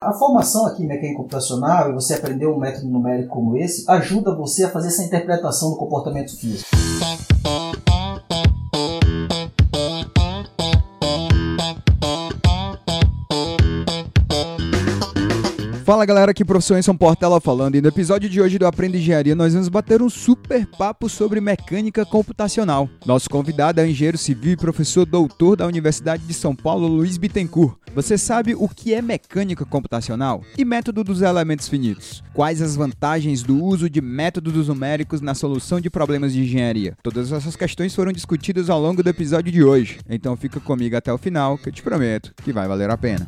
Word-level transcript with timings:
A 0.00 0.12
formação 0.12 0.64
aqui 0.64 0.84
em 0.84 0.86
mecânica 0.86 1.16
computacional 1.16 1.90
e 1.90 1.92
você 1.92 2.14
aprender 2.14 2.46
um 2.46 2.56
método 2.56 2.86
numérico 2.86 3.30
como 3.30 3.56
esse 3.56 3.84
ajuda 3.90 4.32
você 4.32 4.62
a 4.62 4.70
fazer 4.70 4.88
essa 4.88 5.02
interpretação 5.02 5.70
do 5.70 5.76
comportamento 5.76 6.38
físico. 6.38 6.70
Fala 15.88 16.04
galera, 16.04 16.32
aqui 16.32 16.44
professor 16.44 16.76
Enson 16.76 16.94
Portela 16.94 17.40
falando 17.40 17.76
e 17.76 17.80
no 17.80 17.88
episódio 17.88 18.28
de 18.28 18.42
hoje 18.42 18.58
do 18.58 18.66
Aprenda 18.66 18.98
Engenharia 18.98 19.34
nós 19.34 19.54
vamos 19.54 19.70
bater 19.70 20.02
um 20.02 20.10
super 20.10 20.66
papo 20.66 21.08
sobre 21.08 21.40
mecânica 21.40 22.04
computacional. 22.04 22.90
Nosso 23.06 23.30
convidado 23.30 23.80
é 23.80 23.88
engenheiro 23.88 24.18
civil 24.18 24.52
e 24.52 24.56
professor 24.58 25.06
doutor 25.06 25.56
da 25.56 25.66
Universidade 25.66 26.24
de 26.24 26.34
São 26.34 26.54
Paulo, 26.54 26.86
Luiz 26.86 27.16
Bittencourt. 27.16 27.78
Você 27.94 28.18
sabe 28.18 28.54
o 28.54 28.68
que 28.68 28.92
é 28.92 29.00
mecânica 29.00 29.64
computacional 29.64 30.42
e 30.58 30.62
método 30.62 31.02
dos 31.02 31.22
elementos 31.22 31.68
finitos? 31.68 32.22
Quais 32.34 32.60
as 32.60 32.76
vantagens 32.76 33.42
do 33.42 33.58
uso 33.64 33.88
de 33.88 34.02
métodos 34.02 34.68
numéricos 34.68 35.22
na 35.22 35.34
solução 35.34 35.80
de 35.80 35.88
problemas 35.88 36.34
de 36.34 36.42
engenharia? 36.42 36.98
Todas 37.02 37.32
essas 37.32 37.56
questões 37.56 37.94
foram 37.94 38.12
discutidas 38.12 38.68
ao 38.68 38.78
longo 38.78 39.02
do 39.02 39.08
episódio 39.08 39.50
de 39.50 39.64
hoje, 39.64 40.00
então 40.06 40.36
fica 40.36 40.60
comigo 40.60 40.94
até 40.98 41.10
o 41.10 41.16
final 41.16 41.56
que 41.56 41.70
eu 41.70 41.72
te 41.72 41.82
prometo 41.82 42.34
que 42.44 42.52
vai 42.52 42.68
valer 42.68 42.90
a 42.90 42.98
pena. 42.98 43.26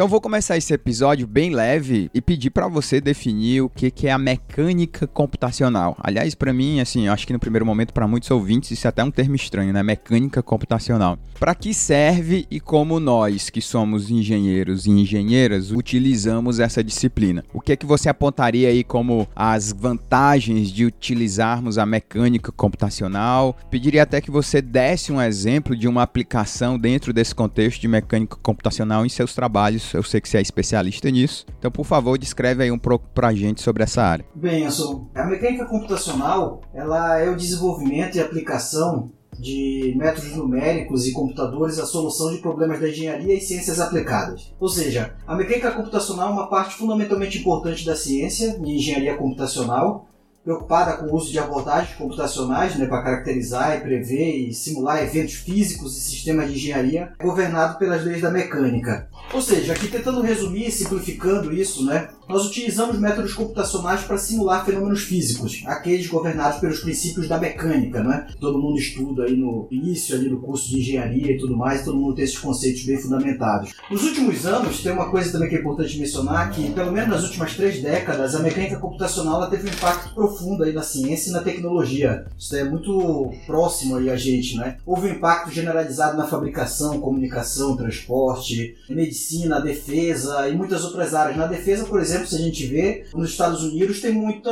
Então 0.00 0.08
vou 0.08 0.18
começar 0.18 0.56
esse 0.56 0.72
episódio 0.72 1.26
bem 1.26 1.50
leve 1.50 2.10
e 2.14 2.22
pedir 2.22 2.48
para 2.48 2.66
você 2.66 3.02
definir 3.02 3.60
o 3.60 3.68
que, 3.68 3.90
que 3.90 4.06
é 4.06 4.10
a 4.10 4.16
mecânica 4.16 5.06
computacional. 5.06 5.94
Aliás, 6.00 6.34
para 6.34 6.54
mim, 6.54 6.80
assim, 6.80 7.06
acho 7.06 7.26
que 7.26 7.34
no 7.34 7.38
primeiro 7.38 7.66
momento 7.66 7.92
para 7.92 8.08
muitos 8.08 8.30
ouvintes 8.30 8.70
isso 8.70 8.86
é 8.86 8.88
até 8.88 9.04
um 9.04 9.10
termo 9.10 9.36
estranho, 9.36 9.74
né? 9.74 9.82
Mecânica 9.82 10.42
computacional. 10.42 11.18
Para 11.38 11.54
que 11.54 11.74
serve 11.74 12.46
e 12.50 12.58
como 12.58 12.98
nós, 12.98 13.50
que 13.50 13.60
somos 13.60 14.10
engenheiros 14.10 14.86
e 14.86 14.90
engenheiras, 14.90 15.70
utilizamos 15.70 16.60
essa 16.60 16.82
disciplina? 16.82 17.44
O 17.52 17.60
que 17.60 17.72
é 17.72 17.76
que 17.76 17.84
você 17.84 18.08
apontaria 18.08 18.70
aí 18.70 18.82
como 18.82 19.28
as 19.36 19.70
vantagens 19.70 20.70
de 20.70 20.86
utilizarmos 20.86 21.76
a 21.76 21.84
mecânica 21.84 22.50
computacional? 22.50 23.54
Pediria 23.70 24.04
até 24.04 24.22
que 24.22 24.30
você 24.30 24.62
desse 24.62 25.12
um 25.12 25.20
exemplo 25.20 25.76
de 25.76 25.86
uma 25.86 26.02
aplicação 26.02 26.78
dentro 26.78 27.12
desse 27.12 27.34
contexto 27.34 27.82
de 27.82 27.88
mecânica 27.88 28.38
computacional 28.42 29.04
em 29.04 29.10
seus 29.10 29.34
trabalhos 29.34 29.89
eu 29.96 30.02
sei 30.02 30.20
que 30.20 30.28
você 30.28 30.38
é 30.38 30.40
especialista 30.40 31.10
nisso. 31.10 31.46
Então, 31.58 31.70
por 31.70 31.84
favor, 31.84 32.18
descreve 32.18 32.62
aí 32.62 32.70
um 32.70 32.78
pouco 32.78 33.08
pra 33.14 33.32
gente 33.34 33.60
sobre 33.60 33.82
essa 33.82 34.02
área. 34.02 34.24
Bem, 34.34 34.66
Anson, 34.66 35.08
a 35.14 35.24
mecânica 35.24 35.66
computacional 35.66 36.60
ela 36.74 37.18
é 37.18 37.28
o 37.28 37.36
desenvolvimento 37.36 38.16
e 38.16 38.20
aplicação 38.20 39.10
de 39.38 39.94
métodos 39.96 40.36
numéricos 40.36 41.06
e 41.06 41.12
computadores 41.12 41.78
à 41.78 41.86
solução 41.86 42.30
de 42.30 42.38
problemas 42.38 42.78
da 42.78 42.88
engenharia 42.88 43.34
e 43.34 43.40
ciências 43.40 43.80
aplicadas. 43.80 44.54
Ou 44.60 44.68
seja, 44.68 45.14
a 45.26 45.34
mecânica 45.34 45.70
computacional 45.72 46.28
é 46.28 46.32
uma 46.32 46.50
parte 46.50 46.74
fundamentalmente 46.74 47.38
importante 47.38 47.84
da 47.86 47.96
ciência 47.96 48.58
de 48.58 48.70
engenharia 48.70 49.16
computacional, 49.16 50.06
preocupada 50.50 50.96
com 50.96 51.06
o 51.06 51.14
uso 51.14 51.30
de 51.30 51.38
abordagens 51.38 51.96
computacionais 51.96 52.76
né, 52.76 52.86
para 52.86 53.02
caracterizar 53.02 53.76
e 53.76 53.80
prever 53.80 54.48
e 54.48 54.52
simular 54.52 55.00
eventos 55.00 55.34
físicos 55.34 55.96
e 55.96 56.00
sistemas 56.00 56.50
de 56.50 56.56
engenharia, 56.56 57.12
governado 57.22 57.78
pelas 57.78 58.04
leis 58.04 58.20
da 58.20 58.32
mecânica. 58.32 59.08
Ou 59.32 59.40
seja, 59.40 59.72
aqui 59.72 59.86
tentando 59.86 60.22
resumir 60.22 60.66
e 60.66 60.72
simplificando 60.72 61.52
isso, 61.52 61.84
né, 61.86 62.08
nós 62.28 62.46
utilizamos 62.46 62.98
métodos 62.98 63.32
computacionais 63.32 64.02
para 64.02 64.16
simular 64.16 64.64
fenômenos 64.64 65.02
físicos, 65.02 65.62
aqueles 65.66 66.06
governados 66.06 66.60
pelos 66.60 66.80
princípios 66.80 67.28
da 67.28 67.38
mecânica, 67.38 68.02
né? 68.02 68.28
Todo 68.40 68.58
mundo 68.58 68.78
estuda 68.78 69.24
aí 69.24 69.36
no 69.36 69.66
início 69.70 70.14
ali 70.14 70.28
do 70.28 70.38
curso 70.38 70.68
de 70.68 70.78
engenharia 70.78 71.32
e 71.32 71.38
tudo 71.38 71.56
mais, 71.56 71.84
todo 71.84 71.98
mundo 71.98 72.14
tem 72.14 72.24
esses 72.24 72.38
conceitos 72.38 72.84
bem 72.84 72.98
fundamentados. 72.98 73.72
Nos 73.90 74.04
últimos 74.04 74.46
anos, 74.46 74.80
tem 74.80 74.92
uma 74.92 75.10
coisa 75.10 75.32
também 75.32 75.48
que 75.48 75.56
é 75.56 75.58
importante 75.58 75.98
mencionar, 75.98 76.50
que 76.50 76.70
pelo 76.70 76.92
menos 76.92 77.10
nas 77.10 77.24
últimas 77.24 77.54
três 77.54 77.82
décadas, 77.82 78.34
a 78.34 78.38
mecânica 78.38 78.78
computacional 78.78 79.50
teve 79.50 79.68
um 79.68 79.72
impacto 79.72 80.14
profundo 80.14 80.39
aí 80.64 80.72
na 80.72 80.82
ciência 80.82 81.30
e 81.30 81.32
na 81.32 81.40
tecnologia. 81.40 82.26
Isso 82.38 82.54
é 82.56 82.64
muito 82.64 83.32
próximo 83.46 83.96
aí 83.96 84.10
a 84.10 84.16
gente, 84.16 84.56
né? 84.56 84.76
Houve 84.84 85.08
um 85.08 85.12
impacto 85.12 85.50
generalizado 85.50 86.16
na 86.16 86.26
fabricação, 86.26 87.00
comunicação, 87.00 87.76
transporte, 87.76 88.76
medicina, 88.88 89.60
defesa 89.60 90.48
e 90.48 90.56
muitas 90.56 90.84
outras 90.84 91.14
áreas. 91.14 91.36
Na 91.36 91.46
defesa, 91.46 91.84
por 91.84 92.00
exemplo, 92.00 92.26
se 92.26 92.36
a 92.36 92.40
gente 92.40 92.66
vê, 92.66 93.04
nos 93.14 93.30
Estados 93.30 93.62
Unidos 93.62 94.00
tem 94.00 94.12
muito 94.12 94.50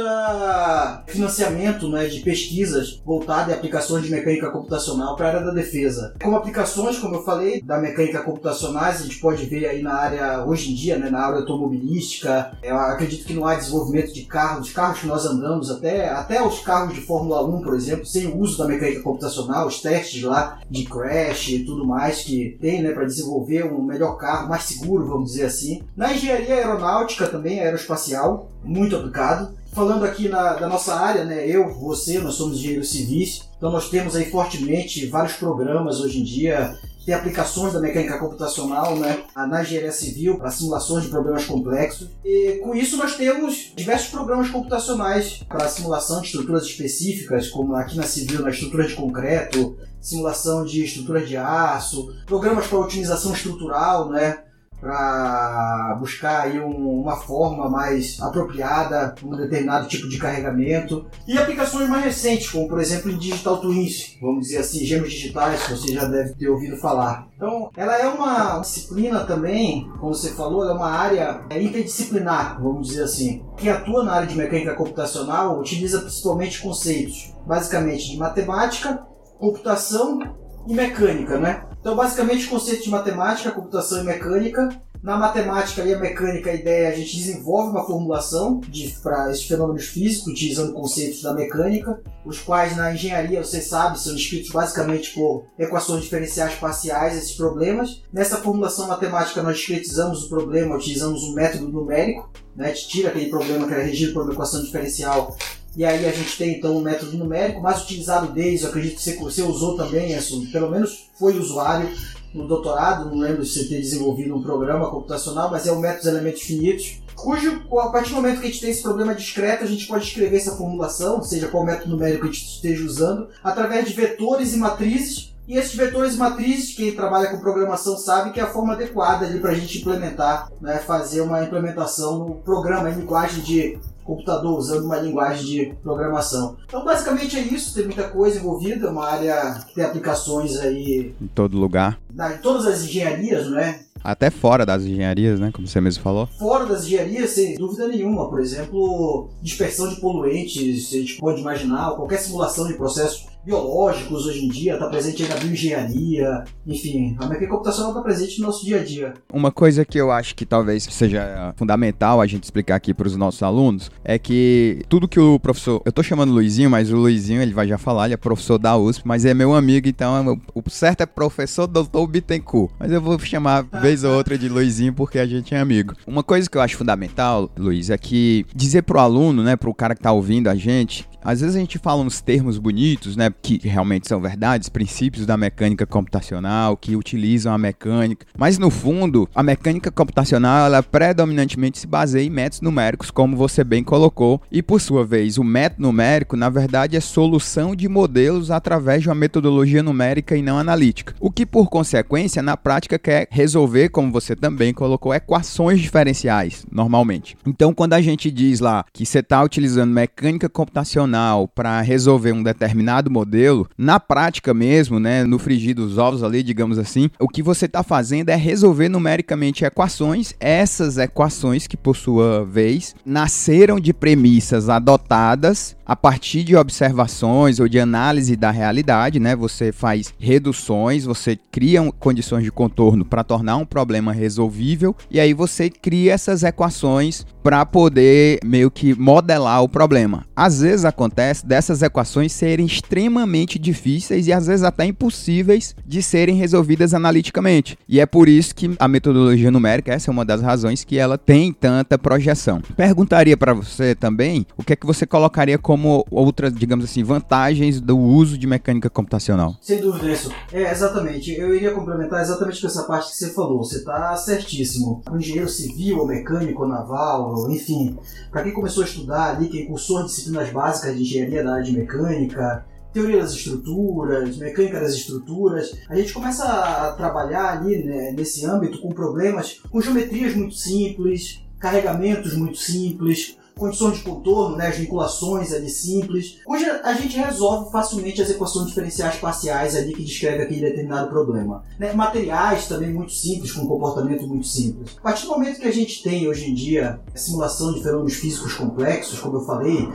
financiamento 1.07 1.89
né, 1.89 2.07
de 2.07 2.21
pesquisas 2.21 3.01
voltado 3.05 3.51
a 3.53 3.55
aplicações 3.55 4.05
de 4.05 4.11
mecânica 4.11 4.51
computacional 4.51 5.17
para 5.17 5.27
a 5.27 5.29
área 5.31 5.47
da 5.47 5.53
defesa. 5.53 6.15
Como 6.23 6.37
aplicações, 6.37 6.99
como 6.99 7.17
eu 7.17 7.25
falei, 7.25 7.61
da 7.63 7.79
mecânica 7.79 8.23
computacional, 8.23 8.85
a 8.85 8.93
gente 8.93 9.19
pode 9.21 9.45
ver 9.47 9.67
aí 9.67 9.83
na 9.83 9.95
área, 9.95 10.45
hoje 10.45 10.73
em 10.73 10.75
dia, 10.75 10.99
né, 10.99 11.11
na 11.11 11.21
área 11.21 11.39
automobilística, 11.39 12.53
eu 12.63 12.77
acredito 12.77 13.27
que 13.27 13.35
não 13.35 13.47
há 13.47 13.55
desenvolvimento 13.55 14.13
de 14.13 14.23
carros, 14.23 14.69
os 14.69 14.73
carros 14.73 15.01
que 15.01 15.07
nós 15.07 15.25
andamos, 15.27 15.68
até, 15.71 16.09
até 16.09 16.43
os 16.43 16.61
carros 16.61 16.95
de 16.95 17.01
Fórmula 17.01 17.45
1, 17.47 17.63
por 17.63 17.75
exemplo, 17.75 18.07
sem 18.07 18.27
o 18.27 18.39
uso 18.39 18.59
da 18.59 18.67
mecânica 18.67 19.03
computacional, 19.03 19.67
os 19.67 19.81
testes 19.81 20.23
lá 20.23 20.61
de 20.71 20.85
crash 20.85 21.49
e 21.49 21.65
tudo 21.65 21.87
mais 21.87 22.23
que 22.23 22.57
tem 22.61 22.83
né, 22.83 22.93
para 22.93 23.05
desenvolver 23.05 23.65
um 23.65 23.83
melhor 23.83 24.17
carro, 24.17 24.49
mais 24.49 24.65
seguro, 24.65 25.07
vamos 25.07 25.33
dizer 25.33 25.47
assim. 25.47 25.83
Na 25.97 26.13
engenharia 26.13 26.55
aeronáutica 26.55 27.27
também, 27.27 27.61
aeroespacial, 27.61 28.51
muito 28.65 28.97
aplicado. 28.97 29.57
Falando 29.73 30.05
aqui 30.05 30.29
na, 30.29 30.55
da 30.55 30.69
nossa 30.69 30.95
área, 30.95 31.25
né, 31.25 31.47
eu, 31.47 31.69
você, 31.73 32.19
nós 32.19 32.35
somos 32.35 32.59
engenheiros 32.59 32.91
civis, 32.91 33.49
então 33.57 33.71
nós 33.71 33.91
temos 33.91 34.17
aí 34.17 34.31
fortemente 34.31 35.07
vários 35.07 35.35
programas 35.35 36.01
hoje 36.01 36.21
em 36.21 36.25
dia, 36.25 36.77
tem 37.09 37.15
aplicações 37.15 37.73
da 37.73 37.81
mecânica 37.81 38.19
computacional 38.19 38.95
né, 38.95 39.25
na 39.35 39.63
engenharia 39.63 39.91
civil 39.91 40.37
para 40.37 40.51
simulações 40.51 41.05
de 41.05 41.09
problemas 41.09 41.47
complexos. 41.47 42.11
E 42.23 42.61
com 42.63 42.75
isso 42.75 42.99
nós 42.99 43.17
temos 43.17 43.73
diversos 43.75 44.11
programas 44.11 44.51
computacionais 44.51 45.43
para 45.49 45.71
simulação 45.71 46.21
de 46.21 46.27
estruturas 46.27 46.65
específicas, 46.65 47.49
como 47.49 47.75
aqui 47.75 47.97
na 47.97 48.03
civil, 48.03 48.43
na 48.43 48.51
estrutura 48.51 48.87
de 48.87 48.95
concreto, 48.95 49.79
simulação 49.99 50.67
de 50.67 50.85
estruturas 50.85 51.27
de 51.27 51.35
aço, 51.35 52.15
programas 52.27 52.67
para 52.67 52.79
otimização 52.79 53.33
estrutural, 53.33 54.11
né? 54.11 54.41
Para 54.81 55.97
buscar 56.01 56.43
aí 56.43 56.61
um, 56.61 57.01
uma 57.01 57.17
forma 57.17 57.69
mais 57.69 58.21
apropriada 58.21 59.15
um 59.25 59.37
determinado 59.37 59.89
tipo 59.89 60.09
de 60.09 60.19
carregamento 60.19 61.07
e 61.27 61.37
aplicações 61.37 61.89
mais 61.89 62.05
recentes, 62.05 62.51
como 62.51 62.69
por 62.69 62.81
exemplo 62.81 63.11
em 63.11 63.19
digital 63.19 63.59
twins, 63.59 64.17
vamos 64.21 64.47
dizer 64.47 64.59
assim, 64.59 64.85
gêmeos 64.85 65.13
digitais, 65.13 65.63
que 65.65 65.73
você 65.73 65.93
já 65.93 66.05
deve 66.05 66.35
ter 66.35 66.49
ouvido 66.49 66.77
falar. 66.77 67.29
Então, 67.37 67.71
ela 67.77 67.97
é 67.97 68.07
uma 68.09 68.59
disciplina 68.61 69.21
também, 69.21 69.89
como 70.01 70.15
você 70.15 70.31
falou, 70.31 70.69
é 70.69 70.73
uma 70.73 70.91
área 70.91 71.45
interdisciplinar, 71.51 72.61
vamos 72.61 72.89
dizer 72.89 73.05
assim. 73.05 73.45
Quem 73.57 73.71
atua 73.71 74.05
na 74.05 74.13
área 74.13 74.27
de 74.27 74.37
mecânica 74.37 74.75
computacional 74.75 75.59
utiliza 75.59 76.01
principalmente 76.01 76.63
conceitos, 76.63 77.35
basicamente 77.47 78.11
de 78.11 78.17
matemática, 78.17 79.03
computação 79.39 80.19
e 80.67 80.75
mecânica, 80.75 81.39
né? 81.39 81.68
Então, 81.81 81.95
basicamente, 81.95 82.47
conceitos 82.49 82.85
de 82.85 82.91
matemática, 82.91 83.51
computação 83.51 84.03
e 84.03 84.05
mecânica. 84.05 84.69
Na 85.01 85.17
matemática 85.17 85.83
e 85.83 85.95
a 85.95 85.99
mecânica, 85.99 86.51
a 86.51 86.55
ideia 86.55 86.89
é 86.89 86.89
a 86.89 86.97
gente 86.97 87.17
desenvolve 87.17 87.71
uma 87.71 87.87
formulação 87.87 88.61
para 89.01 89.31
esses 89.31 89.45
fenômenos 89.45 89.87
físicos, 89.87 90.33
utilizando 90.33 90.73
conceitos 90.73 91.23
da 91.23 91.33
mecânica, 91.33 92.03
os 92.27 92.41
quais 92.41 92.77
na 92.77 92.93
engenharia, 92.93 93.43
você 93.43 93.61
sabe, 93.61 94.01
são 94.01 94.13
descritos 94.13 94.51
basicamente 94.51 95.15
por 95.15 95.47
equações 95.57 96.03
diferenciais 96.03 96.57
parciais, 96.57 97.17
esses 97.17 97.37
problemas. 97.37 98.03
Nessa 98.13 98.39
formulação 98.39 98.89
matemática, 98.89 99.41
nós 99.41 99.57
discretizamos 99.57 100.25
o 100.25 100.29
problema, 100.29 100.75
utilizamos 100.75 101.23
um 101.23 101.35
método 101.35 101.69
numérico, 101.69 102.29
né, 102.57 102.73
tira 102.73 103.11
aquele 103.11 103.31
problema 103.31 103.69
que 103.69 103.75
era 103.75 103.85
regido 103.85 104.13
por 104.13 104.25
uma 104.25 104.33
equação 104.33 104.61
diferencial 104.65 105.37
e 105.77 105.85
aí 105.85 106.07
a 106.07 106.13
gente 106.13 106.37
tem 106.37 106.57
então 106.57 106.77
um 106.77 106.81
método 106.81 107.17
numérico, 107.17 107.61
mais 107.61 107.83
utilizado 107.83 108.33
deles, 108.33 108.63
eu 108.63 108.69
acredito 108.69 109.03
que 109.03 109.17
você, 109.17 109.43
usou 109.43 109.77
também, 109.77 110.13
isso, 110.13 110.51
pelo 110.51 110.71
menos 110.71 111.11
foi 111.19 111.39
usuário 111.39 111.89
no 112.35 112.47
doutorado, 112.47 113.09
não 113.09 113.19
lembro 113.19 113.45
se 113.45 113.61
você 113.61 113.69
ter 113.69 113.81
desenvolvido 113.81 114.35
um 114.35 114.43
programa 114.43 114.91
computacional, 114.91 115.51
mas 115.51 115.67
é 115.67 115.73
o 115.73 115.81
método 115.81 116.05
dos 116.05 116.13
elementos 116.13 116.43
finitos, 116.43 117.01
cujo, 117.15 117.63
a 117.79 117.89
partir 117.89 118.11
do 118.11 118.17
momento 118.17 118.41
que 118.41 118.47
a 118.47 118.51
gente 118.51 118.61
tem 118.61 118.71
esse 118.71 118.83
problema 118.83 119.15
discreto, 119.15 119.65
a 119.65 119.67
gente 119.67 119.87
pode 119.87 120.05
escrever 120.05 120.37
essa 120.37 120.57
formulação, 120.57 121.23
seja 121.23 121.49
qual 121.49 121.65
método 121.65 121.91
numérico 121.91 122.25
a 122.25 122.27
gente 122.27 122.45
esteja 122.45 122.85
usando, 122.85 123.29
através 123.43 123.89
de 123.89 123.95
vetores 123.95 124.55
e 124.55 124.57
matrizes, 124.57 125.35
e 125.49 125.57
esses 125.57 125.75
vetores 125.75 126.15
matrizes, 126.15 126.77
quem 126.77 126.95
trabalha 126.95 127.31
com 127.31 127.41
programação 127.41 127.97
sabe 127.97 128.33
que 128.33 128.39
é 128.39 128.43
a 128.43 128.53
forma 128.53 128.75
adequada 128.75 129.27
para 129.41 129.53
a 129.53 129.55
gente 129.55 129.79
implementar, 129.79 130.53
né, 130.61 130.77
fazer 130.77 131.23
uma 131.23 131.43
implementação 131.43 132.19
no 132.19 132.35
programa, 132.35 132.91
em 132.91 132.97
linguagem 132.97 133.43
de 133.43 133.79
computador, 134.05 134.59
usando 134.59 134.85
uma 134.85 134.97
linguagem 134.97 135.45
de 135.45 135.75
programação. 135.83 136.57
Então, 136.67 136.85
basicamente 136.85 137.37
é 137.37 137.41
isso, 137.41 137.75
tem 137.75 137.85
muita 137.85 138.09
coisa 138.09 138.39
envolvida, 138.39 138.87
é 138.87 138.91
uma 138.91 139.07
área 139.07 139.65
que 139.67 139.75
tem 139.75 139.85
aplicações 139.85 140.57
aí... 140.59 141.15
Em 141.21 141.27
todo 141.27 141.59
lugar. 141.59 141.99
Na, 142.13 142.35
em 142.35 142.39
todas 142.39 142.67
as 142.67 142.83
engenharias, 142.83 143.47
não 143.49 143.59
é? 143.59 143.81
Até 144.03 144.31
fora 144.31 144.65
das 144.65 144.83
engenharias, 144.85 145.41
né? 145.41 145.51
Como 145.53 145.67
você 145.67 145.81
mesmo 145.81 146.03
falou. 146.03 146.27
Fora 146.39 146.67
das 146.67 146.85
engenharias, 146.85 147.31
sem 147.31 147.57
dúvida 147.57 147.89
nenhuma. 147.89 148.31
Por 148.31 148.41
exemplo, 148.41 149.29
dispersão 149.43 149.89
de 149.89 150.01
poluentes, 150.01 150.89
a 150.93 150.97
gente 150.97 151.17
pode 151.19 151.41
imaginar, 151.41 151.91
qualquer 151.97 152.19
simulação 152.19 152.67
de 152.67 152.75
processos 152.75 153.27
biológicos 153.49 154.27
hoje 154.27 154.45
em 154.45 154.49
dia, 154.49 154.75
está 154.75 154.89
presente 154.89 155.23
aí 155.23 155.29
na 155.31 155.37
bioengenharia, 155.37 156.45
enfim, 156.67 157.17
a 157.19 157.27
mecânica 157.27 157.49
computacional 157.49 157.93
está 157.93 158.03
presente 158.03 158.41
no 158.41 158.47
nosso 158.49 158.65
dia 158.65 158.79
a 158.79 158.85
dia. 158.85 159.15
Uma 159.33 159.51
coisa 159.51 159.87
que 159.87 159.99
eu 159.99 160.13
acho 160.13 160.35
que 160.35 160.45
talvez 160.45 160.85
seja 160.85 161.55
fundamental 161.57 162.21
a 162.21 162.27
gente 162.27 162.45
explicar 162.45 162.77
aqui 162.77 162.93
para 162.93 163.07
os 163.07 163.17
nossos 163.17 163.43
alunos 163.43 163.91
é 164.05 164.19
que 164.19 164.83
tudo 164.87 165.09
que 165.09 165.19
o 165.19 165.41
professor, 165.41 165.81
eu 165.87 165.89
estou 165.89 166.05
chamando 166.05 166.31
Luizinho, 166.31 166.69
mas 166.69 166.93
o 166.93 166.97
Luizinho 166.97 167.41
ele 167.41 167.55
vai 167.55 167.67
já 167.67 167.79
falar, 167.79 168.05
ele 168.05 168.15
é 168.15 168.19
professor 168.19 168.59
da 168.59 168.77
USP, 168.77 169.07
mas 169.07 169.25
é 169.25 169.33
meu 169.33 169.55
amigo, 169.55 169.89
então 169.89 170.39
o 170.55 170.63
certo 170.69 171.01
é 171.01 171.07
professor 171.07 171.67
doutor 171.67 172.07
Bittencourt, 172.07 172.71
mas 172.79 172.93
eu 172.93 173.01
vou 173.01 173.19
chamar 173.19 173.63
vez 173.81 174.05
ou 174.05 174.13
outra 174.13 174.37
de 174.37 174.47
Luizinho 174.47 174.93
porque 174.93 175.19
a 175.19 175.27
gente 175.27 175.55
é 175.55 175.59
amigo. 175.59 175.95
Uma 176.07 176.23
coisa 176.23 176.51
que 176.51 176.59
eu 176.59 176.61
acho 176.61 176.77
fundamental, 176.77 177.51
Luiz, 177.57 177.89
é 177.89 177.97
que 177.97 178.45
dizer 178.55 178.83
pro 178.83 179.01
aluno, 179.01 179.43
né, 179.43 179.57
pro 179.57 179.73
cara 179.73 179.95
que 179.95 180.03
tá 180.03 180.13
ouvindo 180.13 180.49
a 180.49 180.55
gente, 180.55 181.09
às 181.23 181.41
vezes 181.41 181.57
a 181.57 181.59
gente 181.59 181.79
fala 181.79 182.03
uns 182.03 182.21
termos 182.21 182.59
bonitos, 182.59 183.17
né, 183.17 183.33
que 183.43 183.61
realmente 183.63 184.09
são 184.09 184.21
verdades, 184.21 184.69
princípios 184.69 185.27
da 185.27 185.37
mecânica 185.37 185.87
computacional, 185.87 186.77
que 186.77 186.97
utilizam 186.97 187.53
a 187.53 187.59
mecânica, 187.59 188.27
mas 188.37 188.59
no 188.59 188.71
fundo, 188.71 189.29
a 189.35 189.43
mecânica 189.43 189.91
computacional, 189.91 190.67
ela 190.67 190.83
predominantemente 190.83 191.79
se 191.79 191.87
baseia 191.87 192.27
em 192.27 192.31
métodos 192.31 192.61
numéricos, 192.61 193.11
como 193.11 193.37
você 193.37 193.65
bem 193.65 193.83
colocou, 193.83 194.41
e 194.51 194.63
por 194.63 194.81
sua 194.81 195.05
vez, 195.05 195.39
o 195.39 195.45
método 195.45 195.83
numérico, 195.83 196.37
na 196.37 196.49
verdade, 196.49 196.97
é 196.97 197.01
solução 197.01 197.75
de 197.75 197.89
modelos 197.89 198.51
através 198.51 199.03
de 199.03 199.09
uma 199.09 199.15
metodologia 199.15 199.83
numérica 199.83 200.37
e 200.37 200.43
não 200.43 200.59
analítica, 200.59 201.15
o 201.21 201.31
que 201.31 201.45
por 201.45 201.69
consequência, 201.69 202.43
na 202.43 202.57
prática, 202.57 202.99
quer 202.99 203.27
resolver, 203.31 203.89
como 203.89 204.13
você 204.13 204.37
também 204.37 204.73
colocou, 204.73 205.15
equações 205.15 205.81
diferenciais, 205.81 206.65
normalmente. 206.71 207.37
Então, 207.47 207.75
quando 207.75 207.95
a 207.95 208.01
gente 208.01 208.31
diz 208.31 208.61
lá 208.61 208.85
que 208.93 209.05
você 209.05 209.19
está 209.19 209.43
utilizando 209.43 209.91
mecânica 209.91 210.49
computacional 210.49 211.08
para 211.55 211.81
resolver 211.81 212.33
um 212.33 212.43
determinado 212.43 213.11
modelo, 213.11 213.69
na 213.77 213.99
prática 214.01 214.53
mesmo, 214.53 214.99
né, 214.99 215.25
no 215.25 215.39
frigir 215.39 215.75
dos 215.75 215.99
ovos 215.99 216.23
ali, 216.23 216.43
digamos 216.43 216.79
assim, 216.79 217.11
o 217.19 217.29
que 217.29 217.43
você 217.43 217.67
está 217.67 217.83
fazendo 217.83 218.29
é 218.31 218.37
resolver 218.37 218.89
numericamente 218.89 219.65
equações, 219.65 220.35
essas 220.41 220.99
equações 220.99 221.67
que 221.67 221.77
por 221.77 221.97
sua 221.97 222.45
vez 222.45 222.95
nasceram 223.05 223.81
de 223.81 223.93
premissas 223.93 224.69
adotadas 224.69 225.77
a 225.89 225.97
partir 225.97 226.45
de 226.45 226.55
observações 226.55 227.59
ou 227.59 227.67
de 227.67 227.81
análise 227.81 228.37
da 228.37 228.51
realidade, 228.51 229.19
né? 229.19 229.35
Você 229.35 229.73
faz 229.73 230.13
reduções, 230.19 231.05
você 231.05 231.39
cria 231.51 231.81
condições 231.99 232.45
de 232.45 232.53
contorno 232.53 233.07
para 233.07 233.25
tornar 233.25 233.57
um 233.57 233.65
problema 233.65 234.13
resolvível 234.13 234.95
e 235.11 235.19
aí 235.19 235.33
você 235.33 235.71
cria 235.71 236.13
essas 236.13 236.43
equações 236.43 237.25
para 237.43 237.65
poder 237.65 238.39
meio 238.45 238.71
que 238.71 238.95
modelar 238.99 239.63
o 239.63 239.69
problema. 239.69 240.27
Às 240.37 240.61
vezes 240.61 240.85
acontece 240.99 241.47
dessas 241.47 241.81
equações 241.81 242.33
serem 242.33 242.67
extremamente 242.67 243.57
difíceis 243.57 244.27
e 244.27 244.33
às 244.33 244.49
vezes 244.49 244.65
até 244.65 244.85
impossíveis 244.85 245.77
de 245.87 246.03
serem 246.03 246.35
resolvidas 246.35 246.93
analiticamente. 246.93 247.79
E 247.89 248.01
é 248.01 248.07
por 248.07 248.29
isso 248.29 248.53
que 248.55 248.75
a 248.81 248.89
metodologia 248.89 249.51
numérica, 249.51 249.93
essa 249.93 250.11
é 250.11 250.13
uma 250.13 250.25
das 250.25 250.43
razões 250.43 250.83
que 250.83 250.99
ela 250.99 251.17
tem 251.17 251.53
tanta 251.53 251.97
projeção. 251.97 252.61
Perguntaria 252.77 253.37
para 253.37 253.55
você 253.55 253.95
também 253.95 254.45
o 254.57 254.65
que 254.65 254.73
é 254.73 254.77
que 254.77 254.87
você 254.87 255.07
colocaria 255.07 255.57
como 255.57 256.05
outras, 256.11 256.53
digamos 256.53 256.85
assim, 256.85 257.05
vantagens 257.05 257.81
do 257.81 257.97
uso 257.97 258.37
de 258.37 258.47
mecânica 258.47 258.91
computacional. 258.91 259.55
Sem 259.61 259.81
dúvida 259.81 260.11
isso. 260.11 260.33
É, 260.53 260.71
exatamente. 260.73 261.33
Eu 261.33 261.55
iria 261.55 261.71
complementar 261.71 262.21
exatamente 262.21 262.61
com 262.61 262.67
essa 262.67 262.83
parte 262.85 263.11
que 263.11 263.17
você 263.17 263.31
falou. 263.31 263.63
Você 263.63 263.79
está 263.79 264.17
certíssimo. 264.17 265.03
O 265.09 265.17
engenheiro 265.17 265.49
civil, 265.49 265.99
ou 265.99 266.07
mecânico, 266.07 266.63
ou 266.63 266.69
naval, 266.69 267.49
enfim, 267.51 267.97
para 268.33 268.43
quem 268.43 268.53
começou 268.53 268.83
a 268.83 268.87
estudar 268.87 269.37
ali, 269.37 269.49
quem 269.49 269.67
cursou 269.67 270.05
disciplinas 270.05 270.51
básicas 270.51 270.88
de 270.93 271.03
engenharia 271.03 271.45
da 271.45 271.55
área 271.55 271.65
de 271.65 271.73
mecânica, 271.73 272.67
teoria 272.93 273.21
das 273.21 273.33
estruturas, 273.33 274.37
mecânica 274.39 274.81
das 274.81 274.95
estruturas, 274.95 275.77
a 275.89 275.97
gente 275.97 276.13
começa 276.13 276.45
a 276.45 276.93
trabalhar 276.93 277.59
ali 277.59 277.85
né, 277.85 278.13
nesse 278.13 278.45
âmbito 278.47 278.81
com 278.81 278.89
problemas 278.91 279.61
com 279.71 279.81
geometrias 279.81 280.35
muito 280.35 280.55
simples, 280.55 281.43
carregamentos 281.59 282.35
muito 282.35 282.59
simples, 282.59 283.37
condições 283.59 283.99
de 283.99 284.05
contorno, 284.05 284.57
né, 284.57 284.69
as 284.69 284.77
vinculações 284.77 285.53
ali 285.53 285.69
simples, 285.69 286.39
onde 286.47 286.65
a 286.65 286.93
gente 286.95 287.19
resolve 287.19 287.71
facilmente 287.71 288.23
as 288.23 288.31
equações 288.31 288.69
diferenciais 288.69 289.17
parciais 289.17 289.75
ali 289.75 289.93
que 289.93 290.05
descreve 290.05 290.45
aquele 290.45 290.61
determinado 290.61 291.11
problema. 291.11 291.65
Né, 291.79 291.93
materiais 291.93 292.69
também 292.69 292.93
muito 292.93 293.13
simples, 293.13 293.53
com 293.53 293.67
comportamento 293.67 294.27
muito 294.27 294.47
simples. 294.47 294.97
A 294.99 295.03
partir 295.03 295.27
do 295.27 295.33
momento 295.33 295.61
que 295.61 295.67
a 295.67 295.73
gente 295.73 296.03
tem 296.03 296.29
hoje 296.29 296.49
em 296.49 296.55
dia 296.55 297.01
simulação 297.15 297.75
de 297.75 297.83
fenômenos 297.83 298.15
físicos 298.15 298.55
complexos, 298.55 299.19
como 299.19 299.39
eu 299.39 299.45
falei, 299.45 299.89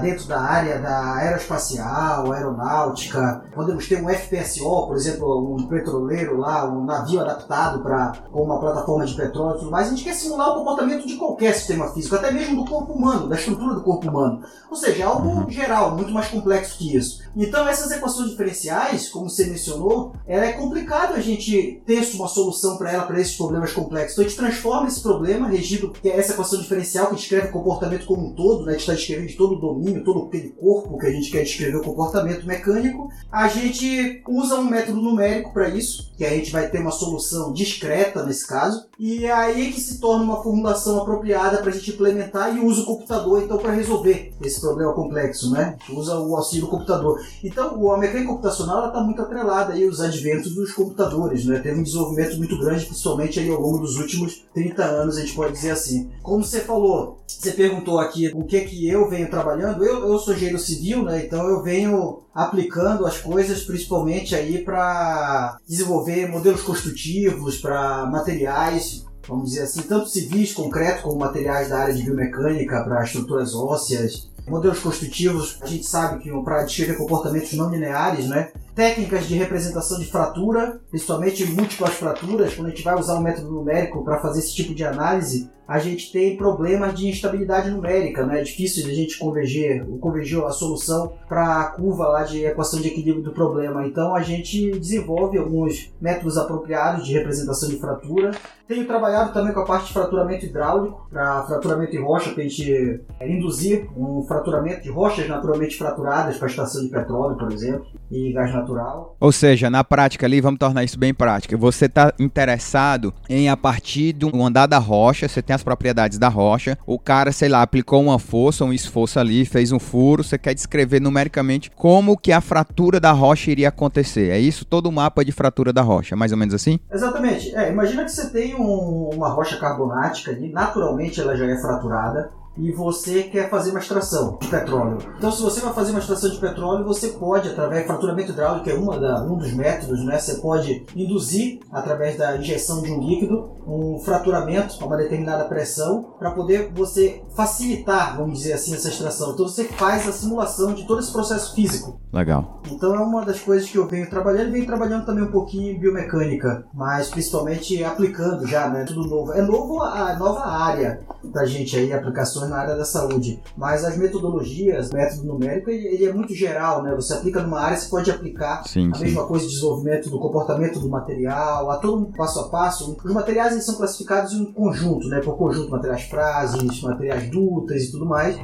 dentro 0.00 0.26
da 0.26 0.40
área 0.40 0.78
da 0.78 1.14
aeroespacial, 1.16 2.32
aeronáutica, 2.32 3.44
podemos 3.54 3.88
ter 3.88 4.02
um 4.02 4.08
FPSO, 4.08 4.86
por 4.86 4.96
exemplo, 4.96 5.54
um 5.54 5.66
petroleiro 5.66 6.38
lá, 6.38 6.64
um 6.70 6.84
navio 6.84 7.20
adaptado 7.20 7.82
para 7.82 8.12
uma 8.32 8.60
plataforma 8.60 9.04
de 9.04 9.14
petróleo 9.14 9.56
e 9.56 9.58
tudo 9.58 9.70
mais, 9.70 9.88
a 9.88 9.90
gente 9.90 10.04
quer 10.04 10.14
simular 10.14 10.50
o 10.50 10.54
comportamento 10.56 11.06
de 11.06 11.16
qualquer 11.16 11.54
sistema 11.54 11.88
físico, 11.88 12.14
até 12.14 12.30
mesmo 12.30 12.62
do 12.62 12.70
corpo 12.70 12.92
humano, 12.92 13.28
da 13.28 13.36
estrutura 13.36 13.74
do 13.74 13.82
corpo 13.82 14.08
humano. 14.08 14.42
Ou 14.70 14.76
seja, 14.76 15.02
é 15.02 15.06
algo 15.06 15.50
geral, 15.50 15.96
muito 15.96 16.12
mais 16.12 16.28
complexo 16.28 16.78
que 16.78 16.96
isso. 16.96 17.21
Então, 17.36 17.66
essas 17.66 17.90
equações 17.90 18.30
diferenciais, 18.30 19.08
como 19.08 19.28
você 19.28 19.46
mencionou, 19.46 20.14
ela 20.26 20.44
é 20.44 20.52
complicado 20.52 21.14
a 21.14 21.20
gente 21.20 21.82
ter 21.86 22.02
uma 22.14 22.28
solução 22.28 22.76
para 22.76 22.92
ela, 22.92 23.04
para 23.04 23.20
esses 23.20 23.36
problemas 23.36 23.72
complexos. 23.72 24.12
Então, 24.12 24.24
a 24.24 24.28
gente 24.28 24.38
transforma 24.38 24.88
esse 24.88 25.00
problema, 25.00 25.48
regido, 25.48 25.90
que 25.90 26.08
é 26.08 26.18
essa 26.18 26.32
equação 26.32 26.60
diferencial 26.60 27.08
que 27.08 27.16
descreve 27.16 27.48
o 27.48 27.52
comportamento 27.52 28.06
como 28.06 28.28
um 28.28 28.34
todo, 28.34 28.64
né? 28.64 28.70
a 28.70 28.72
gente 28.72 28.82
está 28.82 28.94
descrevendo 28.94 29.28
de 29.28 29.36
todo 29.36 29.54
o 29.54 29.60
domínio, 29.60 30.04
todo 30.04 30.26
aquele 30.26 30.50
corpo 30.50 30.98
que 30.98 31.06
a 31.06 31.10
gente 31.10 31.30
quer 31.30 31.42
descrever 31.42 31.76
o 31.76 31.82
comportamento 31.82 32.46
mecânico. 32.46 33.08
A 33.30 33.48
gente 33.48 34.22
usa 34.28 34.56
um 34.56 34.64
método 34.64 35.00
numérico 35.00 35.52
para 35.52 35.68
isso, 35.68 36.12
que 36.16 36.24
a 36.24 36.30
gente 36.30 36.50
vai 36.50 36.68
ter 36.68 36.80
uma 36.80 36.90
solução 36.90 37.52
discreta 37.52 38.24
nesse 38.24 38.46
caso, 38.46 38.86
e 38.98 39.24
é 39.24 39.32
aí 39.32 39.72
que 39.72 39.80
se 39.80 39.98
torna 39.98 40.24
uma 40.24 40.42
formulação 40.42 41.00
apropriada 41.00 41.58
para 41.58 41.70
a 41.70 41.72
gente 41.72 41.90
implementar 41.90 42.56
e 42.56 42.60
usa 42.60 42.82
o 42.82 42.86
computador 42.86 43.42
então 43.42 43.58
para 43.58 43.72
resolver 43.72 44.32
esse 44.40 44.60
problema 44.60 44.92
complexo, 44.92 45.50
né? 45.50 45.76
Usa 45.90 46.18
o 46.18 46.36
auxílio 46.36 46.66
do 46.66 46.70
computador. 46.70 47.21
Então, 47.42 47.90
a 47.92 47.98
mecânica 47.98 48.28
computacional 48.28 48.86
está 48.88 49.00
muito 49.00 49.22
atrelada 49.22 49.72
aí 49.72 49.84
aos 49.84 50.00
adventos 50.00 50.54
dos 50.54 50.72
computadores, 50.72 51.44
né? 51.44 51.58
Teve 51.58 51.80
um 51.80 51.82
desenvolvimento 51.82 52.36
muito 52.38 52.58
grande, 52.58 52.86
principalmente 52.86 53.40
aí 53.40 53.50
ao 53.50 53.60
longo 53.60 53.78
dos 53.78 53.96
últimos 53.96 54.44
30 54.54 54.84
anos, 54.84 55.16
a 55.16 55.20
gente 55.20 55.34
pode 55.34 55.52
dizer 55.52 55.70
assim. 55.70 56.10
Como 56.22 56.44
você 56.44 56.60
falou, 56.60 57.22
você 57.26 57.52
perguntou 57.52 57.98
aqui 57.98 58.30
o 58.34 58.44
que 58.44 58.60
que 58.62 58.88
eu 58.88 59.08
venho 59.08 59.30
trabalhando. 59.30 59.84
Eu, 59.84 60.06
eu 60.08 60.18
sou 60.18 60.34
engenheiro 60.34 60.58
civil, 60.58 61.02
né? 61.02 61.24
Então 61.24 61.46
eu 61.48 61.62
venho 61.62 62.22
aplicando 62.34 63.06
as 63.06 63.18
coisas 63.18 63.62
principalmente 63.62 64.34
aí 64.34 64.64
para 64.64 65.58
desenvolver 65.66 66.28
modelos 66.28 66.62
construtivos, 66.62 67.58
para 67.58 68.06
materiais 68.06 69.04
vamos 69.28 69.50
dizer 69.50 69.62
assim, 69.62 69.82
tanto 69.82 70.08
civis, 70.08 70.52
concreto, 70.52 71.02
como 71.02 71.18
materiais 71.18 71.68
da 71.68 71.78
área 71.78 71.94
de 71.94 72.02
biomecânica 72.02 72.82
para 72.82 73.04
estruturas 73.04 73.54
ósseas. 73.54 74.30
Modelos 74.48 74.80
construtivos, 74.80 75.58
a 75.62 75.66
gente 75.66 75.84
sabe 75.86 76.22
que 76.22 76.30
para 76.42 76.64
descrever 76.64 76.96
comportamentos 76.96 77.52
não 77.52 77.70
lineares, 77.70 78.26
né? 78.26 78.50
Técnicas 78.74 79.26
de 79.26 79.34
representação 79.34 79.98
de 79.98 80.10
fratura, 80.10 80.80
principalmente 80.90 81.44
múltiplas 81.46 81.94
fraturas, 81.94 82.54
quando 82.54 82.66
a 82.66 82.70
gente 82.70 82.82
vai 82.82 82.98
usar 82.98 83.14
um 83.14 83.22
método 83.22 83.50
numérico 83.50 84.04
para 84.04 84.20
fazer 84.20 84.40
esse 84.40 84.54
tipo 84.54 84.74
de 84.74 84.84
análise, 84.84 85.50
a 85.72 85.78
gente 85.78 86.12
tem 86.12 86.36
problemas 86.36 86.94
de 86.94 87.08
instabilidade 87.08 87.70
numérica, 87.70 88.26
né? 88.26 88.40
É 88.40 88.42
difícil 88.42 88.84
de 88.84 88.90
a 88.90 88.94
gente 88.94 89.18
converger, 89.18 89.86
convergir 90.00 90.38
a 90.44 90.50
solução 90.50 91.14
para 91.26 91.62
a 91.62 91.64
curva 91.70 92.08
lá 92.08 92.24
de 92.24 92.44
equação 92.44 92.78
de 92.78 92.88
equilíbrio 92.88 93.24
do 93.24 93.32
problema. 93.32 93.86
Então 93.86 94.14
a 94.14 94.20
gente 94.20 94.70
desenvolve 94.72 95.38
alguns 95.38 95.90
métodos 95.98 96.36
apropriados 96.36 97.06
de 97.06 97.14
representação 97.14 97.70
de 97.70 97.76
fratura. 97.76 98.32
Tenho 98.68 98.86
trabalhado 98.86 99.32
também 99.32 99.52
com 99.52 99.60
a 99.60 99.64
parte 99.64 99.86
de 99.86 99.92
fraturamento 99.92 100.46
hidráulico, 100.46 101.06
para 101.10 101.42
fraturamento 101.44 101.96
em 101.96 102.02
rocha, 102.02 102.30
para 102.30 102.42
a 102.42 102.46
gente 102.46 103.02
é, 103.20 103.30
induzir 103.30 103.86
um 103.96 104.22
fraturamento 104.22 104.82
de 104.82 104.90
rochas 104.90 105.26
naturalmente 105.28 105.76
fraturadas 105.76 106.36
para 106.36 106.48
a 106.48 106.50
estação 106.50 106.82
de 106.82 106.88
petróleo, 106.88 107.36
por 107.36 107.50
exemplo, 107.50 107.86
e 108.10 108.32
gás 108.32 108.52
natural. 108.52 109.16
Ou 109.18 109.32
seja, 109.32 109.68
na 109.68 109.82
prática 109.82 110.26
ali, 110.26 110.40
vamos 110.40 110.58
tornar 110.58 110.84
isso 110.84 110.98
bem 110.98 111.12
prático. 111.12 111.56
Você 111.58 111.86
está 111.86 112.14
interessado 112.18 113.12
em, 113.28 113.50
a 113.50 113.56
partir 113.56 114.12
do 114.12 114.30
andar 114.42 114.66
da 114.66 114.78
rocha, 114.78 115.28
você 115.28 115.42
tem 115.42 115.52
tem 115.52 115.54
as 115.62 115.64
propriedades 115.64 116.18
da 116.18 116.28
rocha. 116.28 116.76
O 116.84 116.98
cara, 116.98 117.32
sei 117.32 117.48
lá, 117.48 117.62
aplicou 117.62 118.02
uma 118.02 118.18
força, 118.18 118.64
um 118.64 118.72
esforço 118.72 119.18
ali, 119.18 119.44
fez 119.44 119.70
um 119.72 119.78
furo. 119.78 120.24
Você 120.24 120.36
quer 120.36 120.54
descrever 120.54 121.00
numericamente 121.00 121.70
como 121.70 122.18
que 122.18 122.32
a 122.32 122.40
fratura 122.40 122.98
da 122.98 123.12
rocha 123.12 123.50
iria 123.50 123.68
acontecer. 123.68 124.30
É 124.30 124.38
isso? 124.38 124.64
Todo 124.64 124.86
o 124.86 124.92
mapa 124.92 125.24
de 125.24 125.32
fratura 125.32 125.72
da 125.72 125.82
rocha, 125.82 126.16
mais 126.16 126.32
ou 126.32 126.38
menos 126.38 126.54
assim? 126.54 126.78
Exatamente. 126.92 127.54
É, 127.54 127.70
imagina 127.70 128.04
que 128.04 128.10
você 128.10 128.28
tem 128.30 128.54
um, 128.54 129.10
uma 129.14 129.28
rocha 129.28 129.56
carbonática 129.56 130.32
ali, 130.32 130.50
naturalmente 130.52 131.20
ela 131.20 131.36
já 131.36 131.46
é 131.46 131.56
fraturada. 131.56 132.30
E 132.56 132.72
você 132.72 133.24
quer 133.24 133.48
fazer 133.48 133.70
uma 133.70 133.80
extração 133.80 134.38
de 134.40 134.48
petróleo. 134.48 134.98
Então, 135.16 135.30
se 135.32 135.42
você 135.42 135.60
vai 135.60 135.72
fazer 135.72 135.90
uma 135.90 136.00
extração 136.00 136.30
de 136.30 136.38
petróleo, 136.38 136.84
você 136.84 137.08
pode, 137.08 137.48
através 137.48 137.82
de 137.82 137.86
fraturamento 137.86 138.32
hidráulico, 138.32 138.64
que 138.64 138.70
é 138.70 138.74
uma 138.74 138.98
da, 138.98 139.22
um 139.24 139.36
dos 139.36 139.52
métodos, 139.52 140.04
né? 140.04 140.18
Você 140.18 140.34
pode 140.34 140.84
induzir, 140.94 141.60
através 141.70 142.16
da 142.16 142.36
injeção 142.36 142.82
de 142.82 142.90
um 142.90 143.00
líquido, 143.00 143.50
um 143.66 143.98
fraturamento 143.98 144.76
a 144.80 144.86
uma 144.86 144.96
determinada 144.96 145.44
pressão, 145.44 146.14
para 146.18 146.30
poder 146.32 146.70
você 146.74 147.22
facilitar, 147.34 148.16
vamos 148.16 148.38
dizer 148.38 148.54
assim, 148.54 148.74
essa 148.74 148.88
extração. 148.88 149.32
Então, 149.32 149.48
você 149.48 149.64
faz 149.64 150.06
a 150.06 150.12
simulação 150.12 150.74
de 150.74 150.86
todo 150.86 151.00
esse 151.00 151.12
processo 151.12 151.54
físico. 151.54 152.00
Legal. 152.12 152.60
Então, 152.70 152.94
é 152.94 152.98
uma 152.98 153.24
das 153.24 153.40
coisas 153.40 153.68
que 153.68 153.78
eu 153.78 153.86
venho 153.86 154.08
trabalhando 154.10 154.48
e 154.48 154.52
venho 154.52 154.66
trabalhando 154.66 155.06
também 155.06 155.24
um 155.24 155.30
pouquinho 155.30 155.72
em 155.72 155.78
biomecânica, 155.78 156.66
mas 156.74 157.08
principalmente 157.08 157.82
aplicando 157.82 158.46
já, 158.46 158.68
né? 158.68 158.84
Tudo 158.84 159.08
novo. 159.08 159.32
É 159.32 159.40
novo 159.40 159.82
a 159.82 160.14
nova 160.16 160.46
área 160.46 161.00
da 161.24 161.46
gente 161.46 161.76
aí, 161.76 161.92
aplicações 161.92 162.41
na 162.48 162.56
área 162.56 162.76
da 162.76 162.84
saúde. 162.84 163.40
Mas 163.56 163.84
as 163.84 163.96
metodologias, 163.96 164.90
o 164.90 164.94
método 164.94 165.24
numérico, 165.24 165.70
ele, 165.70 165.86
ele, 165.86 166.04
é 166.06 166.12
muito 166.12 166.34
geral, 166.34 166.82
né? 166.82 166.94
Você 166.94 167.14
aplica 167.14 167.42
numa 167.42 167.60
área, 167.60 167.76
você 167.76 167.88
pode 167.88 168.10
aplicar 168.10 168.62
sim, 168.66 168.90
a 168.92 168.96
sim. 168.96 169.04
mesma 169.04 169.26
coisa 169.26 169.46
de 169.46 169.52
desenvolvimento 169.52 170.10
do 170.10 170.18
comportamento 170.18 170.78
do 170.78 170.88
material, 170.88 171.70
a 171.70 171.76
todo 171.78 172.02
um 172.02 172.12
passo 172.12 172.40
a 172.40 172.48
passo. 172.48 172.96
Os 173.04 173.12
materiais 173.12 173.52
eles 173.52 173.64
são 173.64 173.76
classificados 173.76 174.32
em 174.32 174.42
um 174.42 174.52
conjunto, 174.52 175.08
né? 175.08 175.20
Por 175.20 175.36
conjunto, 175.36 175.70
materiais 175.70 176.02
frases, 176.02 176.82
materiais 176.82 177.30
dutas 177.30 177.84
e 177.84 177.90
tudo 177.92 178.06
mais. 178.06 178.36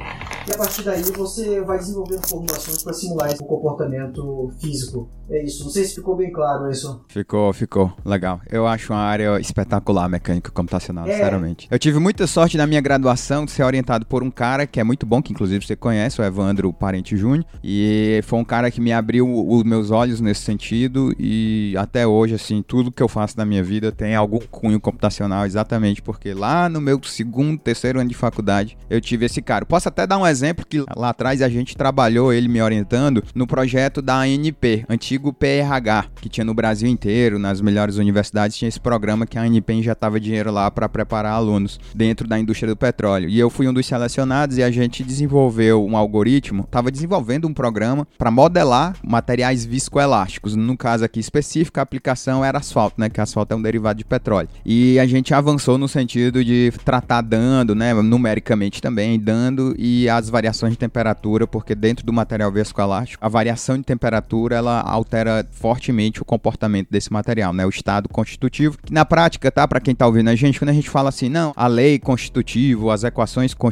E 0.47 0.51
a 0.51 0.57
partir 0.57 0.83
daí 0.83 1.03
você 1.03 1.61
vai 1.61 1.77
desenvolvendo 1.77 2.27
formulações 2.27 2.83
para 2.83 2.93
simular 2.93 3.29
o 3.33 3.45
comportamento 3.45 4.51
físico. 4.59 5.09
É 5.29 5.43
isso. 5.43 5.63
Não 5.63 5.71
sei 5.71 5.85
se 5.85 5.95
ficou 5.95 6.15
bem 6.15 6.31
claro 6.31 6.69
isso. 6.71 7.05
Ficou, 7.07 7.53
ficou. 7.53 7.93
Legal. 8.03 8.41
Eu 8.49 8.65
acho 8.65 8.91
uma 8.91 8.99
área 8.99 9.39
espetacular, 9.39 10.09
mecânica 10.09 10.51
computacional, 10.51 11.07
é. 11.07 11.11
sinceramente. 11.11 11.67
Eu 11.69 11.77
tive 11.77 11.99
muita 11.99 12.25
sorte 12.25 12.57
na 12.57 12.65
minha 12.65 12.81
graduação 12.81 13.45
de 13.45 13.51
ser 13.51 13.63
orientado 13.63 13.88
por 14.05 14.23
um 14.23 14.31
cara 14.31 14.67
que 14.67 14.79
é 14.79 14.83
muito 14.83 15.05
bom, 15.05 15.21
que 15.21 15.31
inclusive 15.31 15.65
você 15.65 15.75
conhece, 15.75 16.21
o 16.21 16.23
Evandro 16.23 16.71
Parente 16.73 17.15
Júnior. 17.15 17.45
E 17.63 18.21
foi 18.23 18.39
um 18.39 18.45
cara 18.45 18.69
que 18.69 18.81
me 18.81 18.91
abriu 18.91 19.27
os 19.27 19.63
meus 19.63 19.91
olhos 19.91 20.21
nesse 20.21 20.41
sentido. 20.41 21.13
E 21.17 21.73
até 21.77 22.05
hoje, 22.05 22.35
assim, 22.35 22.61
tudo 22.61 22.91
que 22.91 23.01
eu 23.01 23.07
faço 23.07 23.37
na 23.37 23.45
minha 23.45 23.63
vida 23.63 23.91
tem 23.91 24.15
algum 24.15 24.39
cunho 24.39 24.79
computacional, 24.79 25.45
exatamente 25.45 26.01
porque 26.01 26.33
lá 26.33 26.69
no 26.69 26.81
meu 26.81 26.99
segundo, 27.03 27.57
terceiro 27.57 27.99
ano 27.99 28.09
de 28.09 28.15
faculdade, 28.15 28.77
eu 28.89 28.99
tive 28.99 29.25
esse 29.25 29.41
cara. 29.41 29.65
Posso 29.65 29.87
até 29.87 30.05
dar 30.05 30.17
um 30.17 30.27
exemplo 30.27 30.65
que 30.65 30.83
lá 30.95 31.09
atrás 31.09 31.41
a 31.41 31.49
gente 31.49 31.75
trabalhou, 31.75 32.33
ele 32.33 32.47
me 32.47 32.61
orientando, 32.61 33.23
no 33.33 33.47
projeto 33.47 34.01
da 34.01 34.19
ANP, 34.19 34.85
antigo 34.89 35.33
PRH, 35.33 36.07
que 36.21 36.29
tinha 36.29 36.45
no 36.45 36.53
Brasil 36.53 36.89
inteiro, 36.89 37.39
nas 37.39 37.61
melhores 37.61 37.97
universidades, 37.97 38.57
tinha 38.57 38.69
esse 38.69 38.79
programa 38.79 39.25
que 39.25 39.37
a 39.37 39.41
ANP 39.41 39.73
injetava 39.73 40.19
dinheiro 40.19 40.51
lá 40.51 40.69
para 40.69 40.89
preparar 40.89 41.33
alunos 41.33 41.79
dentro 41.93 42.27
da 42.27 42.39
indústria 42.39 42.69
do 42.69 42.77
petróleo. 42.77 43.29
E 43.29 43.39
eu 43.39 43.49
fui 43.49 43.67
um 43.67 43.73
dos 43.73 43.78
selecionados 43.85 44.57
e 44.57 44.63
a 44.63 44.71
gente 44.71 45.03
desenvolveu 45.03 45.85
um 45.85 45.97
algoritmo, 45.97 46.63
estava 46.63 46.91
desenvolvendo 46.91 47.47
um 47.47 47.53
programa 47.53 48.07
para 48.17 48.31
modelar 48.31 48.95
materiais 49.03 49.65
viscoelásticos. 49.65 50.55
No 50.55 50.77
caso 50.77 51.03
aqui 51.05 51.19
específico, 51.19 51.79
a 51.79 51.83
aplicação 51.83 52.43
era 52.43 52.57
asfalto, 52.57 52.99
né? 52.99 53.09
Que 53.09 53.21
asfalto 53.21 53.53
é 53.53 53.57
um 53.57 53.61
derivado 53.61 53.97
de 53.97 54.05
petróleo. 54.05 54.49
E 54.65 54.99
a 54.99 55.05
gente 55.05 55.33
avançou 55.33 55.77
no 55.77 55.87
sentido 55.87 56.43
de 56.43 56.71
tratar 56.83 57.21
dando, 57.21 57.75
né? 57.75 57.93
Numericamente 57.93 58.81
também, 58.81 59.19
dando 59.19 59.75
e 59.77 60.09
as 60.09 60.29
variações 60.29 60.73
de 60.73 60.77
temperatura, 60.77 61.47
porque 61.47 61.75
dentro 61.75 62.05
do 62.05 62.13
material 62.13 62.51
viscoelástico, 62.51 63.25
a 63.25 63.29
variação 63.29 63.77
de 63.77 63.83
temperatura 63.83 64.55
ela 64.55 64.81
altera 64.81 65.45
fortemente 65.51 66.21
o 66.21 66.25
comportamento 66.25 66.87
desse 66.89 67.11
material, 67.11 67.53
né? 67.53 67.65
O 67.65 67.69
estado 67.69 68.09
constitutivo, 68.09 68.77
que 68.77 68.93
na 68.93 69.05
prática, 69.05 69.51
tá? 69.51 69.67
Para 69.67 69.79
quem 69.79 69.95
tá 69.95 70.05
ouvindo 70.05 70.29
a 70.29 70.35
gente, 70.35 70.59
quando 70.59 70.69
a 70.69 70.73
gente 70.73 70.89
fala 70.89 71.09
assim, 71.09 71.29
não, 71.29 71.53
a 71.55 71.67
lei 71.67 71.99
constitutiva, 71.99 72.93
as 72.93 73.03
equações 73.03 73.53
constitutivas, 73.53 73.68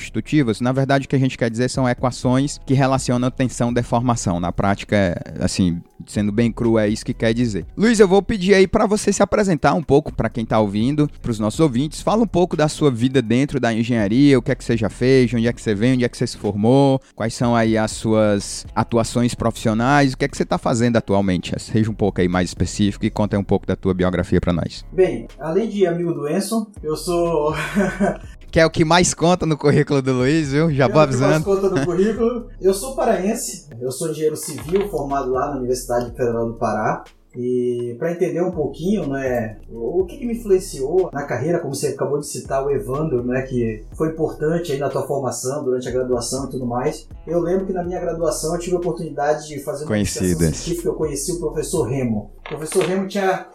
na 0.62 0.72
verdade 0.72 1.06
o 1.06 1.10
que 1.10 1.16
a 1.16 1.20
gente 1.20 1.38
quer 1.38 1.50
dizer 1.50 1.70
são 1.70 1.88
equações 1.88 2.60
que 2.66 2.74
relacionam 2.74 3.30
tensão 3.32 3.72
deformação. 3.74 4.39
Na 4.39 4.51
prática, 4.51 4.96
é, 4.96 5.44
assim, 5.44 5.82
sendo 6.06 6.32
bem 6.32 6.51
cru, 6.51 6.77
é 6.77 6.88
isso 6.88 7.06
que 7.06 7.13
quer 7.13 7.34
dizer. 7.34 7.66
Luiz, 7.75 8.00
eu 8.00 8.08
vou 8.08 8.22
pedir 8.22 8.54
aí 8.54 8.68
para 8.68 8.86
você 8.86 9.12
se 9.12 9.22
apresentar 9.22 9.74
um 9.74 9.84
pouco 9.84 10.13
para 10.13 10.30
quem 10.30 10.46
tá 10.46 10.60
ouvindo, 10.60 11.10
para 11.22 11.32
os 11.32 11.39
nossos 11.39 11.60
ouvintes. 11.60 12.01
Fala 12.01 12.24
um 12.24 12.27
pouco 12.27 12.56
da 12.56 12.68
sua 12.68 12.92
vida 12.92 13.22
dentro 13.22 13.60
da 13.60 13.74
engenharia, 13.74 14.38
o 14.38 14.42
que 14.42 14.51
é 14.51 14.56
que 14.56 14.63
você 14.63 14.77
já 14.77 14.89
fez, 14.89 15.34
onde 15.34 15.48
é 15.48 15.54
que 15.54 15.62
você 15.62 15.75
vem, 15.75 15.94
onde 15.94 16.06
é 16.06 16.10
que 16.10 16.18
você 16.18 16.27
se 16.27 16.38
formou, 16.38 17.01
quais 17.16 17.34
são 17.34 17.56
aí 17.56 17.77
as 17.77 17.92
suas 17.92 18.66
atuações 18.75 19.36
profissionais, 19.36 20.13
o 20.13 20.18
que 20.18 20.25
é 20.25 20.27
que 20.27 20.38
você 20.38 20.44
está 20.44 20.58
fazendo 20.58 20.98
atualmente. 20.98 21.54
Seja 21.58 21.89
um 21.89 21.94
pouco 21.94 22.22
aí 22.22 22.27
mais 22.27 22.50
específico 22.50 23.06
e 23.06 23.10
conta 23.10 23.38
um 23.38 23.44
pouco 23.44 23.66
da 23.66 23.75
tua 23.75 23.94
biografia 23.94 24.39
para 24.39 24.54
nós. 24.54 24.86
Bem, 24.92 25.27
além 25.39 25.70
de 25.70 25.86
amigo 25.86 26.13
do 26.13 26.27
Enson, 26.27 26.68
eu 26.82 26.96
sou 26.96 27.54
que 28.51 28.60
é 28.60 28.66
o 28.66 28.70
que 28.70 28.86
mais 28.86 29.13
conta 29.13 29.46
no 29.46 29.58
currículo 29.58 30.01
do 30.01 30.13
Luiz, 30.13 30.51
viu? 30.51 30.72
Já 30.72 30.88
vou 30.88 31.01
avisando. 31.01 31.34
É 31.34 31.38
o 31.38 31.44
que 31.44 31.50
mais 31.50 31.62
conta 31.62 31.75
no 31.75 31.86
currículo. 31.86 32.48
Eu 32.62 32.74
sou 32.74 32.96
paraense, 32.96 33.68
eu 33.80 33.92
sou 33.92 34.10
engenheiro 34.10 34.38
civil 34.38 34.89
formado 34.89 35.32
lá 35.32 35.51
na 35.51 35.58
Universidade 35.58 36.12
Federal 36.12 36.48
do 36.48 36.54
Pará. 36.54 37.04
E 37.39 37.96
para 38.00 38.12
entender 38.12 38.42
um 38.42 38.50
pouquinho, 38.50 39.08
né, 39.08 39.60
o 39.70 40.04
que, 40.06 40.18
que, 40.18 40.25
me 40.25 40.34
influenciou 40.34 41.12
na 41.13 41.24
carreira, 41.24 41.60
como 41.60 41.75
você 41.75 41.89
acabou 41.89 42.20
de 42.20 42.25
citar 42.25 42.66
o 42.66 42.72
Evandro, 42.72 43.24
né, 43.24 43.44
que 43.44 43.86
foi 43.96 44.10
importante 44.10 44.72
aí 44.72 44.80
na 44.80 44.89
tua 44.89 45.06
formação, 45.06 45.63
durante 45.63 45.88
a 45.88 45.92
graduação 45.92 46.46
e 46.48 46.50
tudo 46.50 46.66
mais. 46.66 47.08
Eu 47.27 47.39
lembro 47.39 47.68
que 47.68 47.74
na 47.74 47.84
minha 47.84 48.00
graduação 48.00 48.56
eu 48.56 48.60
tive 48.60 48.75
a 48.75 48.80
oportunidade 48.80 49.48
de 49.48 49.60
fazer 49.60 49.84
uma 49.84 49.89
Conhecidas. 49.89 50.56
científica, 50.56 50.89
eu 50.89 50.96
conheci 50.96 51.32
o 51.34 51.39
professor 51.39 51.84
Remo. 51.84 52.32
O 52.39 52.50
professor 52.50 52.84
Remo 52.84 53.08
tinha 53.08 53.46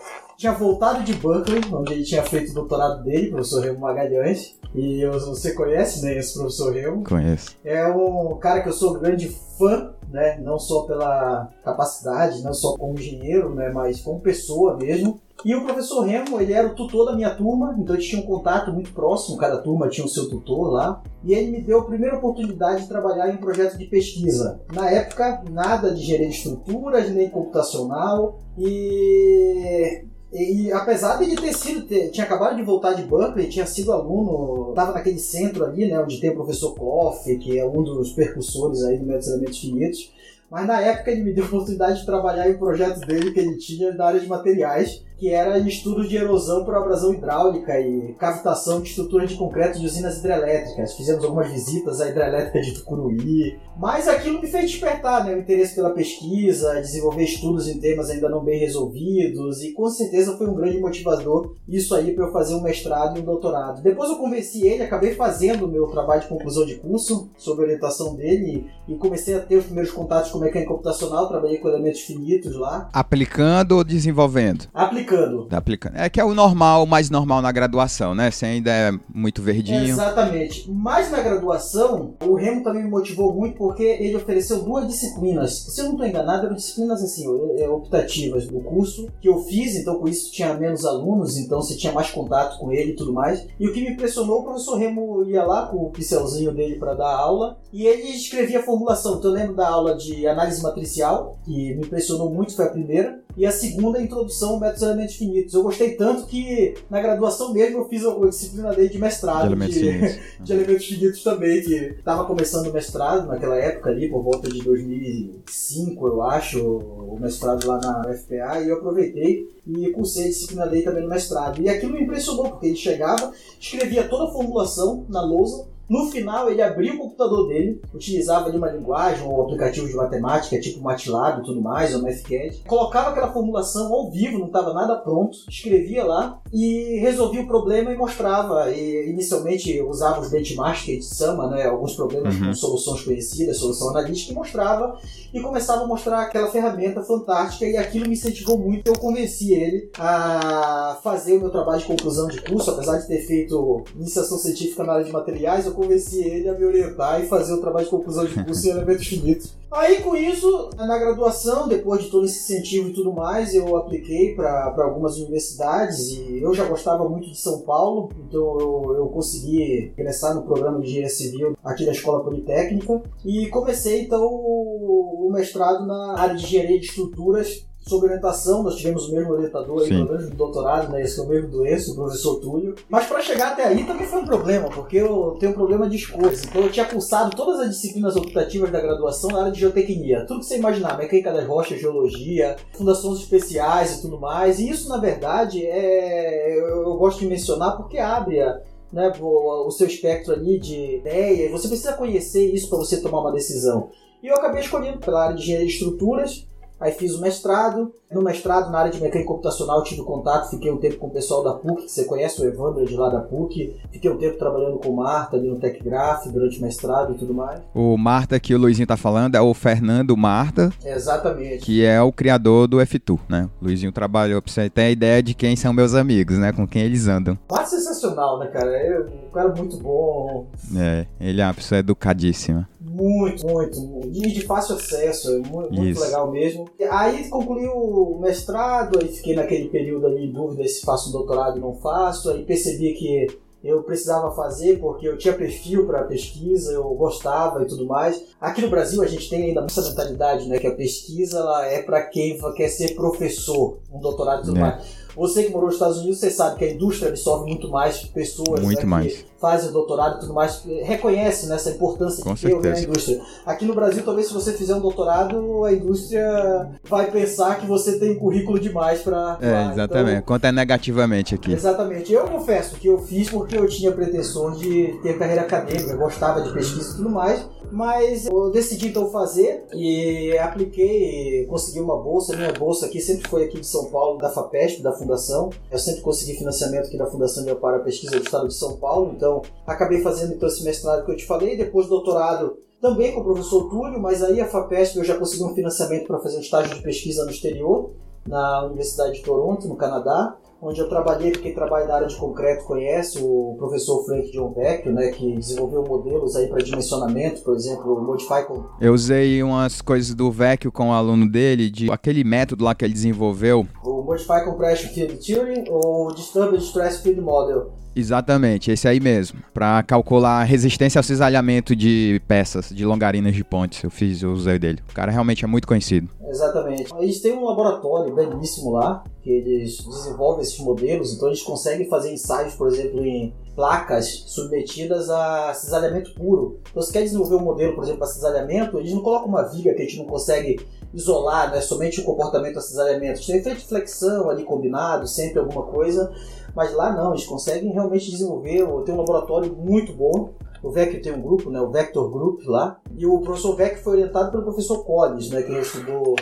tinha 0.42 0.52
voltado 0.52 1.04
de 1.04 1.14
Berkeley, 1.14 1.60
onde 1.72 1.92
ele 1.92 2.02
tinha 2.02 2.24
feito 2.24 2.50
o 2.50 2.54
doutorado 2.54 3.04
dele, 3.04 3.30
professor 3.30 3.62
Remo 3.62 3.78
Magalhães. 3.78 4.58
E 4.74 5.06
você 5.06 5.52
conhece, 5.54 6.02
né, 6.02 6.18
esse 6.18 6.34
professor 6.34 6.74
Remo? 6.74 7.04
Conheço. 7.04 7.56
É 7.64 7.86
um 7.86 8.36
cara 8.40 8.60
que 8.60 8.68
eu 8.68 8.72
sou 8.72 8.98
grande 8.98 9.28
fã, 9.28 9.94
né, 10.10 10.40
não 10.42 10.58
só 10.58 10.82
pela 10.82 11.48
capacidade, 11.64 12.42
não 12.42 12.52
só 12.52 12.76
como 12.76 12.98
engenheiro, 12.98 13.54
né, 13.54 13.70
mas 13.72 14.00
como 14.00 14.18
pessoa 14.18 14.76
mesmo. 14.76 15.20
E 15.44 15.54
o 15.54 15.64
professor 15.64 16.00
Remo, 16.00 16.40
ele 16.40 16.52
era 16.52 16.66
o 16.66 16.74
tutor 16.74 17.06
da 17.06 17.14
minha 17.14 17.30
turma, 17.30 17.76
então 17.78 17.94
a 17.94 17.98
gente 17.98 18.10
tinha 18.10 18.22
um 18.22 18.26
contato 18.26 18.72
muito 18.72 18.92
próximo, 18.92 19.36
cada 19.38 19.58
turma 19.58 19.88
tinha 19.88 20.04
o 20.04 20.10
seu 20.10 20.28
tutor 20.28 20.72
lá. 20.72 21.02
E 21.22 21.34
ele 21.34 21.52
me 21.52 21.62
deu 21.62 21.78
a 21.80 21.84
primeira 21.84 22.16
oportunidade 22.16 22.82
de 22.82 22.88
trabalhar 22.88 23.28
em 23.28 23.34
um 23.34 23.40
projeto 23.40 23.78
de 23.78 23.84
pesquisa. 23.86 24.60
Na 24.72 24.90
época, 24.90 25.44
nada 25.50 25.92
de 25.92 26.00
engenharia 26.00 26.28
de 26.28 26.34
estruturas, 26.34 27.10
nem 27.10 27.28
computacional. 27.28 28.40
E 28.58 30.04
e, 30.32 30.72
apesar 30.72 31.18
de 31.18 31.24
ele 31.24 31.36
ter 31.36 31.52
sido, 31.52 31.86
ter, 31.86 32.10
tinha 32.10 32.24
acabado 32.24 32.56
de 32.56 32.62
voltar 32.62 32.94
de 32.94 33.02
Berkeley, 33.02 33.50
tinha 33.50 33.66
sido 33.66 33.92
aluno, 33.92 34.70
estava 34.70 34.92
naquele 34.92 35.18
centro 35.18 35.64
ali, 35.64 35.90
né, 35.90 36.00
onde 36.00 36.20
tem 36.20 36.30
o 36.30 36.34
professor 36.34 36.74
Clough, 36.74 37.22
que 37.38 37.58
é 37.58 37.66
um 37.66 37.82
dos 37.82 38.12
percussores 38.12 38.82
aí 38.82 38.98
do 38.98 39.04
Métodos 39.04 39.28
Elementos 39.28 39.58
Finitos. 39.58 40.12
Mas 40.50 40.66
na 40.66 40.80
época 40.80 41.10
ele 41.10 41.22
me 41.22 41.32
deu 41.32 41.44
a 41.44 41.46
oportunidade 41.48 42.00
de 42.00 42.06
trabalhar 42.06 42.48
em 42.48 42.54
um 42.54 42.58
projeto 42.58 43.00
dele 43.00 43.32
que 43.32 43.40
ele 43.40 43.56
tinha 43.56 43.92
na 43.92 44.06
área 44.06 44.20
de 44.20 44.26
materiais 44.26 45.02
que 45.22 45.30
era 45.30 45.56
estudo 45.60 46.02
de 46.02 46.16
erosão 46.16 46.64
por 46.64 46.74
abrasão 46.74 47.14
hidráulica 47.14 47.78
e 47.78 48.12
cavitação 48.14 48.80
de 48.80 48.88
estruturas 48.88 49.30
de 49.30 49.36
concreto 49.36 49.78
de 49.78 49.86
usinas 49.86 50.18
hidrelétricas. 50.18 50.94
Fizemos 50.94 51.24
algumas 51.24 51.48
visitas 51.48 52.00
à 52.00 52.08
hidrelétrica 52.08 52.60
de 52.60 52.72
Tucuruí, 52.72 53.56
mas 53.78 54.08
aquilo 54.08 54.40
me 54.40 54.48
fez 54.48 54.68
despertar 54.68 55.24
né, 55.24 55.32
o 55.32 55.38
interesse 55.38 55.76
pela 55.76 55.90
pesquisa, 55.90 56.80
desenvolver 56.80 57.22
estudos 57.22 57.68
em 57.68 57.78
temas 57.78 58.10
ainda 58.10 58.28
não 58.28 58.42
bem 58.42 58.58
resolvidos 58.58 59.62
e 59.62 59.72
com 59.72 59.88
certeza 59.88 60.36
foi 60.36 60.48
um 60.48 60.56
grande 60.56 60.80
motivador 60.80 61.54
isso 61.68 61.94
aí 61.94 62.12
para 62.16 62.26
eu 62.26 62.32
fazer 62.32 62.56
um 62.56 62.60
mestrado 62.60 63.16
e 63.16 63.22
um 63.22 63.24
doutorado. 63.24 63.80
Depois 63.80 64.10
eu 64.10 64.16
convenci 64.16 64.66
ele, 64.66 64.82
acabei 64.82 65.14
fazendo 65.14 65.66
o 65.66 65.68
meu 65.68 65.86
trabalho 65.86 66.22
de 66.22 66.26
conclusão 66.26 66.66
de 66.66 66.74
curso 66.74 67.30
sob 67.36 67.62
orientação 67.62 68.16
dele 68.16 68.66
e 68.88 68.96
comecei 68.96 69.36
a 69.36 69.40
ter 69.40 69.58
os 69.58 69.66
primeiros 69.66 69.92
contatos 69.92 70.32
com 70.32 70.40
mecânica 70.40 70.72
computacional, 70.72 71.28
trabalhei 71.28 71.58
com 71.58 71.68
elementos 71.68 72.00
finitos 72.00 72.56
lá. 72.56 72.90
Aplicando 72.92 73.76
ou 73.76 73.84
desenvolvendo? 73.84 74.66
Aplicando 74.74 75.11
aplicando. 75.12 75.44
Tá 75.46 75.58
aplicando. 75.58 75.96
É 75.96 76.08
que 76.08 76.20
é 76.20 76.24
o 76.24 76.34
normal, 76.34 76.84
o 76.84 76.86
mais 76.86 77.10
normal 77.10 77.42
na 77.42 77.52
graduação, 77.52 78.14
né? 78.14 78.30
Você 78.30 78.46
ainda 78.46 78.70
é 78.70 78.92
muito 79.12 79.42
verdinho. 79.42 79.84
Exatamente. 79.84 80.70
Mas 80.70 81.10
na 81.10 81.20
graduação, 81.20 82.14
o 82.24 82.34
Remo 82.34 82.62
também 82.62 82.84
me 82.84 82.90
motivou 82.90 83.34
muito 83.34 83.56
porque 83.56 83.82
ele 83.82 84.16
ofereceu 84.16 84.62
duas 84.62 84.86
disciplinas. 84.86 85.66
Se 85.68 85.80
eu 85.80 85.86
não 85.86 85.92
estou 85.92 86.06
enganado, 86.06 86.46
eram 86.46 86.56
disciplinas 86.56 87.02
assim, 87.02 87.24
é, 87.58 87.68
optativas 87.68 88.46
do 88.46 88.60
curso 88.60 89.08
que 89.20 89.28
eu 89.28 89.40
fiz, 89.40 89.76
então 89.76 89.98
com 89.98 90.08
isso 90.08 90.32
tinha 90.32 90.54
menos 90.54 90.84
alunos, 90.84 91.36
então 91.36 91.60
você 91.60 91.76
tinha 91.76 91.92
mais 91.92 92.10
contato 92.10 92.58
com 92.58 92.72
ele 92.72 92.92
e 92.92 92.96
tudo 92.96 93.12
mais. 93.12 93.46
E 93.58 93.68
o 93.68 93.72
que 93.72 93.80
me 93.80 93.90
impressionou, 93.90 94.40
o 94.40 94.44
professor 94.44 94.76
Remo 94.76 95.24
ia 95.24 95.44
lá 95.44 95.66
com 95.66 95.78
o 95.78 95.90
pincelzinho 95.90 96.52
dele 96.52 96.76
para 96.76 96.94
dar 96.94 97.14
aula 97.14 97.58
e 97.72 97.86
ele 97.86 98.10
escrevia 98.10 98.60
a 98.60 98.62
formulação. 98.62 99.16
Então 99.18 99.30
eu 99.30 99.36
lembro 99.36 99.54
da 99.54 99.68
aula 99.68 99.96
de 99.96 100.26
análise 100.26 100.62
matricial, 100.62 101.38
que 101.44 101.74
me 101.74 101.86
impressionou 101.86 102.30
muito, 102.30 102.54
foi 102.54 102.66
a 102.66 102.70
primeira 102.70 103.22
e 103.36 103.46
a 103.46 103.52
segunda 103.52 103.98
a 103.98 104.02
introdução 104.02 104.50
ao 104.50 104.60
métodos 104.60 104.82
elementos 104.82 105.14
finitos. 105.14 105.54
Eu 105.54 105.62
gostei 105.62 105.92
tanto 105.96 106.26
que 106.26 106.74
na 106.90 107.00
graduação 107.00 107.52
mesmo 107.52 107.78
eu 107.78 107.88
fiz 107.88 108.04
a, 108.04 108.14
disciplina 108.28 108.72
dele 108.74 108.88
de 108.88 108.98
mestrado 108.98 109.42
de 109.42 109.46
elementos, 109.46 109.74
de, 109.74 109.80
finitos. 109.80 110.18
de 110.40 110.52
elementos 110.52 110.86
finitos 110.86 111.22
também, 111.22 111.62
que 111.62 111.74
estava 111.74 112.24
começando 112.24 112.68
o 112.68 112.72
mestrado 112.72 113.26
naquela 113.26 113.56
época 113.56 113.90
ali, 113.90 114.08
por 114.08 114.22
volta 114.22 114.48
de 114.48 114.62
2005, 114.62 116.06
eu 116.06 116.22
acho, 116.22 116.62
o 116.62 117.18
mestrado 117.20 117.66
lá 117.66 117.78
na 117.78 118.14
FPA, 118.14 118.60
e 118.60 118.68
eu 118.68 118.76
aproveitei 118.76 119.50
e 119.66 119.90
cursei 119.90 120.24
a 120.24 120.28
disciplina 120.28 120.66
dele 120.66 120.82
também 120.82 121.02
no 121.02 121.08
mestrado. 121.08 121.60
E 121.60 121.68
aquilo 121.68 121.92
me 121.92 122.02
impressionou, 122.02 122.50
porque 122.50 122.66
ele 122.66 122.76
chegava, 122.76 123.32
escrevia 123.58 124.08
toda 124.08 124.24
a 124.24 124.32
formulação 124.32 125.06
na 125.08 125.22
lousa, 125.22 125.66
no 125.88 126.10
final, 126.10 126.50
ele 126.50 126.62
abria 126.62 126.94
o 126.94 126.98
computador 126.98 127.48
dele, 127.48 127.80
utilizava 127.92 128.48
ali 128.48 128.56
uma 128.56 128.70
linguagem 128.70 129.26
ou 129.26 129.42
aplicativo 129.42 129.86
de 129.86 129.94
matemática, 129.94 130.60
tipo 130.60 130.82
MATLAB 130.82 131.40
e 131.40 131.44
tudo 131.44 131.60
mais, 131.60 131.94
ou 131.94 132.02
MathCAD, 132.02 132.62
colocava 132.66 133.10
aquela 133.10 133.32
formulação 133.32 133.92
ao 133.92 134.10
vivo, 134.10 134.38
não 134.38 134.46
estava 134.46 134.72
nada 134.72 134.96
pronto, 134.96 135.36
escrevia 135.48 136.04
lá 136.04 136.40
e 136.52 136.98
resolvia 137.00 137.42
o 137.42 137.46
problema 137.46 137.92
e 137.92 137.96
mostrava. 137.96 138.70
E 138.70 139.10
inicialmente 139.10 139.80
usava 139.82 140.20
os 140.20 140.30
benchmarks 140.30 140.84
que 140.84 140.90
a 140.92 140.94
gente 140.94 141.14
chama, 141.14 141.48
né, 141.48 141.66
alguns 141.66 141.94
problemas 141.94 142.34
uhum. 142.34 142.46
com 142.46 142.54
soluções 142.54 143.02
conhecidas, 143.02 143.58
solução 143.58 143.90
analítica, 143.90 144.32
e 144.32 144.34
mostrava 144.34 144.98
e 145.32 145.40
começava 145.40 145.84
a 145.84 145.86
mostrar 145.86 146.22
aquela 146.22 146.48
ferramenta 146.48 147.02
fantástica 147.02 147.66
e 147.66 147.76
aquilo 147.76 148.06
me 148.06 148.12
incentivou 148.12 148.58
muito. 148.58 148.88
Eu 148.88 148.98
convenci 148.98 149.52
ele 149.52 149.90
a 149.98 150.98
fazer 151.02 151.36
o 151.36 151.40
meu 151.40 151.50
trabalho 151.50 151.80
de 151.80 151.86
conclusão 151.86 152.28
de 152.28 152.40
curso, 152.40 152.70
apesar 152.70 152.98
de 152.98 153.06
ter 153.06 153.26
feito 153.26 153.84
iniciação 153.96 154.38
científica 154.38 154.84
na 154.84 154.94
área 154.94 155.04
de 155.04 155.12
materiais, 155.12 155.66
eu 155.72 155.74
convenci 155.74 156.22
ele 156.22 156.48
a 156.48 156.54
me 156.54 156.64
orientar 156.64 157.20
e 157.22 157.26
fazer 157.26 157.54
o 157.54 157.60
trabalho 157.60 157.84
de 157.84 157.90
conclusão 157.90 158.24
de 158.24 158.44
curso 158.44 158.66
em 158.66 158.70
elementos 158.70 159.06
finitos. 159.06 159.56
Aí 159.70 160.02
com 160.02 160.14
isso, 160.14 160.68
na 160.76 160.98
graduação, 160.98 161.66
depois 161.66 162.04
de 162.04 162.10
todo 162.10 162.26
esse 162.26 162.40
incentivo 162.40 162.90
e 162.90 162.92
tudo 162.92 163.10
mais, 163.10 163.54
eu 163.54 163.74
apliquei 163.76 164.34
para 164.34 164.84
algumas 164.84 165.16
universidades 165.16 166.10
e 166.10 166.42
eu 166.42 166.52
já 166.54 166.66
gostava 166.66 167.08
muito 167.08 167.30
de 167.30 167.38
São 167.38 167.60
Paulo, 167.60 168.10
então 168.28 168.60
eu, 168.60 168.94
eu 168.98 169.06
consegui 169.06 169.92
ingressar 169.92 170.34
no 170.34 170.42
programa 170.42 170.78
de 170.78 170.88
engenharia 170.88 171.08
civil 171.08 171.56
aqui 171.64 171.86
da 171.86 171.92
Escola 171.92 172.22
Politécnica 172.22 173.02
e 173.24 173.46
comecei 173.48 174.02
então 174.02 174.22
o, 174.22 175.28
o 175.28 175.32
mestrado 175.32 175.86
na 175.86 176.18
área 176.18 176.36
de 176.36 176.44
engenharia 176.44 176.78
de 176.78 176.86
estruturas 176.86 177.64
Sob 177.82 178.06
orientação, 178.06 178.62
nós 178.62 178.76
tivemos 178.76 179.08
o 179.08 179.14
mesmo 179.14 179.32
orientador 179.32 179.82
aí, 179.82 179.88
pelo 179.88 180.08
menos 180.08 180.30
no 180.30 180.36
doutorado, 180.36 180.92
né? 180.92 181.02
Esse 181.02 181.18
é 181.18 181.22
o 181.22 181.28
mesmo 181.28 181.48
doença, 181.50 181.90
o 181.90 181.96
professor 181.96 182.36
Túlio. 182.36 182.76
Mas 182.88 183.06
para 183.06 183.20
chegar 183.20 183.52
até 183.52 183.64
aí 183.64 183.84
também 183.84 184.06
foi 184.06 184.20
um 184.20 184.24
problema, 184.24 184.68
porque 184.68 184.98
eu 184.98 185.36
tenho 185.40 185.50
um 185.50 185.54
problema 185.54 185.88
de 185.88 185.96
escolhas. 185.96 186.44
Então 186.44 186.62
eu 186.62 186.70
tinha 186.70 186.86
cursado 186.86 187.36
todas 187.36 187.58
as 187.58 187.70
disciplinas 187.70 188.14
optativas 188.14 188.70
da 188.70 188.80
graduação 188.80 189.30
na 189.30 189.40
área 189.40 189.52
de 189.52 189.58
geotecnia. 189.58 190.24
Tudo 190.26 190.40
que 190.40 190.46
você 190.46 190.58
imaginar, 190.58 190.96
mecânica 190.96 191.32
das 191.32 191.46
rochas, 191.46 191.80
geologia, 191.80 192.56
fundações 192.72 193.18
especiais 193.18 193.98
e 193.98 194.02
tudo 194.02 194.20
mais. 194.20 194.60
E 194.60 194.70
isso, 194.70 194.88
na 194.88 194.98
verdade, 194.98 195.66
é 195.66 196.56
eu, 196.60 196.96
gosto 196.96 197.18
de 197.18 197.26
mencionar 197.26 197.76
porque 197.76 197.98
abre 197.98 198.40
a, 198.40 198.60
né, 198.92 199.12
o, 199.20 199.66
o 199.66 199.70
seu 199.72 199.88
espectro 199.88 200.32
ali 200.32 200.60
de 200.60 200.98
ideia. 200.98 201.50
Você 201.50 201.66
precisa 201.66 201.94
conhecer 201.94 202.54
isso 202.54 202.68
para 202.68 202.78
você 202.78 203.00
tomar 203.00 203.22
uma 203.22 203.32
decisão. 203.32 203.90
E 204.22 204.28
eu 204.28 204.36
acabei 204.36 204.60
escolhendo 204.60 204.98
pela 204.98 205.24
área 205.24 205.34
de 205.34 205.42
engenharia 205.42 205.66
de 205.66 205.72
estruturas, 205.72 206.46
Aí 206.82 206.90
fiz 206.90 207.14
o 207.14 207.20
mestrado. 207.20 207.92
No 208.10 208.20
mestrado, 208.20 208.70
na 208.70 208.80
área 208.80 208.90
de 208.90 209.00
mecânica 209.00 209.28
computacional, 209.28 209.82
tive 209.84 210.02
contato, 210.02 210.50
fiquei 210.50 210.70
um 210.70 210.76
tempo 210.76 210.98
com 210.98 211.06
o 211.06 211.10
pessoal 211.10 211.42
da 211.42 211.54
PUC, 211.54 211.84
que 211.84 211.90
você 211.90 212.04
conhece 212.04 212.42
o 212.42 212.44
Evandro 212.44 212.84
de 212.84 212.94
lá 212.94 213.08
da 213.08 213.20
PUC. 213.20 213.80
Fiquei 213.90 214.10
um 214.10 214.18
tempo 214.18 214.36
trabalhando 214.36 214.78
com 214.78 214.90
o 214.90 214.96
Marta 214.96 215.36
ali 215.36 215.48
no 215.48 215.58
TechGraph 215.58 216.26
durante 216.26 216.58
o 216.58 216.62
mestrado 216.62 217.14
e 217.14 217.18
tudo 217.18 217.32
mais. 217.32 217.62
O 217.74 217.96
Marta 217.96 218.38
que 218.38 218.54
o 218.54 218.58
Luizinho 218.58 218.86
tá 218.86 218.96
falando 218.96 219.36
é 219.36 219.40
o 219.40 219.54
Fernando 219.54 220.14
Marta. 220.16 220.70
Exatamente. 220.84 221.64
Que 221.64 221.84
é 221.84 222.02
o 222.02 222.12
criador 222.12 222.66
do 222.66 222.78
F2, 222.78 223.20
né? 223.28 223.48
O 223.60 223.64
Luizinho 223.64 223.92
trabalhou, 223.92 224.42
pra 224.42 224.52
você 224.52 224.68
ter 224.68 224.82
a 224.82 224.90
ideia 224.90 225.22
de 225.22 225.32
quem 225.32 225.54
são 225.56 225.72
meus 225.72 225.94
amigos, 225.94 226.36
né? 226.36 226.52
Com 226.52 226.66
quem 226.66 226.82
eles 226.82 227.06
andam. 227.06 227.38
É 227.50 227.64
sensacional, 227.64 228.40
né, 228.40 228.48
cara? 228.48 228.70
É 228.76 229.00
um 229.00 229.30
cara 229.30 229.54
muito 229.54 229.78
bom. 229.78 230.48
É, 230.76 231.06
ele 231.20 231.40
é 231.40 231.46
uma 231.46 231.54
pessoa 231.54 231.78
educadíssima. 231.78 232.68
Muito, 232.92 233.46
muito. 233.46 233.78
E 234.12 234.32
de 234.32 234.42
fácil 234.42 234.76
acesso, 234.76 235.30
é 235.30 235.38
muito, 235.38 235.72
muito 235.72 236.00
legal 236.00 236.30
mesmo. 236.30 236.68
Aí 236.90 237.26
concluí 237.28 237.66
o 237.66 238.18
mestrado, 238.20 238.98
aí 239.00 239.08
fiquei 239.08 239.34
naquele 239.34 239.68
período 239.68 240.06
ali 240.06 240.26
em 240.26 240.32
dúvida 240.32 240.68
se 240.68 240.82
faço 240.82 241.08
um 241.08 241.12
doutorado 241.12 241.54
ou 241.54 241.60
não 241.60 241.74
faço. 241.74 242.30
Aí 242.30 242.44
percebi 242.44 242.92
que 242.92 243.26
eu 243.64 243.82
precisava 243.82 244.34
fazer 244.34 244.78
porque 244.78 245.08
eu 245.08 245.16
tinha 245.16 245.32
perfil 245.32 245.86
para 245.86 246.04
pesquisa, 246.04 246.72
eu 246.72 246.84
gostava 246.94 247.62
e 247.62 247.66
tudo 247.66 247.86
mais. 247.86 248.22
Aqui 248.38 248.60
no 248.60 248.68
Brasil 248.68 249.02
a 249.02 249.06
gente 249.06 249.30
tem 249.30 249.44
ainda 249.44 249.64
essa 249.64 249.82
mentalidade, 249.88 250.48
né, 250.48 250.58
que 250.58 250.66
a 250.66 250.74
pesquisa 250.74 251.38
ela 251.38 251.66
é 251.66 251.80
para 251.80 252.02
quem 252.02 252.38
quer 252.54 252.68
ser 252.68 252.94
professor, 252.94 253.78
um 253.90 254.00
doutorado 254.00 254.42
e 254.42 254.46
tudo 254.46 254.58
é. 254.58 254.60
mais. 254.60 255.02
Você 255.14 255.44
que 255.44 255.50
morou 255.50 255.66
nos 255.66 255.76
Estados 255.76 255.98
Unidos, 255.98 256.18
você 256.18 256.30
sabe 256.30 256.58
que 256.58 256.64
a 256.64 256.72
indústria 256.72 257.08
absorve 257.08 257.46
muito 257.46 257.68
mais 257.68 258.02
pessoas 258.02 258.60
muito 258.60 258.80
né, 258.80 258.84
mais. 258.84 259.12
que 259.12 259.31
fazem 259.42 259.72
doutorado 259.72 260.18
e 260.18 260.20
tudo 260.20 260.32
mais, 260.32 260.62
reconhece 260.84 261.48
nessa 261.48 261.68
né, 261.68 261.74
importância 261.74 262.22
Com 262.22 262.32
que 262.32 262.46
tem 262.46 262.60
na 262.60 262.80
indústria. 262.80 263.20
Aqui 263.44 263.64
no 263.64 263.74
Brasil, 263.74 264.04
talvez 264.04 264.28
se 264.28 264.32
você 264.32 264.52
fizer 264.52 264.72
um 264.76 264.80
doutorado, 264.80 265.64
a 265.64 265.72
indústria 265.72 266.70
vai 266.88 267.10
pensar 267.10 267.58
que 267.58 267.66
você 267.66 267.98
tem 267.98 268.16
currículo 268.16 268.60
demais 268.60 269.02
para. 269.02 269.38
É, 269.40 269.72
exatamente. 269.72 270.18
Então, 270.18 270.22
Conta 270.22 270.52
negativamente 270.52 271.34
aqui. 271.34 271.52
Exatamente. 271.52 272.12
Eu 272.12 272.24
confesso 272.24 272.76
que 272.76 272.86
eu 272.86 272.98
fiz 272.98 273.28
porque 273.28 273.58
eu 273.58 273.66
tinha 273.66 273.90
pretensões 273.90 274.60
de 274.60 274.96
ter 275.02 275.18
carreira 275.18 275.42
acadêmica, 275.42 275.96
gostava 275.96 276.40
de 276.40 276.52
pesquisa 276.52 276.92
e 276.92 276.96
tudo 276.98 277.10
mais, 277.10 277.44
mas 277.72 278.26
eu 278.26 278.50
decidi 278.50 278.88
então 278.88 279.10
fazer 279.10 279.64
e 279.74 280.36
apliquei, 280.38 281.46
consegui 281.46 281.80
uma 281.80 281.96
bolsa. 282.00 282.36
Minha 282.36 282.52
bolsa 282.52 282.86
aqui 282.86 283.00
sempre 283.00 283.28
foi 283.28 283.44
aqui 283.44 283.58
de 283.58 283.66
São 283.66 283.86
Paulo, 283.86 284.18
da 284.18 284.28
FAPESP, 284.28 284.82
da 284.82 284.92
Fundação. 284.92 285.50
Eu 285.70 285.78
sempre 285.78 286.02
consegui 286.02 286.34
financiamento 286.34 286.86
aqui 286.86 286.98
da 286.98 287.06
Fundação 287.06 287.42
de 287.42 287.50
Amparo 287.50 287.76
à 287.76 287.80
Pesquisa 287.80 288.18
do 288.18 288.22
Estado 288.22 288.46
de 288.46 288.54
São 288.54 288.76
Paulo, 288.76 289.12
então 289.16 289.31
acabei 289.66 290.02
fazendo 290.02 290.34
então 290.34 290.48
esse 290.48 290.64
mestrado 290.64 291.04
que 291.04 291.12
eu 291.12 291.16
te 291.16 291.26
falei, 291.26 291.56
depois 291.56 291.86
doutorado 291.86 292.56
também 292.80 293.12
com 293.12 293.20
o 293.20 293.24
professor 293.24 293.70
Túlio, 293.70 294.00
mas 294.00 294.22
aí 294.22 294.40
a 294.40 294.48
FAPESP 294.48 294.98
eu 294.98 295.04
já 295.04 295.16
consegui 295.16 295.44
um 295.44 295.54
financiamento 295.54 296.06
para 296.08 296.18
fazer 296.18 296.38
um 296.38 296.40
estágio 296.40 296.74
de 296.74 296.82
pesquisa 296.82 297.24
no 297.24 297.30
exterior, 297.30 297.92
na 298.26 298.66
Universidade 298.66 299.14
de 299.14 299.22
Toronto, 299.22 299.68
no 299.68 299.76
Canadá 299.76 300.36
onde 300.62 300.80
eu 300.80 300.88
trabalhei, 300.88 301.32
quem 301.32 301.52
trabalha 301.52 301.86
na 301.86 301.94
área 301.96 302.06
de 302.06 302.16
concreto 302.16 302.64
conhece, 302.64 303.18
o 303.20 303.56
professor 303.58 304.04
Frank 304.04 304.30
John 304.30 304.52
Vecchio, 304.52 304.92
né, 304.92 305.10
que 305.10 305.34
desenvolveu 305.34 305.82
modelos 305.82 306.36
aí 306.36 306.46
para 306.46 306.62
dimensionamento, 306.62 307.42
por 307.42 307.56
exemplo, 307.56 307.92
o 307.92 308.00
Modify. 308.00 308.46
Eu 308.80 308.94
usei 308.94 309.42
umas 309.42 309.82
coisas 309.82 310.14
do 310.14 310.30
Vecchio 310.30 310.70
com 310.70 310.90
o 310.90 310.92
aluno 310.92 311.28
dele, 311.28 311.68
de 311.68 311.90
aquele 311.90 312.22
método 312.22 312.64
lá 312.64 312.76
que 312.76 312.84
ele 312.84 312.94
desenvolveu. 312.94 313.66
O 313.84 314.01
Modify 314.12 314.44
Compression 314.44 314.90
Field 314.90 315.26
Theory 315.26 315.64
ou 315.70 316.08
o 316.08 316.14
Disturbed 316.14 316.62
Stress 316.62 317.02
Field 317.02 317.20
Model. 317.22 317.72
Exatamente, 317.96 318.70
esse 318.70 318.86
aí 318.86 319.00
mesmo. 319.00 319.40
Para 319.52 319.82
calcular 319.82 320.40
a 320.40 320.44
resistência 320.44 320.98
ao 320.98 321.02
cisalhamento 321.02 321.74
de 321.74 322.20
peças, 322.28 322.68
de 322.70 322.84
longarinas 322.84 323.34
de 323.34 323.44
pontes. 323.44 323.82
Eu 323.82 323.90
fiz, 323.90 324.22
eu 324.22 324.32
usei 324.32 324.58
dele. 324.58 324.80
O 324.90 324.94
cara 324.94 325.10
realmente 325.10 325.44
é 325.44 325.48
muito 325.48 325.66
conhecido. 325.66 326.08
Exatamente. 326.28 326.92
Eles 326.98 327.20
têm 327.20 327.32
um 327.32 327.44
laboratório 327.44 328.14
belíssimo 328.14 328.72
lá, 328.72 329.04
que 329.22 329.30
eles 329.30 329.78
desenvolvem 329.84 330.42
esses 330.42 330.58
modelos, 330.58 331.14
então 331.14 331.28
eles 331.28 331.42
conseguem 331.42 331.88
fazer 331.88 332.12
ensaios, 332.12 332.54
por 332.54 332.68
exemplo, 332.68 333.04
em 333.04 333.34
placas 333.54 334.24
submetidas 334.26 335.10
a 335.10 335.52
cisalhamento 335.52 336.14
puro. 336.14 336.58
Então, 336.70 336.82
se 336.82 336.92
quer 336.92 337.02
desenvolver 337.02 337.36
um 337.36 337.44
modelo, 337.44 337.74
por 337.74 337.84
exemplo, 337.84 337.98
para 337.98 338.08
cisalhamento, 338.08 338.78
eles 338.78 338.92
não 338.92 339.02
colocam 339.02 339.28
uma 339.28 339.42
viga 339.42 339.74
que 339.74 339.82
a 339.82 339.84
gente 339.84 339.98
não 339.98 340.06
consegue 340.06 340.58
isolar, 340.94 341.50
né, 341.50 341.60
somente 341.60 342.00
o 342.00 342.04
comportamento 342.04 342.58
a 342.58 342.62
cisalhamento. 342.62 343.24
Tem 343.24 343.36
efeito 343.36 343.60
de 343.60 343.66
flexão 343.66 344.28
ali 344.30 344.44
combinado, 344.44 345.06
sempre 345.06 345.38
alguma 345.38 345.62
coisa. 345.64 346.12
Mas 346.54 346.74
lá 346.74 346.92
não, 346.92 347.12
eles 347.12 347.24
conseguem 347.24 347.72
realmente 347.72 348.10
desenvolver, 348.10 348.66
tem 348.84 348.94
um 348.94 348.98
laboratório 348.98 349.54
muito 349.54 349.92
bom 349.94 350.34
o 350.62 350.70
VEC 350.70 351.00
tem 351.00 351.12
um 351.12 351.20
grupo, 351.20 351.50
né, 351.50 351.60
o 351.60 351.70
Vector 351.70 352.08
Group 352.08 352.42
lá, 352.46 352.80
e 352.96 353.04
o 353.04 353.18
professor 353.20 353.56
VEC 353.56 353.82
foi 353.82 353.94
orientado 353.94 354.30
pelo 354.30 354.44
professor 354.44 354.84
Collins, 354.84 355.28
né, 355.28 355.42
que 355.42 355.52
estudou 355.52 356.14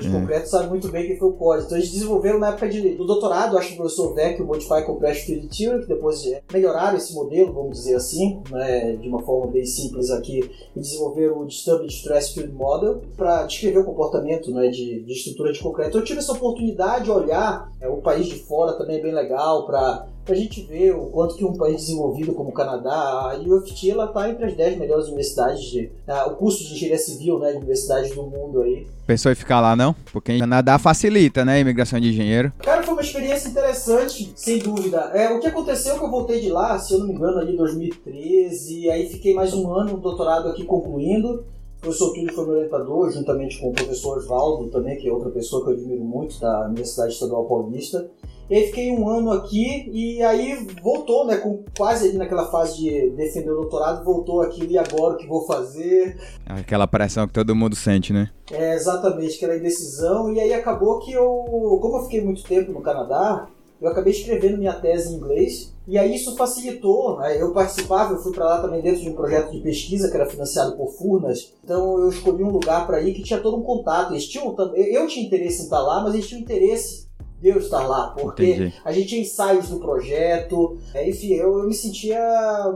de 0.00 0.08
hum. 0.08 0.20
concreto 0.20 0.48
sabe 0.48 0.68
muito 0.68 0.88
bem 0.88 1.06
quem 1.06 1.18
foi 1.18 1.28
o 1.28 1.32
Collins. 1.32 1.66
Então 1.66 1.78
eles 1.78 1.90
desenvolveram 1.90 2.38
na 2.38 2.48
época 2.48 2.68
de, 2.68 2.94
do 2.94 3.04
doutorado, 3.04 3.56
acho 3.56 3.68
que 3.68 3.74
o 3.74 3.78
professor 3.78 4.14
VEC, 4.14 4.42
o 4.42 4.46
Modify 4.46 4.84
Compression 4.84 5.26
Field 5.26 5.48
Theory, 5.56 5.82
que 5.82 5.88
depois 5.88 6.22
melhoraram 6.52 6.96
esse 6.96 7.14
modelo, 7.14 7.52
vamos 7.52 7.78
dizer 7.78 7.96
assim, 7.96 8.42
né, 8.50 8.96
de 8.96 9.08
uma 9.08 9.22
forma 9.22 9.50
bem 9.50 9.64
simples 9.64 10.10
aqui, 10.10 10.50
e 10.74 10.80
desenvolveram 10.80 11.40
o 11.40 11.46
Disturbed 11.46 11.92
Stress 11.92 12.34
Field 12.34 12.52
Model 12.52 13.02
para 13.16 13.44
descrever 13.44 13.78
o 13.78 13.84
comportamento 13.84 14.50
né, 14.50 14.68
de, 14.68 15.02
de 15.02 15.12
estrutura 15.12 15.52
de 15.52 15.60
concreto. 15.60 15.90
Então, 15.90 16.00
eu 16.00 16.04
tive 16.04 16.18
essa 16.18 16.32
oportunidade 16.32 17.04
de 17.04 17.10
olhar 17.10 17.70
é, 17.80 17.88
o 17.88 17.98
país 17.98 18.26
de 18.26 18.36
fora 18.36 18.72
também 18.74 18.98
é 18.98 19.02
bem 19.02 19.14
legal 19.14 19.66
para 19.66 20.06
a 20.28 20.34
gente 20.34 20.62
ver 20.62 20.94
o 20.94 21.06
quanto 21.06 21.36
que 21.36 21.44
um 21.44 21.56
país 21.56 21.76
desenvolvido 21.76 22.34
como 22.34 22.50
o 22.50 22.52
Canadá, 22.52 22.92
a 22.92 23.38
UFT 23.38 23.90
ela 23.90 24.06
está 24.06 24.28
entre 24.28 24.46
as 24.46 24.56
10 24.56 24.78
melhores 24.78 25.06
universidades, 25.06 25.62
de, 25.64 25.86
uh, 26.08 26.28
o 26.28 26.36
curso 26.36 26.64
de 26.64 26.74
engenharia 26.74 26.98
civil 26.98 27.38
né, 27.38 27.52
de 27.52 27.58
universidades 27.58 28.14
do 28.14 28.24
mundo 28.24 28.62
aí. 28.62 28.86
Pensou 29.06 29.30
em 29.30 29.36
ficar 29.36 29.60
lá 29.60 29.76
não? 29.76 29.94
Porque 30.12 30.34
o 30.34 30.38
Canadá 30.40 30.78
facilita, 30.78 31.44
né, 31.44 31.54
a 31.54 31.58
imigração 31.60 32.00
de 32.00 32.08
engenheiro. 32.08 32.52
Cara, 32.58 32.82
foi 32.82 32.92
uma 32.92 33.02
experiência 33.02 33.48
interessante, 33.48 34.32
sem 34.34 34.58
dúvida. 34.58 34.98
É, 35.14 35.30
o 35.30 35.38
que 35.38 35.46
aconteceu 35.46 35.94
é 35.94 35.98
que 35.98 36.04
eu 36.04 36.10
voltei 36.10 36.40
de 36.40 36.48
lá, 36.48 36.76
se 36.78 36.92
eu 36.92 36.98
não 36.98 37.06
me 37.06 37.14
engano, 37.14 37.38
ali 37.38 37.52
em 37.52 37.56
2013, 37.56 38.90
aí 38.90 39.08
fiquei 39.08 39.32
mais 39.32 39.54
um 39.54 39.72
ano 39.72 39.92
no 39.92 39.98
doutorado 40.00 40.48
aqui 40.48 40.64
concluindo. 40.64 41.44
Professor 41.86 42.12
Túlio 42.12 42.34
foi 42.34 42.44
meu 42.44 42.54
orientador, 42.54 43.10
juntamente 43.10 43.60
com 43.60 43.68
o 43.68 43.72
professor 43.72 44.18
Oswaldo 44.18 44.70
também, 44.70 44.96
que 44.96 45.08
é 45.08 45.12
outra 45.12 45.30
pessoa 45.30 45.64
que 45.64 45.70
eu 45.70 45.74
admiro 45.74 46.04
muito, 46.04 46.40
da 46.40 46.66
Universidade 46.66 47.12
Estadual 47.12 47.44
Paulista. 47.44 48.10
E 48.48 48.54
aí 48.54 48.66
fiquei 48.66 48.92
um 48.92 49.08
ano 49.08 49.32
aqui 49.32 49.88
e 49.92 50.22
aí 50.22 50.66
voltou, 50.82 51.26
né? 51.26 51.36
Com 51.36 51.64
quase 51.76 52.08
ali 52.08 52.16
naquela 52.16 52.48
fase 52.48 52.76
de 52.76 53.10
defender 53.10 53.50
o 53.50 53.62
doutorado, 53.62 54.04
voltou 54.04 54.40
aqui 54.40 54.64
e 54.66 54.78
agora 54.78 55.14
o 55.14 55.16
que 55.16 55.26
vou 55.26 55.44
fazer? 55.46 56.16
Aquela 56.44 56.86
pressão 56.86 57.26
que 57.26 57.32
todo 57.32 57.56
mundo 57.56 57.74
sente, 57.74 58.12
né? 58.12 58.30
É, 58.50 58.74
exatamente, 58.74 59.36
aquela 59.36 59.56
indecisão. 59.56 60.32
E 60.32 60.40
aí 60.40 60.52
acabou 60.52 61.00
que 61.00 61.12
eu, 61.12 61.44
como 61.82 61.98
eu 61.98 62.02
fiquei 62.04 62.22
muito 62.22 62.44
tempo 62.44 62.70
no 62.70 62.82
Canadá, 62.82 63.48
eu 63.80 63.88
acabei 63.88 64.12
escrevendo 64.12 64.58
minha 64.58 64.72
tese 64.72 65.12
em 65.12 65.16
inglês. 65.16 65.74
E 65.86 65.96
aí 65.96 66.16
isso 66.16 66.34
facilitou, 66.34 67.18
né? 67.18 67.40
eu 67.40 67.52
participava, 67.52 68.12
eu 68.12 68.18
fui 68.18 68.32
para 68.32 68.44
lá 68.44 68.60
também 68.60 68.82
dentro 68.82 69.02
de 69.02 69.08
um 69.08 69.14
projeto 69.14 69.52
de 69.52 69.60
pesquisa 69.60 70.10
que 70.10 70.16
era 70.16 70.26
financiado 70.26 70.76
por 70.76 70.90
Furnas, 70.90 71.52
então 71.62 72.00
eu 72.00 72.08
escolhi 72.08 72.42
um 72.42 72.50
lugar 72.50 72.88
para 72.88 73.00
ir 73.00 73.14
que 73.14 73.22
tinha 73.22 73.38
todo 73.38 73.56
um 73.56 73.62
contato. 73.62 74.12
Eles 74.12 74.26
tinham, 74.26 74.52
eu 74.74 75.06
tinha 75.06 75.24
interesse 75.24 75.60
em 75.60 75.64
estar 75.64 75.80
lá, 75.80 76.02
mas 76.02 76.14
eles 76.14 76.26
tinham 76.26 76.40
interesse 76.40 77.05
Deus 77.40 77.64
estar 77.64 77.86
lá, 77.86 78.14
porque 78.18 78.44
Entendi. 78.44 78.74
a 78.84 78.92
gente 78.92 79.08
tinha 79.08 79.20
ensaios 79.20 79.68
do 79.68 79.78
projeto, 79.78 80.78
é, 80.94 81.08
enfim, 81.08 81.34
eu, 81.34 81.58
eu, 81.58 81.66
me 81.66 81.74
sentia 81.74 82.18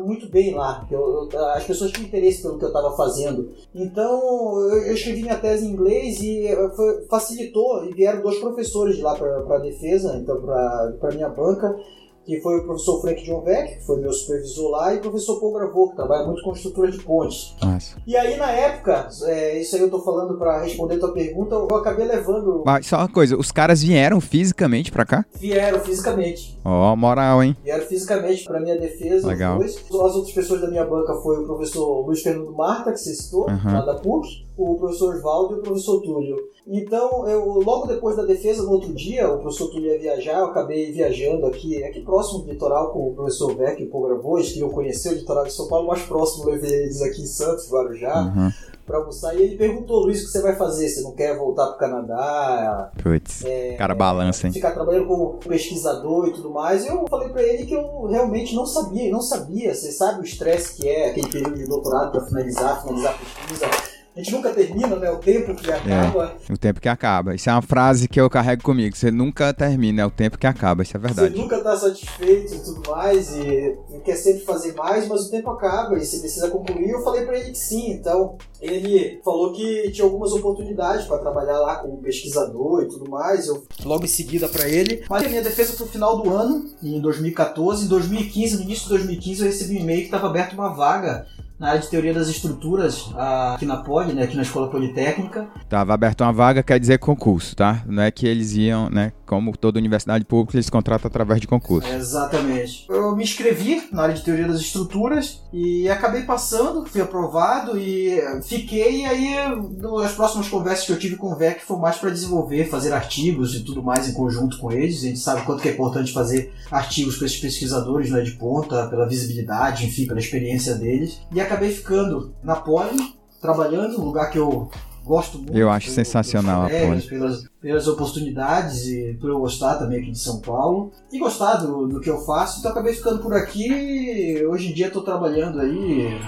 muito 0.04 0.28
bem 0.28 0.54
lá, 0.54 0.86
eu, 0.90 1.28
eu, 1.32 1.44
as 1.46 1.64
pessoas 1.64 1.90
tinham 1.90 2.06
interesse 2.06 2.42
pelo 2.42 2.58
que 2.58 2.64
eu 2.64 2.68
estava 2.68 2.94
fazendo. 2.96 3.52
Então 3.74 4.60
eu, 4.70 4.92
escrevi 4.92 5.22
minha 5.22 5.38
tese 5.38 5.66
em 5.66 5.70
inglês 5.70 6.20
e 6.20 6.48
foi, 6.76 7.06
facilitou, 7.06 7.84
e 7.86 7.94
vieram 7.94 8.22
dois 8.22 8.38
professores 8.38 8.96
de 8.96 9.02
lá 9.02 9.14
para 9.14 9.56
a 9.56 9.60
defesa, 9.60 10.16
então 10.16 10.40
para 10.40 11.14
minha 11.14 11.28
banca, 11.28 11.74
que 12.24 12.40
foi 12.40 12.58
o 12.58 12.64
professor 12.64 13.00
Frank 13.00 13.22
John 13.24 13.40
Beck, 13.42 13.78
que 13.78 13.86
foi 13.86 14.00
meu 14.00 14.12
supervisor 14.12 14.70
lá, 14.70 14.94
e 14.94 14.98
o 14.98 15.00
professor 15.00 15.40
Paul 15.40 15.52
Gravot, 15.54 15.90
que 15.90 15.96
trabalha 15.96 16.26
muito 16.26 16.42
com 16.42 16.52
estrutura 16.52 16.90
de 16.90 16.98
pontes. 16.98 17.54
Nossa. 17.62 17.96
E 18.06 18.16
aí, 18.16 18.36
na 18.36 18.50
época, 18.50 19.08
é, 19.24 19.60
isso 19.60 19.76
aí 19.76 19.82
eu 19.82 19.90
tô 19.90 20.00
falando 20.00 20.38
para 20.38 20.62
responder 20.62 20.96
a 20.96 21.00
tua 21.00 21.12
pergunta, 21.12 21.54
eu 21.54 21.76
acabei 21.76 22.06
levando... 22.06 22.62
Mas 22.64 22.86
só 22.86 22.98
uma 22.98 23.08
coisa, 23.08 23.36
os 23.36 23.50
caras 23.50 23.82
vieram 23.82 24.20
fisicamente 24.20 24.92
para 24.92 25.04
cá? 25.04 25.24
Vieram 25.34 25.80
fisicamente. 25.80 26.58
Ó, 26.64 26.92
oh, 26.92 26.96
moral, 26.96 27.42
hein? 27.42 27.56
Vieram 27.64 27.84
fisicamente 27.86 28.44
para 28.44 28.60
minha 28.60 28.78
defesa. 28.78 29.26
Legal. 29.26 29.60
As 29.62 29.90
outras 29.90 30.32
pessoas 30.32 30.60
da 30.60 30.68
minha 30.68 30.84
banca 30.84 31.14
foi 31.16 31.42
o 31.42 31.46
professor 31.46 32.06
Luiz 32.06 32.22
Fernando 32.22 32.52
Marta, 32.52 32.92
que 32.92 32.98
você 32.98 33.14
citou, 33.14 33.48
uhum. 33.48 33.72
lá 33.72 33.80
da 33.80 33.94
PUC, 33.94 34.46
o 34.62 34.78
professor 34.78 35.14
Oswaldo 35.14 35.56
e 35.56 35.58
o 35.58 35.62
professor 35.62 36.00
Túlio. 36.00 36.36
Então, 36.66 37.26
eu, 37.28 37.44
logo 37.60 37.86
depois 37.86 38.16
da 38.16 38.24
defesa, 38.24 38.62
no 38.62 38.72
outro 38.72 38.92
dia, 38.94 39.30
o 39.30 39.38
professor 39.38 39.70
Túlio 39.70 39.92
ia 39.92 39.98
viajar, 39.98 40.38
eu 40.38 40.46
acabei 40.46 40.92
viajando 40.92 41.46
aqui, 41.46 41.82
aqui 41.82 42.00
próximo 42.02 42.44
do 42.44 42.50
litoral, 42.50 42.92
com 42.92 43.08
o 43.08 43.14
professor 43.14 43.54
Beck 43.54 43.82
e 43.82 43.86
o 43.86 43.90
Paul 43.90 44.38
eles 44.38 44.52
queriam 44.52 44.70
conhecer 44.70 45.10
o 45.10 45.14
litoral 45.14 45.44
de 45.44 45.52
São 45.52 45.68
Paulo, 45.68 45.88
mais 45.88 46.02
próximo, 46.02 46.44
eu 46.44 46.54
levei 46.54 46.82
eles 46.82 47.02
aqui 47.02 47.22
em 47.22 47.26
Santos, 47.26 47.70
Guarujá. 47.70 48.32
Uhum 48.36 48.50
para 48.90 48.98
almoçar. 48.98 49.34
E 49.36 49.42
ele 49.42 49.56
perguntou, 49.56 50.00
Luiz, 50.00 50.20
o 50.20 50.26
que 50.26 50.32
você 50.32 50.42
vai 50.42 50.56
fazer? 50.56 50.88
Você 50.88 51.00
não 51.00 51.12
quer 51.12 51.38
voltar 51.38 51.68
pro 51.68 51.78
Canadá? 51.78 52.90
Putz, 53.00 53.44
é, 53.44 53.74
cara 53.74 53.94
balança, 53.94 54.46
hein? 54.46 54.52
Ficar 54.52 54.72
trabalhando 54.72 55.06
como 55.06 55.34
pesquisador 55.34 56.28
e 56.28 56.32
tudo 56.32 56.50
mais. 56.50 56.84
E 56.84 56.88
eu 56.88 57.06
falei 57.08 57.28
para 57.28 57.42
ele 57.42 57.66
que 57.66 57.74
eu 57.74 58.06
realmente 58.06 58.54
não 58.54 58.66
sabia, 58.66 59.10
não 59.10 59.22
sabia. 59.22 59.74
Você 59.74 59.92
sabe 59.92 60.20
o 60.20 60.24
estresse 60.24 60.74
que 60.74 60.88
é 60.88 61.10
aquele 61.10 61.28
período 61.28 61.54
de 61.54 61.66
doutorado 61.66 62.10
para 62.10 62.26
finalizar, 62.26 62.82
finalizar 62.82 63.14
a 63.14 63.18
pesquisa 63.18 63.89
a 64.14 64.18
gente 64.18 64.32
nunca 64.32 64.50
termina, 64.50 64.96
né? 64.96 65.10
O 65.10 65.18
tempo 65.18 65.54
que 65.54 65.70
acaba. 65.70 66.36
É, 66.48 66.52
o 66.52 66.58
tempo 66.58 66.80
que 66.80 66.88
acaba. 66.88 67.34
Isso 67.34 67.48
é 67.48 67.52
uma 67.52 67.62
frase 67.62 68.08
que 68.08 68.20
eu 68.20 68.28
carrego 68.28 68.62
comigo. 68.62 68.96
Você 68.96 69.10
nunca 69.10 69.54
termina, 69.54 70.02
é 70.02 70.06
o 70.06 70.10
tempo 70.10 70.36
que 70.36 70.46
acaba. 70.46 70.82
Isso 70.82 70.96
é 70.96 71.00
verdade. 71.00 71.32
Você 71.32 71.40
nunca 71.40 71.60
tá 71.60 71.76
satisfeito 71.76 72.54
e 72.54 72.58
tudo 72.58 72.90
mais, 72.90 73.34
e, 73.36 73.76
e 73.94 74.00
quer 74.04 74.16
sempre 74.16 74.40
fazer 74.40 74.74
mais, 74.74 75.06
mas 75.06 75.26
o 75.26 75.30
tempo 75.30 75.48
acaba 75.50 75.96
e 75.96 76.04
você 76.04 76.18
precisa 76.18 76.48
concluir. 76.48 76.90
Eu 76.90 77.02
falei 77.02 77.24
para 77.24 77.38
ele 77.38 77.52
que 77.52 77.58
sim, 77.58 77.92
então 77.92 78.36
ele 78.60 79.20
falou 79.24 79.52
que 79.52 79.90
tinha 79.90 80.04
algumas 80.04 80.32
oportunidades 80.32 81.06
para 81.06 81.18
trabalhar 81.18 81.58
lá 81.58 81.76
como 81.76 82.02
pesquisador 82.02 82.82
e 82.82 82.88
tudo 82.88 83.10
mais. 83.10 83.46
Eu 83.46 83.64
logo 83.84 84.04
em 84.04 84.08
seguida 84.08 84.48
para 84.48 84.68
ele. 84.68 85.02
Mas 85.08 85.24
a 85.24 85.28
minha 85.28 85.42
defesa 85.42 85.72
foi 85.72 85.86
no 85.86 85.92
final 85.92 86.22
do 86.22 86.30
ano, 86.30 86.66
em 86.82 87.00
2014. 87.00 87.86
Em 87.86 87.88
2015, 87.88 88.56
no 88.56 88.62
início 88.62 88.84
de 88.84 88.88
2015, 88.90 89.40
eu 89.40 89.46
recebi 89.46 89.78
um 89.78 89.80
e-mail 89.80 90.00
que 90.00 90.06
estava 90.06 90.26
aberto 90.26 90.52
uma 90.52 90.74
vaga 90.74 91.26
na 91.60 91.68
área 91.68 91.80
de 91.80 91.88
teoria 91.88 92.14
das 92.14 92.28
estruturas 92.28 93.10
aqui 93.54 93.66
na 93.66 93.76
Poli, 93.76 94.14
né, 94.14 94.22
aqui 94.22 94.34
na 94.34 94.40
Escola 94.40 94.70
Politécnica. 94.70 95.46
Tava 95.68 95.92
aberto 95.92 96.22
uma 96.22 96.32
vaga, 96.32 96.62
quer 96.62 96.80
dizer 96.80 96.98
concurso, 96.98 97.54
tá? 97.54 97.84
Não 97.86 98.02
é 98.02 98.10
que 98.10 98.26
eles 98.26 98.54
iam, 98.54 98.88
né, 98.88 99.12
como 99.30 99.56
toda 99.56 99.78
universidade 99.78 100.24
pública, 100.24 100.56
eles 100.56 100.68
contratam 100.68 101.06
através 101.06 101.40
de 101.40 101.46
concurso. 101.46 101.88
exatamente. 101.88 102.84
Eu 102.88 103.14
me 103.14 103.22
inscrevi 103.22 103.80
na 103.92 104.02
área 104.02 104.14
de 104.16 104.24
teoria 104.24 104.48
das 104.48 104.60
estruturas 104.60 105.40
e 105.52 105.88
acabei 105.88 106.24
passando, 106.24 106.84
fui 106.84 107.00
aprovado 107.00 107.78
e 107.78 108.20
fiquei 108.42 109.06
aí 109.06 109.36
nas 109.78 110.14
próximas 110.14 110.48
conversas 110.48 110.84
que 110.84 110.90
eu 110.90 110.98
tive 110.98 111.14
com 111.14 111.30
o 111.30 111.36
VEC 111.36 111.60
foi 111.60 111.78
mais 111.78 111.96
para 111.96 112.10
desenvolver, 112.10 112.64
fazer 112.64 112.92
artigos 112.92 113.54
e 113.54 113.62
tudo 113.62 113.84
mais 113.84 114.08
em 114.08 114.14
conjunto 114.14 114.58
com 114.58 114.72
eles. 114.72 114.98
A 114.98 115.06
gente 115.06 115.20
sabe 115.20 115.42
quanto 115.42 115.62
que 115.62 115.68
é 115.68 115.72
importante 115.74 116.12
fazer 116.12 116.52
artigos 116.68 117.16
para 117.16 117.26
esses 117.26 117.38
pesquisadores, 117.38 118.10
né, 118.10 118.22
de 118.22 118.32
ponta, 118.32 118.88
pela 118.88 119.08
visibilidade, 119.08 119.86
enfim, 119.86 120.08
pela 120.08 120.18
experiência 120.18 120.74
deles. 120.74 121.20
E 121.32 121.40
acabei 121.40 121.70
ficando 121.70 122.34
na 122.42 122.56
Poli, 122.56 123.14
trabalhando, 123.40 124.00
um 124.00 124.06
lugar 124.06 124.28
que 124.28 124.38
eu 124.38 124.68
gosto 125.04 125.38
muito. 125.38 125.56
Eu 125.56 125.70
acho 125.70 125.90
sensacional 125.90 126.64
a 126.64 126.68
Poli. 126.68 127.02
Pelas, 127.02 127.44
pelas 127.60 127.88
oportunidades 127.88 128.86
e 128.86 129.16
por 129.20 129.30
eu 129.30 129.38
gostar 129.38 129.76
também 129.76 130.00
aqui 130.00 130.10
de 130.10 130.18
São 130.18 130.40
Paulo. 130.40 130.92
E 131.12 131.18
gostar 131.18 131.56
do, 131.56 131.86
do 131.86 132.00
que 132.00 132.10
eu 132.10 132.18
faço, 132.20 132.58
então 132.58 132.70
acabei 132.70 132.94
ficando 132.94 133.20
por 133.20 133.34
aqui. 133.34 134.42
Hoje 134.48 134.70
em 134.70 134.74
dia 134.74 134.86
estou 134.88 135.02
trabalhando 135.02 135.60
aí, 135.60 136.18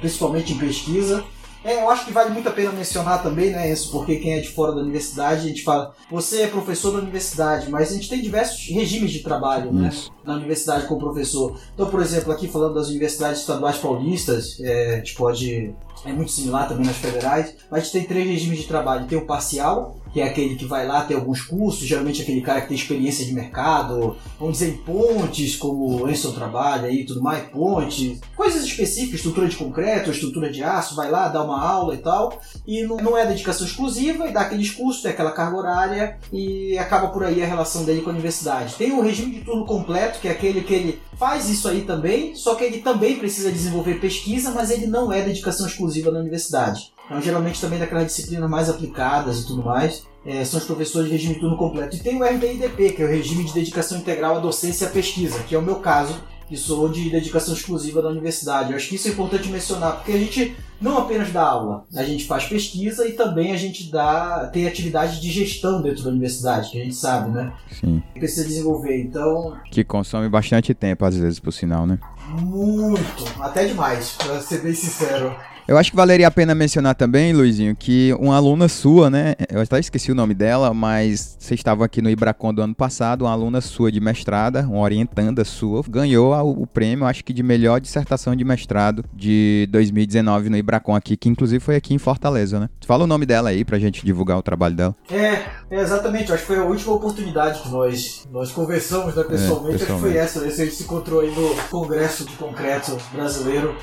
principalmente 0.00 0.52
em 0.52 0.58
pesquisa. 0.58 1.24
É, 1.66 1.82
eu 1.82 1.90
acho 1.90 2.06
que 2.06 2.12
vale 2.12 2.30
muito 2.30 2.48
a 2.48 2.52
pena 2.52 2.70
mencionar 2.70 3.24
também, 3.24 3.50
né, 3.50 3.72
isso, 3.72 3.90
porque 3.90 4.16
quem 4.16 4.34
é 4.34 4.40
de 4.40 4.50
fora 4.50 4.72
da 4.72 4.80
universidade, 4.80 5.40
a 5.40 5.48
gente 5.48 5.64
fala, 5.64 5.92
você 6.08 6.42
é 6.42 6.46
professor 6.46 6.92
da 6.92 6.98
universidade, 6.98 7.68
mas 7.68 7.90
a 7.90 7.94
gente 7.94 8.08
tem 8.08 8.22
diversos 8.22 8.68
regimes 8.68 9.10
de 9.10 9.18
trabalho, 9.18 9.72
né, 9.72 9.90
na 10.24 10.34
universidade 10.34 10.86
como 10.86 11.00
professor. 11.00 11.58
Então, 11.74 11.90
por 11.90 12.00
exemplo, 12.00 12.30
aqui 12.32 12.46
falando 12.46 12.74
das 12.74 12.86
universidades 12.86 13.40
estaduais 13.40 13.78
paulistas, 13.78 14.60
é, 14.60 14.94
a 14.94 14.96
gente 14.98 15.14
pode 15.14 15.74
é 16.04 16.12
muito 16.12 16.30
similar 16.30 16.68
também 16.68 16.86
nas 16.86 16.96
federais, 16.96 17.54
mas 17.70 17.90
tem 17.90 18.04
três 18.04 18.26
regimes 18.26 18.60
de 18.60 18.66
trabalho. 18.66 19.06
Tem 19.06 19.18
o 19.18 19.26
parcial, 19.26 19.96
que 20.16 20.22
é 20.22 20.24
aquele 20.24 20.56
que 20.56 20.64
vai 20.64 20.86
lá 20.86 21.04
ter 21.04 21.12
alguns 21.12 21.42
cursos, 21.42 21.86
geralmente 21.86 22.22
aquele 22.22 22.40
cara 22.40 22.62
que 22.62 22.68
tem 22.68 22.74
experiência 22.74 23.22
de 23.22 23.34
mercado, 23.34 24.16
vamos 24.40 24.54
dizer, 24.54 24.70
em 24.70 24.78
pontes, 24.78 25.56
como 25.56 26.04
o 26.04 26.10
Enson 26.10 26.32
trabalha 26.32 26.90
e 26.90 27.04
tudo 27.04 27.20
mais, 27.20 27.46
pontes, 27.50 28.18
coisas 28.34 28.64
específicas, 28.64 29.16
estrutura 29.16 29.46
de 29.46 29.56
concreto, 29.56 30.10
estrutura 30.10 30.50
de 30.50 30.62
aço, 30.62 30.96
vai 30.96 31.10
lá, 31.10 31.28
dá 31.28 31.44
uma 31.44 31.60
aula 31.62 31.94
e 31.94 31.98
tal, 31.98 32.40
e 32.66 32.82
não 32.84 33.14
é 33.14 33.26
dedicação 33.26 33.66
exclusiva, 33.66 34.26
e 34.26 34.32
dá 34.32 34.40
aqueles 34.40 34.70
cursos, 34.70 35.02
tem 35.02 35.10
aquela 35.10 35.32
carga 35.32 35.58
horária, 35.58 36.18
e 36.32 36.78
acaba 36.78 37.08
por 37.08 37.22
aí 37.22 37.42
a 37.42 37.46
relação 37.46 37.84
dele 37.84 38.00
com 38.00 38.08
a 38.08 38.14
universidade. 38.14 38.76
Tem 38.76 38.92
o 38.92 39.02
regime 39.02 39.34
de 39.34 39.44
turno 39.44 39.66
completo, 39.66 40.18
que 40.18 40.28
é 40.28 40.30
aquele 40.30 40.62
que 40.62 40.72
ele 40.72 40.98
faz 41.18 41.50
isso 41.50 41.68
aí 41.68 41.82
também, 41.82 42.34
só 42.34 42.54
que 42.54 42.64
ele 42.64 42.78
também 42.78 43.18
precisa 43.18 43.52
desenvolver 43.52 44.00
pesquisa, 44.00 44.50
mas 44.50 44.70
ele 44.70 44.86
não 44.86 45.12
é 45.12 45.20
dedicação 45.20 45.66
exclusiva 45.66 46.10
na 46.10 46.20
universidade. 46.20 46.95
Então, 47.06 47.22
geralmente 47.22 47.60
também 47.60 47.78
daquelas 47.78 48.06
disciplinas 48.06 48.50
mais 48.50 48.68
aplicadas 48.68 49.40
e 49.40 49.46
tudo 49.46 49.62
mais, 49.62 50.04
é, 50.24 50.44
são 50.44 50.58
os 50.58 50.66
professores 50.66 51.08
de 51.08 51.12
regime 51.12 51.34
de 51.34 51.40
turno 51.40 51.56
completo. 51.56 51.96
E 51.96 52.00
tem 52.00 52.20
o 52.20 52.24
RDIDP, 52.24 52.92
que 52.92 53.02
é 53.02 53.04
o 53.04 53.08
regime 53.08 53.44
de 53.44 53.54
dedicação 53.54 53.98
integral 53.98 54.36
à 54.36 54.40
docência 54.40 54.84
e 54.84 54.88
à 54.88 54.90
pesquisa, 54.90 55.38
que 55.44 55.54
é 55.54 55.58
o 55.58 55.62
meu 55.62 55.76
caso, 55.76 56.20
que 56.48 56.56
sou 56.56 56.88
de 56.88 57.10
dedicação 57.10 57.54
exclusiva 57.54 58.02
da 58.02 58.08
universidade. 58.08 58.70
Eu 58.70 58.76
acho 58.76 58.88
que 58.88 58.96
isso 58.96 59.08
é 59.08 59.12
importante 59.12 59.48
mencionar, 59.48 59.96
porque 59.96 60.12
a 60.12 60.18
gente 60.18 60.56
não 60.80 60.98
apenas 60.98 61.32
dá 61.32 61.42
aula, 61.42 61.86
a 61.94 62.02
gente 62.02 62.26
faz 62.26 62.44
pesquisa 62.44 63.06
e 63.06 63.12
também 63.12 63.52
a 63.52 63.56
gente 63.56 63.90
dá 63.90 64.48
tem 64.52 64.66
atividade 64.66 65.20
de 65.20 65.30
gestão 65.30 65.80
dentro 65.80 66.04
da 66.04 66.10
universidade, 66.10 66.70
que 66.70 66.80
a 66.80 66.84
gente 66.84 66.94
sabe, 66.94 67.30
né? 67.30 67.52
Sim. 67.70 68.02
Precisa 68.14 68.46
desenvolver, 68.46 69.00
então... 69.00 69.56
Que 69.70 69.82
consome 69.82 70.28
bastante 70.28 70.74
tempo, 70.74 71.04
às 71.04 71.16
vezes, 71.16 71.40
por 71.40 71.52
sinal, 71.52 71.86
né? 71.86 71.98
Muito, 72.28 73.24
até 73.40 73.64
demais, 73.64 74.16
pra 74.18 74.40
ser 74.40 74.60
bem 74.60 74.74
sincero. 74.74 75.34
Eu 75.68 75.76
acho 75.76 75.90
que 75.90 75.96
valeria 75.96 76.28
a 76.28 76.30
pena 76.30 76.54
mencionar 76.54 76.94
também, 76.94 77.32
Luizinho, 77.32 77.74
que 77.74 78.14
uma 78.20 78.36
aluna 78.36 78.68
sua, 78.68 79.10
né? 79.10 79.34
Eu 79.50 79.60
até 79.60 79.80
esqueci 79.80 80.12
o 80.12 80.14
nome 80.14 80.32
dela, 80.32 80.72
mas 80.72 81.36
você 81.40 81.56
estava 81.56 81.84
aqui 81.84 82.00
no 82.00 82.08
Ibracon 82.08 82.54
do 82.54 82.62
ano 82.62 82.74
passado, 82.74 83.22
uma 83.22 83.32
aluna 83.32 83.60
sua 83.60 83.90
de 83.90 83.98
mestrada, 83.98 84.60
uma 84.60 84.78
orientanda 84.78 85.44
sua, 85.44 85.82
ganhou 85.88 86.32
o 86.52 86.68
prêmio, 86.68 87.04
acho 87.04 87.24
que 87.24 87.32
de 87.32 87.42
melhor 87.42 87.80
dissertação 87.80 88.36
de 88.36 88.44
mestrado 88.44 89.04
de 89.12 89.66
2019 89.72 90.50
no 90.50 90.56
Ibracon 90.56 90.94
aqui, 90.94 91.16
que 91.16 91.28
inclusive 91.28 91.58
foi 91.58 91.74
aqui 91.74 91.92
em 91.92 91.98
Fortaleza, 91.98 92.60
né? 92.60 92.68
Fala 92.86 93.02
o 93.02 93.08
nome 93.08 93.26
dela 93.26 93.48
aí 93.48 93.64
pra 93.64 93.76
gente 93.76 94.06
divulgar 94.06 94.38
o 94.38 94.42
trabalho 94.42 94.76
dela. 94.76 94.94
É, 95.10 95.46
é 95.68 95.80
exatamente, 95.80 96.32
acho 96.32 96.42
que 96.42 96.46
foi 96.46 96.58
a 96.58 96.64
última 96.64 96.94
oportunidade 96.94 97.62
que 97.62 97.68
nós, 97.70 98.24
nós 98.30 98.52
conversamos 98.52 99.16
né, 99.16 99.24
pessoalmente, 99.24 99.74
é, 99.74 99.78
pessoalmente. 99.78 100.12
foi 100.12 100.16
essa, 100.16 100.40
né? 100.40 100.46
A 100.46 100.50
gente 100.50 100.76
se 100.76 100.84
encontrou 100.84 101.22
aí 101.22 101.34
no 101.34 101.56
Congresso 101.70 102.24
de 102.24 102.36
Concreto 102.36 102.96
Brasileiro 103.12 103.76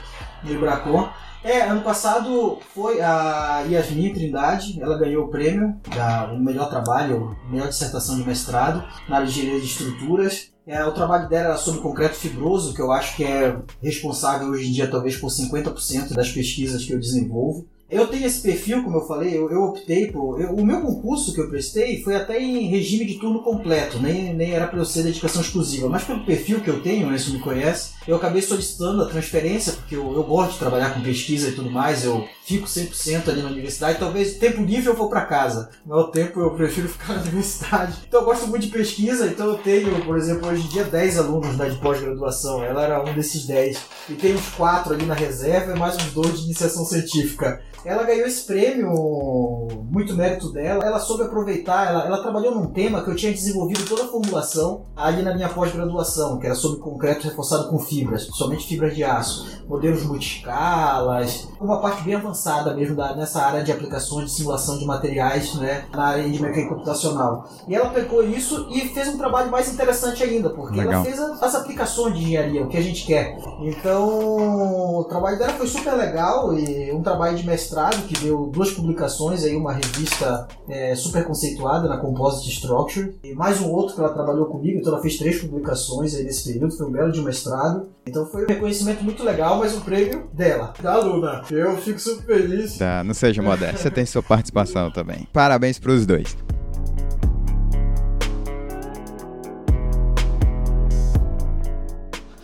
no 0.46 0.50
Ibracon. 0.50 1.10
É, 1.44 1.64
ano 1.64 1.82
passado 1.82 2.60
foi 2.74 3.02
a 3.02 3.66
Yasmin 3.70 4.14
Trindade, 4.14 4.82
ela 4.82 4.98
ganhou 4.98 5.26
o 5.26 5.28
prêmio 5.28 5.78
da 5.94 6.32
o 6.32 6.40
melhor 6.40 6.70
trabalho, 6.70 7.36
melhor 7.50 7.68
dissertação 7.68 8.16
de 8.16 8.26
mestrado 8.26 8.82
na 9.10 9.22
de 9.22 9.30
engenharia 9.30 9.60
de 9.60 9.66
estruturas. 9.66 10.54
É, 10.66 10.86
o 10.86 10.94
trabalho 10.94 11.28
dela 11.28 11.50
era 11.50 11.58
sobre 11.58 11.82
concreto 11.82 12.16
fibroso, 12.16 12.74
que 12.74 12.82
eu 12.82 12.94
acho 12.94 13.18
que 13.18 13.26
é 13.26 13.58
responsável 13.82 14.48
hoje 14.48 14.70
em 14.70 14.72
dia 14.72 14.90
talvez 14.90 15.18
por 15.18 15.28
50% 15.30 16.14
das 16.14 16.32
pesquisas 16.32 16.86
que 16.86 16.94
eu 16.94 17.00
desenvolvo. 17.00 17.68
Eu 17.94 18.08
tenho 18.08 18.26
esse 18.26 18.42
perfil, 18.42 18.84
como 18.84 18.98
eu 18.98 19.06
falei, 19.06 19.38
eu, 19.38 19.50
eu 19.52 19.62
optei 19.64 20.12
por. 20.12 20.42
Eu, 20.42 20.54
o 20.56 20.66
meu 20.66 20.82
concurso 20.82 21.34
que 21.34 21.40
eu 21.40 21.50
prestei 21.50 22.02
foi 22.02 22.16
até 22.16 22.42
em 22.42 22.68
regime 22.68 23.06
de 23.06 23.20
turno 23.20 23.44
completo, 23.44 24.00
nem, 24.00 24.34
nem 24.34 24.52
era 24.52 24.68
para 24.68 24.80
eu 24.80 24.86
ser 24.86 25.04
dedicação 25.04 25.42
exclusiva. 25.42 25.88
Mas 25.90 26.04
pelo 26.04 26.26
perfil 26.26 26.62
que 26.62 26.70
eu 26.70 26.82
tenho, 26.82 27.10
né, 27.10 27.18
se 27.18 27.32
me 27.32 27.40
conhece, 27.40 27.92
eu 28.08 28.16
acabei 28.16 28.42
solicitando 28.42 29.02
a 29.02 29.06
transferência, 29.06 29.74
porque 29.74 29.96
eu, 29.96 30.14
eu 30.14 30.24
gosto 30.24 30.54
de 30.54 30.60
trabalhar 30.60 30.94
com 30.94 31.02
pesquisa 31.02 31.50
e 31.50 31.54
tudo 31.54 31.70
mais, 31.70 32.04
eu 32.04 32.28
fico 32.46 32.68
100% 32.68 33.30
ali 33.30 33.42
na 33.42 33.50
universidade. 33.50 34.00
Talvez 34.00 34.36
tempo 34.36 34.64
livre 34.64 34.88
eu 34.88 34.96
vou 34.96 35.10
para 35.10 35.26
casa, 35.26 35.70
mas 35.86 35.98
o 36.00 36.08
tempo 36.08 36.40
eu 36.40 36.52
prefiro 36.52 36.88
ficar 36.90 37.14
na 37.14 37.22
universidade. 37.22 37.98
Então 38.08 38.22
eu 38.22 38.26
gosto 38.26 38.48
muito 38.48 38.66
de 38.66 38.72
pesquisa, 38.72 39.28
então 39.28 39.48
eu 39.48 39.58
tenho, 39.58 40.04
por 40.04 40.18
exemplo, 40.18 40.50
hoje 40.50 40.66
em 40.66 40.70
dia 40.70 40.84
10 40.84 41.20
alunos 41.20 41.56
da 41.56 41.68
de 41.68 41.78
pós-graduação, 41.78 42.64
ela 42.64 42.84
era 42.84 43.04
um 43.04 43.14
desses 43.14 43.46
10. 43.46 43.78
E 44.10 44.14
tem 44.14 44.34
uns 44.34 44.50
4 44.50 44.94
ali 44.94 45.06
na 45.06 45.14
reserva 45.14 45.76
e 45.76 45.80
mais 45.80 45.96
uns 45.96 46.12
2 46.12 46.40
de 46.40 46.46
iniciação 46.46 46.86
científica. 46.86 47.62
Ela 47.86 48.04
ganhou 48.04 48.26
esse 48.26 48.46
prêmio, 48.46 49.68
muito 49.92 50.16
mérito 50.16 50.52
dela. 50.52 50.86
Ela 50.86 51.00
soube 51.00 51.24
aproveitar, 51.24 51.88
ela, 51.88 52.06
ela 52.06 52.22
trabalhou 52.22 52.56
num 52.56 52.68
tema 52.68 53.04
que 53.04 53.10
eu 53.10 53.16
tinha 53.16 53.32
desenvolvido 53.32 53.86
toda 53.86 54.04
a 54.04 54.08
formulação 54.08 54.86
ali 54.96 55.22
na 55.22 55.36
minha 55.36 55.50
pós-graduação, 55.50 56.40
que 56.40 56.46
era 56.46 56.56
sobre 56.56 56.80
concreto 56.80 57.28
reforçado 57.28 57.70
com 57.70 57.80
fibras, 57.80 58.24
principalmente 58.24 58.68
fibras 58.68 58.96
de 58.96 59.04
aço, 59.04 59.64
modelos 59.68 60.04
multiscalas, 60.04 61.50
uma 61.60 61.82
parte 61.82 62.04
bem 62.04 62.16
avançada 62.16 62.74
mesmo 62.74 62.96
da, 62.96 63.16
nessa 63.16 63.42
área 63.42 63.64
de 63.64 63.72
aplicações 63.72 64.26
de 64.26 64.38
simulação 64.38 64.78
de 64.78 64.86
materiais, 64.86 65.56
né, 65.56 65.86
na 65.92 66.06
área 66.06 66.30
de 66.30 66.42
mecânica 66.42 66.70
computacional. 66.70 67.50
E 67.68 67.76
ela 67.76 67.90
pegou 67.90 68.24
isso 68.24 68.68
e 68.72 68.88
fez 68.90 69.10
um 69.10 69.18
trabalho 69.18 69.52
mais 69.52 69.72
interessante 69.72 70.24
ainda, 70.24 70.50
porque 70.50 70.78
Legal. 70.78 70.94
ela 70.94 71.04
fez 71.04 71.20
as 71.20 71.56
aplicações 71.56 72.16
de 72.16 72.24
engenharia, 72.24 72.64
o 72.64 72.70
que 72.70 72.78
a 72.78 72.82
gente 72.82 73.06
quer. 73.06 73.38
Então, 73.62 75.00
o 75.00 75.04
trabalho 75.04 75.38
dela 75.38 75.54
foi 75.54 75.68
super 75.68 75.94
legal 75.94 76.58
e 76.58 76.92
um 76.94 77.02
trabalho 77.02 77.36
de 77.36 77.46
mestrado 77.46 77.73
mestrado, 77.74 78.08
que 78.08 78.14
deu 78.20 78.46
duas 78.48 78.72
publicações, 78.72 79.44
aí 79.44 79.56
uma 79.56 79.74
revista 79.74 80.48
é, 80.70 80.96
super 80.96 81.26
conceituada 81.26 81.90
na 81.90 81.98
Composite 81.98 82.52
Structure, 82.52 83.16
e 83.24 83.34
mais 83.34 83.60
um 83.62 83.72
outro 83.72 83.96
que 83.96 84.00
ela 84.00 84.14
trabalhou 84.14 84.46
comigo, 84.46 84.80
então 84.80 84.94
ela 84.94 85.02
fez 85.02 85.18
três 85.18 85.42
publicações 85.42 86.14
aí 86.14 86.24
nesse 86.24 86.52
período, 86.52 86.78
foi 86.78 86.86
um 86.86 86.92
belo 86.92 87.12
de 87.12 87.22
mestrado. 87.22 87.90
Então 88.06 88.26
foi 88.28 88.44
um 88.44 88.48
reconhecimento 88.48 89.04
muito 89.04 89.24
legal, 89.24 89.58
mas 89.58 89.74
um 89.74 89.82
prêmio 89.82 90.30
dela, 90.32 90.74
da 90.82 90.94
aluna. 90.94 91.44
Eu 91.50 91.76
fico 91.78 92.00
super 92.00 92.26
feliz. 92.26 92.78
Tá, 92.78 93.04
não 93.04 93.14
seja 93.14 93.42
modesto, 93.42 93.80
você 93.80 93.90
tem 93.90 94.06
sua 94.06 94.22
participação 94.22 94.92
também. 94.92 95.28
Parabéns 95.34 95.80
pros 95.80 96.06
dois. 96.06 96.38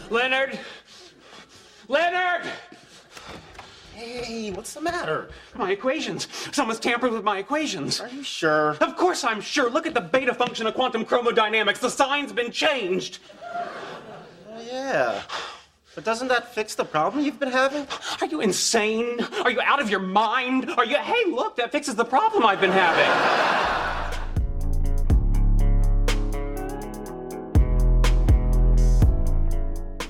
Leonard! 0.09 0.59
Leonard! 1.87 2.28
What's 4.59 4.73
the 4.73 4.81
matter? 4.81 5.29
My 5.55 5.71
equations. 5.71 6.27
Someone's 6.51 6.81
tampered 6.81 7.13
with 7.13 7.23
my 7.23 7.37
equations. 7.37 8.01
Are 8.01 8.09
you 8.09 8.23
sure? 8.23 8.71
Of 8.81 8.97
course 8.97 9.23
I'm 9.23 9.39
sure. 9.39 9.69
Look 9.69 9.87
at 9.87 9.93
the 9.93 10.01
beta 10.01 10.33
function 10.33 10.67
of 10.67 10.73
quantum 10.73 11.05
chromodynamics. 11.05 11.79
The 11.79 11.89
sign's 11.89 12.33
been 12.33 12.51
changed. 12.51 13.19
Uh, 13.41 14.59
yeah. 14.69 15.21
But 15.95 16.03
doesn't 16.03 16.27
that 16.27 16.53
fix 16.53 16.75
the 16.75 16.83
problem 16.83 17.23
you've 17.23 17.39
been 17.39 17.53
having? 17.53 17.87
Are 18.19 18.27
you 18.27 18.41
insane? 18.41 19.21
Are 19.45 19.49
you 19.49 19.61
out 19.61 19.81
of 19.81 19.89
your 19.89 20.01
mind? 20.01 20.69
Are 20.71 20.83
you. 20.83 20.97
Hey, 20.97 21.23
look, 21.31 21.55
that 21.55 21.71
fixes 21.71 21.95
the 21.95 22.03
problem 22.03 22.45
I've 22.45 22.59
been 22.59 22.69
having. 22.69 23.68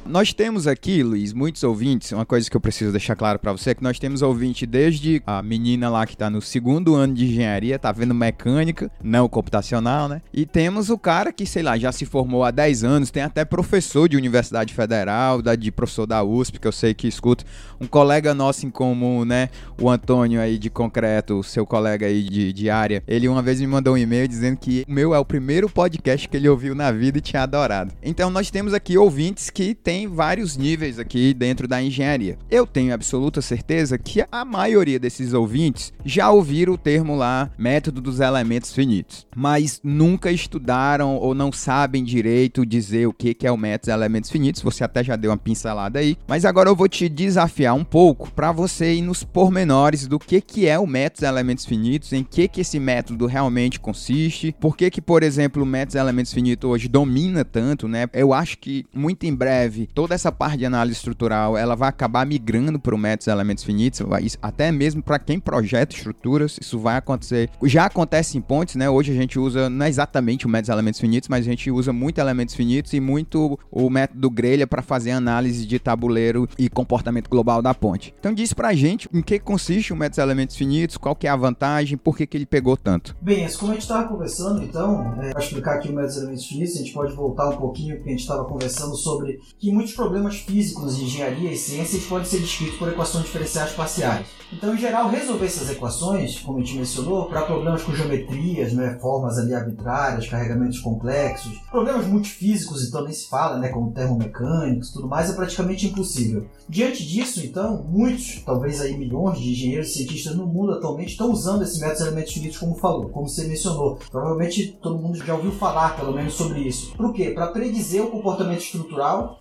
Nós 0.10 0.34
temos 0.34 0.66
aqui, 0.66 1.04
Luiz, 1.04 1.34
muitos 1.34 1.64
ouvintes. 1.64 2.12
Uma 2.14 2.26
coisa 2.26 2.50
que 2.50 2.58
eu 2.58 2.60
preciso 2.60 2.92
deixar 2.92 3.16
claro 3.16 3.38
para 3.38 3.52
você 3.52 3.70
é 3.70 3.76
que 3.76 3.84
nós 3.84 4.00
temos 4.00 4.24
ouvinte 4.24 4.66
desde 4.66 5.22
a 5.24 5.44
menina 5.44 5.88
lá 5.88 6.04
que 6.08 6.18
tá 6.18 6.32
no 6.32 6.42
segundo 6.42 6.96
ano 6.96 7.14
de 7.14 7.26
engenharia, 7.26 7.78
tá 7.78 7.92
vendo 7.92 8.16
mecânica, 8.16 8.90
não 9.04 9.30
computacional, 9.30 10.10
né? 10.10 10.24
E 10.34 10.48
temos 10.48 10.90
o 10.90 10.98
cara 10.98 11.32
que, 11.32 11.46
sei 11.46 11.62
lá, 11.62 11.78
já 11.78 11.92
se 11.92 12.08
formou 12.08 12.44
há 12.44 12.50
10 12.50 12.84
anos, 12.84 13.12
tem 13.12 13.22
até 13.22 13.46
professor 13.46 14.10
de 14.10 14.18
universidade 14.18 14.74
federal, 14.74 15.44
da, 15.44 15.56
de 15.56 15.72
professor 15.72 16.08
da 16.08 16.24
USP, 16.24 16.60
que 16.60 16.68
eu 16.68 16.72
sei 16.72 16.96
que 16.96 17.08
escuta. 17.08 17.46
Um 17.80 17.86
colega 17.86 18.34
nosso 18.34 18.66
em 18.66 18.72
comum, 18.72 19.24
né? 19.24 19.50
O 19.80 19.92
Antônio 19.92 20.42
aí 20.42 20.58
de 20.58 20.72
concreto, 20.72 21.44
seu 21.44 21.68
colega 21.68 22.08
aí 22.08 22.24
de, 22.24 22.52
de 22.52 22.68
área. 22.68 23.04
Ele 23.08 23.28
uma 23.28 23.44
vez 23.44 23.62
me 23.62 23.68
mandou 23.68 23.94
um 23.94 23.98
e-mail 23.98 24.28
dizendo 24.28 24.58
que 24.58 24.84
o 24.88 24.92
meu 24.92 25.14
é 25.14 25.20
o 25.20 25.26
primeiro 25.26 25.70
podcast 25.70 26.28
que 26.28 26.36
ele 26.36 26.50
ouviu 26.50 26.74
na 26.74 26.92
vida 26.92 27.20
e 27.20 27.22
tinha 27.22 27.44
adorado. 27.44 27.94
Então 28.02 28.32
nós 28.32 28.50
temos 28.50 28.74
aqui 28.74 28.98
ouvintes 28.98 29.52
que 29.52 29.76
têm 29.76 29.99
tem 30.00 30.08
vários 30.08 30.56
níveis 30.56 30.98
aqui 30.98 31.34
dentro 31.34 31.68
da 31.68 31.84
engenharia. 31.84 32.38
Eu 32.50 32.66
tenho 32.66 32.94
absoluta 32.94 33.42
certeza 33.42 33.98
que 33.98 34.24
a 34.32 34.46
maioria 34.46 34.98
desses 34.98 35.34
ouvintes 35.34 35.92
já 36.06 36.32
ouviram 36.32 36.76
o 36.76 36.78
termo 36.78 37.18
lá 37.18 37.52
método 37.58 38.00
dos 38.00 38.22
elementos 38.22 38.74
finitos, 38.74 39.28
mas 39.36 39.82
nunca 39.84 40.32
estudaram 40.32 41.18
ou 41.18 41.36
não 41.36 41.52
sabem 41.52 42.02
direito 42.02 42.66
dizer 42.66 43.08
o 43.08 43.14
que 43.14 43.36
é 43.44 43.52
o 43.52 43.58
método 43.58 43.88
dos 43.88 43.94
elementos 43.94 44.30
finitos. 44.32 44.62
Você 44.62 44.86
até 44.86 45.04
já 45.04 45.18
deu 45.18 45.32
uma 45.32 45.38
pincelada 45.38 46.00
aí, 46.00 46.16
mas 46.26 46.46
agora 46.46 46.70
eu 46.70 46.76
vou 46.78 46.88
te 46.88 47.10
desafiar 47.10 47.76
um 47.76 47.84
pouco 47.84 48.32
para 48.32 48.54
você 48.54 48.94
ir 48.94 49.02
nos 49.02 49.22
pormenores 49.22 50.08
do 50.08 50.18
que 50.18 50.40
que 50.40 50.66
é 50.66 50.80
o 50.80 50.88
método 50.88 51.24
dos 51.24 51.30
elementos 51.30 51.66
finitos, 51.66 52.14
em 52.14 52.24
que 52.24 52.48
que 52.48 52.62
esse 52.62 52.80
método 52.80 53.26
realmente 53.26 53.82
consiste, 53.82 54.56
por 54.62 54.78
que 54.78 54.90
que, 54.90 55.02
por 55.02 55.24
exemplo, 55.24 55.62
o 55.62 55.66
método 55.66 55.90
dos 55.90 56.02
elementos 56.02 56.32
finitos 56.32 56.70
hoje 56.70 56.88
domina 56.88 57.44
tanto, 57.44 57.86
né? 57.86 58.08
Eu 58.14 58.34
acho 58.34 58.58
que 58.60 58.86
muito 58.94 59.26
em 59.26 59.36
breve 59.36 59.89
toda 59.94 60.16
essa 60.16 60.32
parte 60.32 60.60
de 60.60 60.66
análise 60.66 60.98
estrutural 60.98 61.58
ela 61.58 61.76
vai 61.76 61.90
acabar 61.90 62.26
migrando 62.26 62.80
para 62.80 62.96
o 62.96 62.98
método 62.98 63.32
elementos 63.32 63.64
finitos, 63.64 64.02
até 64.42 64.72
mesmo 64.72 65.02
para 65.02 65.20
quem 65.20 65.40
projeta 65.40 65.96
estruturas, 65.96 66.58
isso 66.60 66.80
vai 66.80 66.98
acontecer. 66.98 67.50
Já 67.64 67.86
acontece 67.86 68.38
em 68.38 68.42
pontes, 68.42 68.76
né? 68.76 68.90
Hoje 68.90 69.12
a 69.12 69.16
gente 69.16 69.38
usa 69.38 69.70
não 69.70 69.86
é 69.86 69.90
exatamente 69.90 70.46
o 70.46 70.50
método 70.50 70.74
elementos 70.74 71.00
finitos, 71.00 71.30
mas 71.30 71.46
a 71.46 71.50
gente 71.50 71.70
usa 71.72 71.92
muito 71.92 72.20
elementos 72.20 72.56
finitos 72.56 72.94
e 72.94 73.00
muito 73.00 73.60
o 73.72 73.90
método 73.90 74.30
grelha 74.30 74.68
para 74.68 74.82
fazer 74.82 75.12
análise 75.12 75.66
de 75.66 75.80
tabuleiro 75.80 76.48
e 76.58 76.70
comportamento 76.70 77.30
global 77.30 77.62
da 77.62 77.74
ponte. 77.74 78.14
Então 78.20 78.34
diz 78.34 78.54
pra 78.54 78.74
gente 78.74 79.10
em 79.14 79.22
que 79.22 79.40
consiste 79.40 79.94
o 79.94 79.96
método 79.96 80.22
elementos 80.22 80.56
finitos, 80.56 80.98
qual 80.98 81.16
que 81.16 81.28
é 81.28 81.30
a 81.30 81.36
vantagem, 81.36 81.98
por 81.98 82.16
que, 82.16 82.28
que 82.28 82.38
ele 82.38 82.46
pegou 82.46 82.78
tanto. 82.78 83.16
Bem, 83.22 83.48
como 83.54 83.72
a 83.72 83.76
gente 83.76 83.84
estava 83.84 84.08
conversando, 84.08 84.64
então, 84.64 85.16
é, 85.22 85.32
para 85.32 85.42
explicar 85.42 85.76
aqui 85.76 85.90
o 85.90 85.94
método 85.94 86.20
elementos 86.20 86.46
finitos, 86.46 86.76
a 86.76 86.80
gente 86.80 86.94
pode 86.94 87.14
voltar 87.14 87.50
um 87.50 87.58
pouquinho 87.58 87.96
porque 87.96 88.10
a 88.10 88.12
gente 88.12 88.22
estava 88.22 88.46
conversando 88.46 88.96
sobre 88.96 89.40
que 89.58 89.72
muitos 89.80 89.96
problemas 89.96 90.36
físicos 90.40 91.00
engenharia 91.00 91.54
e 91.54 91.56
ciências 91.56 92.04
podem 92.04 92.26
ser 92.26 92.42
descritos 92.42 92.78
por 92.78 92.90
equações 92.90 93.24
diferenciais 93.24 93.72
parciais. 93.72 94.28
Então, 94.52 94.74
em 94.74 94.78
geral, 94.78 95.10
resolver 95.10 95.46
essas 95.46 95.70
equações, 95.70 96.40
como 96.40 96.58
a 96.58 96.62
gente 96.62 96.76
mencionou, 96.76 97.28
para 97.28 97.44
problemas 97.44 97.84
com 97.84 97.94
geometrias, 97.94 98.74
né, 98.74 98.98
formas 99.00 99.38
ali 99.38 99.54
arbitrárias, 99.54 100.28
carregamentos 100.28 100.80
complexos, 100.80 101.60
problemas 101.70 102.08
multifísicos, 102.08 102.88
então 102.88 103.04
nem 103.04 103.14
se 103.14 103.30
fala, 103.30 103.60
né, 103.60 103.70
como 103.70 103.92
termomecânicos, 103.92 104.92
tudo 104.92 105.08
mais, 105.08 105.30
é 105.30 105.34
praticamente 105.34 105.86
impossível. 105.86 106.48
Diante 106.68 107.08
disso, 107.08 107.46
então, 107.46 107.86
muitos, 107.88 108.42
talvez 108.44 108.82
aí 108.82 108.98
milhões 108.98 109.40
de 109.40 109.52
engenheiros 109.52 109.90
e 109.90 109.94
cientistas 109.94 110.36
no 110.36 110.48
mundo 110.48 110.74
atualmente 110.74 111.12
estão 111.12 111.32
usando 111.32 111.62
esse 111.62 111.80
método 111.80 111.98
de 111.98 112.08
elementos 112.08 112.34
finitos 112.34 112.58
como 112.58 112.76
falou, 112.76 113.10
como 113.10 113.30
você 113.30 113.48
mencionou. 113.48 114.00
Provavelmente 114.10 114.80
todo 114.82 114.98
mundo 114.98 115.24
já 115.24 115.36
ouviu 115.36 115.52
falar, 115.52 115.96
pelo 115.96 116.12
menos, 116.12 116.34
sobre 116.34 116.62
isso. 116.62 116.92
Por 116.98 117.14
quê? 117.14 117.30
Para 117.30 117.48
predizer 117.48 118.04
o 118.04 118.10
comportamento 118.10 118.62
estrutural, 118.62 119.40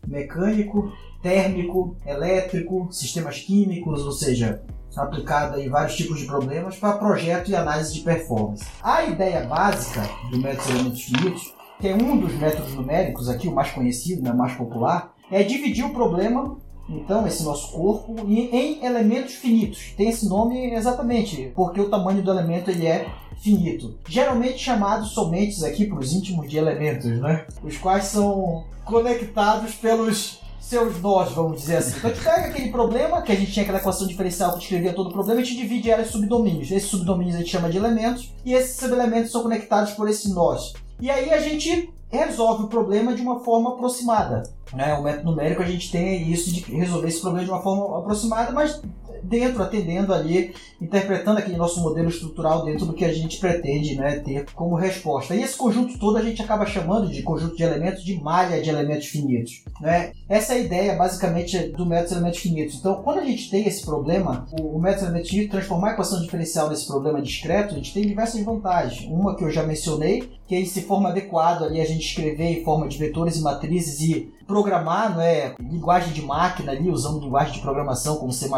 térmico, 1.23 1.97
elétrico, 2.07 2.89
sistemas 2.91 3.41
químicos, 3.41 4.05
ou 4.05 4.13
seja, 4.13 4.63
aplicado 4.97 5.61
em 5.61 5.69
vários 5.69 5.97
tipos 5.97 6.19
de 6.19 6.27
problemas 6.27 6.77
para 6.77 6.99
projeto 6.99 7.51
e 7.51 7.57
análise 7.57 7.95
de 7.95 8.01
performance. 8.01 8.65
A 8.83 9.05
ideia 9.05 9.45
básica 9.47 10.03
do 10.31 10.39
método 10.39 10.67
de 10.67 10.73
elementos 10.73 11.03
finitos, 11.03 11.55
que 11.81 11.89
é 11.89 11.95
um 11.95 12.19
dos 12.19 12.35
métodos 12.35 12.75
numéricos 12.75 13.29
aqui, 13.29 13.49
o 13.49 13.55
mais 13.55 13.71
conhecido, 13.71 14.23
né, 14.23 14.33
mais 14.33 14.55
popular, 14.55 15.15
é 15.31 15.43
dividir 15.43 15.85
o 15.85 15.93
problema, 15.93 16.57
então, 16.89 17.27
esse 17.27 17.45
nosso 17.45 17.71
corpo, 17.73 18.17
em 18.27 18.85
elementos 18.85 19.35
finitos. 19.35 19.93
Tem 19.97 20.09
esse 20.09 20.27
nome 20.27 20.73
exatamente 20.73 21.53
porque 21.55 21.81
o 21.81 21.91
tamanho 21.91 22.23
do 22.23 22.31
elemento 22.31 22.71
ele 22.71 22.87
é 22.87 23.07
finito. 23.37 23.95
Geralmente 24.09 24.59
chamados 24.59 25.11
somente 25.11 25.63
aqui 25.67 25.87
para 25.87 25.99
os 25.99 26.15
íntimos 26.15 26.49
de 26.49 26.57
elementos, 26.57 27.05
né? 27.21 27.47
Os 27.63 27.77
quais 27.77 28.05
são 28.05 28.65
conectados 28.89 29.75
pelos 29.75 30.41
seus 30.61 31.01
nós, 31.01 31.33
vamos 31.33 31.61
dizer 31.61 31.77
assim. 31.77 31.99
Então 31.99 32.11
a 32.11 32.15
gente 32.15 32.25
pega 32.25 32.47
aquele 32.49 32.71
problema, 32.71 33.23
que 33.23 33.33
a 33.33 33.35
gente 33.35 33.53
tinha 33.53 33.63
aquela 33.63 33.79
equação 33.79 34.07
diferencial 34.07 34.53
que 34.53 34.59
descrevia 34.59 34.93
todo 34.93 35.09
o 35.09 35.13
problema, 35.13 35.41
e 35.41 35.43
a 35.43 35.47
gente 35.47 35.57
divide 35.57 35.91
ela 35.91 36.03
em 36.03 36.07
subdomínios. 36.07 36.71
Esses 36.71 36.91
subdomínios 36.91 37.37
a 37.37 37.39
gente 37.39 37.51
chama 37.51 37.71
de 37.71 37.77
elementos, 37.77 38.35
e 38.45 38.53
esses 38.53 38.77
subelementos 38.77 39.31
são 39.31 39.43
conectados 39.43 39.93
por 39.93 40.09
esse 40.09 40.33
nós. 40.33 40.73
E 41.01 41.11
aí 41.11 41.31
a 41.31 41.41
gente 41.41 41.93
resolve 42.11 42.65
o 42.65 42.69
problema 42.69 43.15
de 43.15 43.23
uma 43.23 43.41
forma 43.41 43.71
aproximada. 43.71 44.43
Né? 44.73 44.95
O 44.95 45.03
método 45.03 45.31
numérico 45.31 45.63
a 45.63 45.67
gente 45.67 45.91
tem 45.91 46.31
isso 46.31 46.51
de 46.51 46.61
resolver 46.61 47.09
esse 47.09 47.21
problema 47.21 47.45
de 47.45 47.51
uma 47.51 47.63
forma 47.63 47.99
aproximada, 47.99 48.53
mas 48.53 48.81
dentro, 49.23 49.63
atendendo 49.63 50.13
ali, 50.13 50.55
interpretando 50.81 51.39
aquele 51.39 51.57
nosso 51.57 51.81
modelo 51.81 52.09
estrutural 52.09 52.65
dentro 52.65 52.87
do 52.87 52.93
que 52.93 53.05
a 53.05 53.13
gente 53.13 53.39
pretende 53.39 53.97
né, 53.97 54.21
ter 54.21 54.47
como 54.55 54.75
resposta. 54.75 55.35
E 55.35 55.43
esse 55.43 55.57
conjunto 55.57 55.99
todo 55.99 56.17
a 56.17 56.23
gente 56.23 56.43
acaba 56.43 56.67
chamando 56.67 57.09
de 57.09 57.23
conjunto 57.23 57.57
de 57.57 57.63
elementos 57.63 58.05
de 58.05 58.21
malha 58.21 58.61
de 58.61 58.71
elementos 58.71 59.07
finitos. 59.07 59.65
Né? 59.81 60.13
Essa 60.29 60.55
é 60.55 60.57
a 60.57 60.61
ideia, 60.61 60.97
basicamente, 60.97 61.59
do 61.69 61.87
método 61.87 62.09
de 62.09 62.15
elementos 62.15 62.41
finitos. 62.41 62.77
Então, 62.77 63.03
quando 63.03 63.19
a 63.19 63.25
gente 63.25 63.51
tem 63.51 63.67
esse 63.67 63.85
problema, 63.85 64.47
o, 64.61 64.79
método 64.79 65.01
de 65.01 65.07
elementos 65.07 65.31
finitos, 65.31 65.51
transformar 65.51 65.91
a 65.91 65.93
equação 65.93 66.21
diferencial 66.21 66.69
nesse 66.69 66.87
problema 66.87 67.21
discreto, 67.21 67.75
a 67.75 67.77
gente 67.77 67.93
tem 67.93 68.07
diversas 68.07 68.43
vantagens. 68.45 69.11
Uma 69.11 69.37
que 69.37 69.45
eu 69.45 69.51
já 69.51 69.63
mencionei, 69.63 70.31
que 70.47 70.55
é 70.55 70.65
se 70.65 70.83
forma 70.83 71.11
adequado 71.11 71.65
ali 71.65 71.81
a 71.81 71.85
gente 71.85 72.07
escrever 72.07 72.45
em 72.45 72.65
forma 72.65 72.89
de 72.89 72.99
vetores 72.99 73.37
e 73.37 73.43
matrizes 73.43 74.01
e 74.01 74.33
programar, 74.49 75.15
não 75.15 75.21
é, 75.21 75.55
linguagem 75.61 76.15
de 76.15 76.23
máquina 76.23 76.73
ali, 76.73 76.91
usando 76.91 77.21
linguagem 77.21 77.53
de 77.53 77.61
programação 77.61 78.17
como 78.17 78.33
C++, 78.33 78.49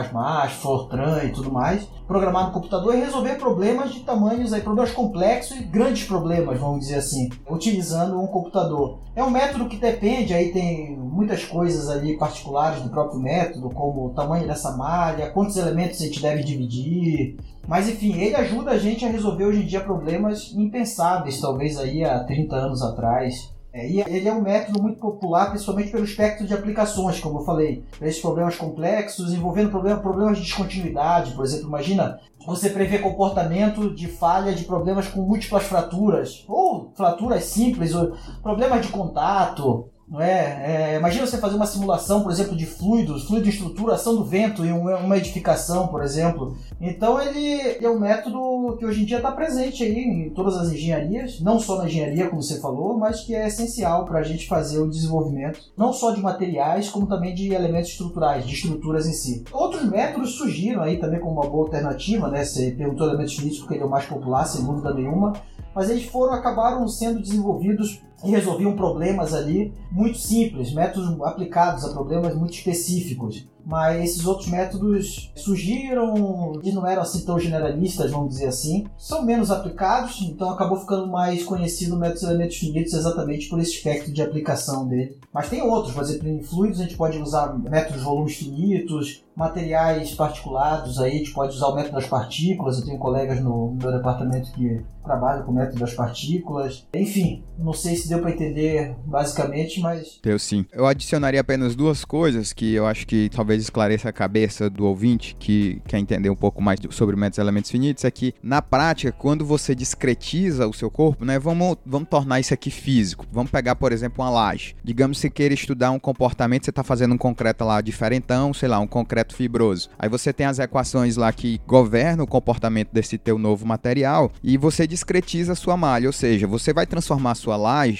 Fortran 0.60 1.24
e 1.24 1.32
tudo 1.32 1.50
mais, 1.52 1.84
programar 2.06 2.46
no 2.46 2.52
computador 2.52 2.94
e 2.94 3.00
resolver 3.00 3.34
problemas 3.34 3.92
de 3.92 4.00
tamanhos 4.00 4.52
aí, 4.52 4.62
problemas 4.62 4.92
complexos 4.92 5.58
e 5.58 5.64
grandes 5.64 6.04
problemas, 6.04 6.60
vamos 6.60 6.80
dizer 6.80 6.94
assim, 6.94 7.28
utilizando 7.50 8.20
um 8.20 8.28
computador. 8.28 9.00
É 9.16 9.24
um 9.24 9.30
método 9.30 9.68
que 9.68 9.76
depende, 9.76 10.32
aí 10.32 10.52
tem 10.52 10.96
muitas 10.96 11.44
coisas 11.44 11.90
ali 11.90 12.16
particulares 12.16 12.80
do 12.82 12.88
próprio 12.88 13.18
método, 13.18 13.68
como 13.70 14.06
o 14.06 14.10
tamanho 14.10 14.46
dessa 14.46 14.76
malha, 14.76 15.30
quantos 15.30 15.56
elementos 15.56 16.00
a 16.00 16.04
gente 16.04 16.22
deve 16.22 16.44
dividir, 16.44 17.36
mas 17.66 17.88
enfim, 17.88 18.12
ele 18.12 18.36
ajuda 18.36 18.70
a 18.70 18.78
gente 18.78 19.04
a 19.04 19.08
resolver 19.08 19.44
hoje 19.44 19.62
em 19.62 19.66
dia 19.66 19.80
problemas 19.80 20.52
impensáveis, 20.54 21.40
talvez 21.40 21.76
aí 21.78 22.04
há 22.04 22.22
30 22.22 22.54
anos 22.54 22.80
atrás. 22.80 23.50
É, 23.72 23.88
e 23.88 24.00
ele 24.00 24.28
é 24.28 24.32
um 24.32 24.40
método 24.40 24.82
muito 24.82 24.98
popular, 24.98 25.50
principalmente 25.50 25.90
pelo 25.90 26.04
espectro 26.04 26.46
de 26.46 26.52
aplicações, 26.52 27.20
como 27.20 27.38
eu 27.38 27.44
falei, 27.44 27.84
para 27.98 28.08
esses 28.08 28.20
problemas 28.20 28.56
complexos, 28.56 29.32
envolvendo 29.32 29.70
problema, 29.70 30.00
problemas 30.00 30.38
de 30.38 30.44
descontinuidade, 30.44 31.32
por 31.32 31.44
exemplo, 31.44 31.68
imagina 31.68 32.18
você 32.46 32.70
prever 32.70 33.00
comportamento 33.00 33.94
de 33.94 34.08
falha 34.08 34.52
de 34.52 34.64
problemas 34.64 35.06
com 35.06 35.20
múltiplas 35.20 35.64
fraturas, 35.64 36.44
ou 36.48 36.90
fraturas 36.94 37.44
simples, 37.44 37.94
ou 37.94 38.16
problemas 38.42 38.84
de 38.84 38.90
contato, 38.90 39.88
não 40.10 40.20
é? 40.20 40.94
é? 40.94 40.96
Imagina 40.96 41.24
você 41.24 41.38
fazer 41.38 41.54
uma 41.54 41.66
simulação, 41.66 42.22
por 42.22 42.32
exemplo, 42.32 42.56
de 42.56 42.66
fluidos, 42.66 43.24
fluido 43.24 43.44
de 43.44 43.50
estrutura, 43.50 43.94
ação 43.94 44.16
do 44.16 44.24
vento 44.24 44.64
em 44.64 44.72
uma 44.72 45.16
edificação, 45.16 45.86
por 45.86 46.02
exemplo. 46.02 46.56
Então 46.80 47.22
ele 47.22 47.78
é 47.84 47.88
um 47.88 48.00
método 48.00 48.76
que 48.76 48.84
hoje 48.84 49.02
em 49.02 49.04
dia 49.04 49.18
está 49.18 49.30
presente 49.30 49.84
aí 49.84 49.98
em 49.98 50.30
todas 50.30 50.56
as 50.56 50.72
engenharias, 50.72 51.40
não 51.40 51.60
só 51.60 51.78
na 51.78 51.86
engenharia, 51.86 52.28
como 52.28 52.42
você 52.42 52.60
falou, 52.60 52.98
mas 52.98 53.20
que 53.20 53.34
é 53.34 53.46
essencial 53.46 54.04
para 54.04 54.18
a 54.18 54.24
gente 54.24 54.48
fazer 54.48 54.80
o 54.80 54.90
desenvolvimento, 54.90 55.60
não 55.76 55.92
só 55.92 56.10
de 56.10 56.20
materiais, 56.20 56.88
como 56.88 57.06
também 57.06 57.32
de 57.32 57.52
elementos 57.52 57.90
estruturais, 57.90 58.44
de 58.44 58.54
estruturas 58.54 59.06
em 59.06 59.12
si. 59.12 59.44
Outros 59.52 59.84
métodos 59.88 60.34
surgiram 60.34 60.82
aí 60.82 60.98
também 60.98 61.20
como 61.20 61.40
uma 61.40 61.48
boa 61.48 61.66
alternativa, 61.66 62.28
né? 62.28 62.44
Você 62.44 62.72
perguntou 62.72 63.06
elementos 63.06 63.36
físicos 63.36 63.60
porque 63.60 63.74
ele 63.74 63.84
é 63.84 63.86
o 63.86 63.90
mais 63.90 64.06
popular, 64.06 64.44
sem 64.44 64.64
dúvida 64.64 64.92
nenhuma, 64.92 65.34
mas 65.74 65.88
eles 65.88 66.04
foram 66.06 66.34
acabaram 66.34 66.86
sendo 66.88 67.20
desenvolvidos 67.20 68.02
e 68.24 68.30
resolviam 68.30 68.76
problemas 68.76 69.32
ali 69.32 69.72
muito 69.90 70.18
simples, 70.18 70.72
métodos 70.72 71.20
aplicados 71.22 71.84
a 71.84 71.92
problemas 71.92 72.34
muito 72.34 72.54
específicos 72.54 73.48
mas 73.64 74.04
esses 74.04 74.26
outros 74.26 74.48
métodos 74.48 75.30
surgiram 75.36 76.60
e 76.62 76.72
não 76.72 76.86
eram 76.86 77.02
assim 77.02 77.24
tão 77.24 77.38
generalistas, 77.38 78.10
vamos 78.10 78.30
dizer 78.30 78.46
assim. 78.46 78.86
São 78.98 79.24
menos 79.24 79.50
aplicados, 79.50 80.20
então 80.22 80.50
acabou 80.50 80.78
ficando 80.78 81.06
mais 81.06 81.44
conhecido 81.44 81.94
o 81.94 81.98
método 81.98 82.20
de 82.20 82.26
elementos 82.26 82.56
finitos 82.56 82.94
exatamente 82.94 83.48
por 83.48 83.60
esse 83.60 83.72
espectro 83.72 84.12
de 84.12 84.22
aplicação 84.22 84.88
dele. 84.88 85.18
Mas 85.32 85.48
tem 85.48 85.62
outros, 85.62 85.94
por 85.94 86.02
exemplo, 86.02 86.28
em 86.28 86.42
fluidos 86.42 86.80
a 86.80 86.82
gente 86.82 86.96
pode 86.96 87.18
usar 87.18 87.56
métodos 87.56 88.02
volumes 88.02 88.34
finitos, 88.34 89.24
materiais 89.36 90.14
particulados, 90.14 91.00
aí 91.00 91.12
a 91.12 91.18
gente 91.18 91.32
pode 91.32 91.54
usar 91.54 91.68
o 91.68 91.74
método 91.74 91.94
das 91.94 92.06
partículas. 92.06 92.78
Eu 92.78 92.84
tenho 92.84 92.98
colegas 92.98 93.40
no 93.40 93.76
meu 93.80 93.92
departamento 93.92 94.52
que 94.52 94.84
trabalham 95.02 95.44
com 95.44 95.52
o 95.52 95.54
método 95.54 95.80
das 95.80 95.94
partículas. 95.94 96.86
Enfim, 96.94 97.42
não 97.58 97.72
sei 97.72 97.96
se 97.96 98.08
deu 98.10 98.20
para 98.20 98.30
entender 98.30 98.94
basicamente, 99.06 99.80
mas. 99.80 100.20
Deu 100.22 100.38
sim. 100.38 100.66
Eu 100.72 100.86
adicionaria 100.86 101.40
apenas 101.40 101.74
duas 101.74 102.04
coisas 102.04 102.52
que 102.52 102.74
eu 102.74 102.86
acho 102.86 103.06
que 103.06 103.30
talvez 103.30 103.62
esclareça 103.62 104.08
a 104.08 104.12
cabeça 104.12 104.68
do 104.68 104.84
ouvinte 104.84 105.36
que 105.38 105.80
quer 105.86 105.98
entender 105.98 106.28
um 106.28 106.36
pouco 106.36 106.60
mais 106.60 106.78
sobre 106.90 107.16
métodos 107.16 107.38
elementos 107.38 107.70
finitos, 107.70 108.04
é 108.04 108.10
que 108.10 108.34
na 108.42 108.60
prática, 108.60 109.12
quando 109.12 109.44
você 109.44 109.74
discretiza 109.74 110.66
o 110.66 110.72
seu 110.72 110.90
corpo, 110.90 111.24
né, 111.24 111.38
vamos, 111.38 111.76
vamos 111.86 112.08
tornar 112.08 112.40
isso 112.40 112.52
aqui 112.52 112.70
físico. 112.70 113.26
Vamos 113.32 113.50
pegar, 113.50 113.76
por 113.76 113.92
exemplo, 113.92 114.24
uma 114.24 114.30
laje. 114.30 114.74
Digamos 114.82 115.18
que 115.18 115.22
você 115.22 115.30
queira 115.30 115.54
estudar 115.54 115.90
um 115.90 115.98
comportamento, 115.98 116.64
você 116.64 116.70
está 116.70 116.82
fazendo 116.82 117.14
um 117.14 117.18
concreto 117.18 117.64
lá 117.64 117.80
diferentão, 117.80 118.52
sei 118.52 118.68
lá, 118.68 118.78
um 118.80 118.86
concreto 118.86 119.34
fibroso. 119.34 119.88
Aí 119.98 120.08
você 120.08 120.32
tem 120.32 120.46
as 120.46 120.58
equações 120.58 121.16
lá 121.16 121.32
que 121.32 121.60
governam 121.66 122.24
o 122.24 122.28
comportamento 122.28 122.90
desse 122.92 123.16
teu 123.16 123.38
novo 123.38 123.66
material 123.66 124.30
e 124.42 124.56
você 124.56 124.86
discretiza 124.86 125.52
a 125.52 125.56
sua 125.56 125.76
malha, 125.76 126.08
ou 126.08 126.12
seja, 126.12 126.46
você 126.46 126.72
vai 126.72 126.86
transformar 126.86 127.32
a 127.32 127.34
sua 127.34 127.56
laje 127.56 127.99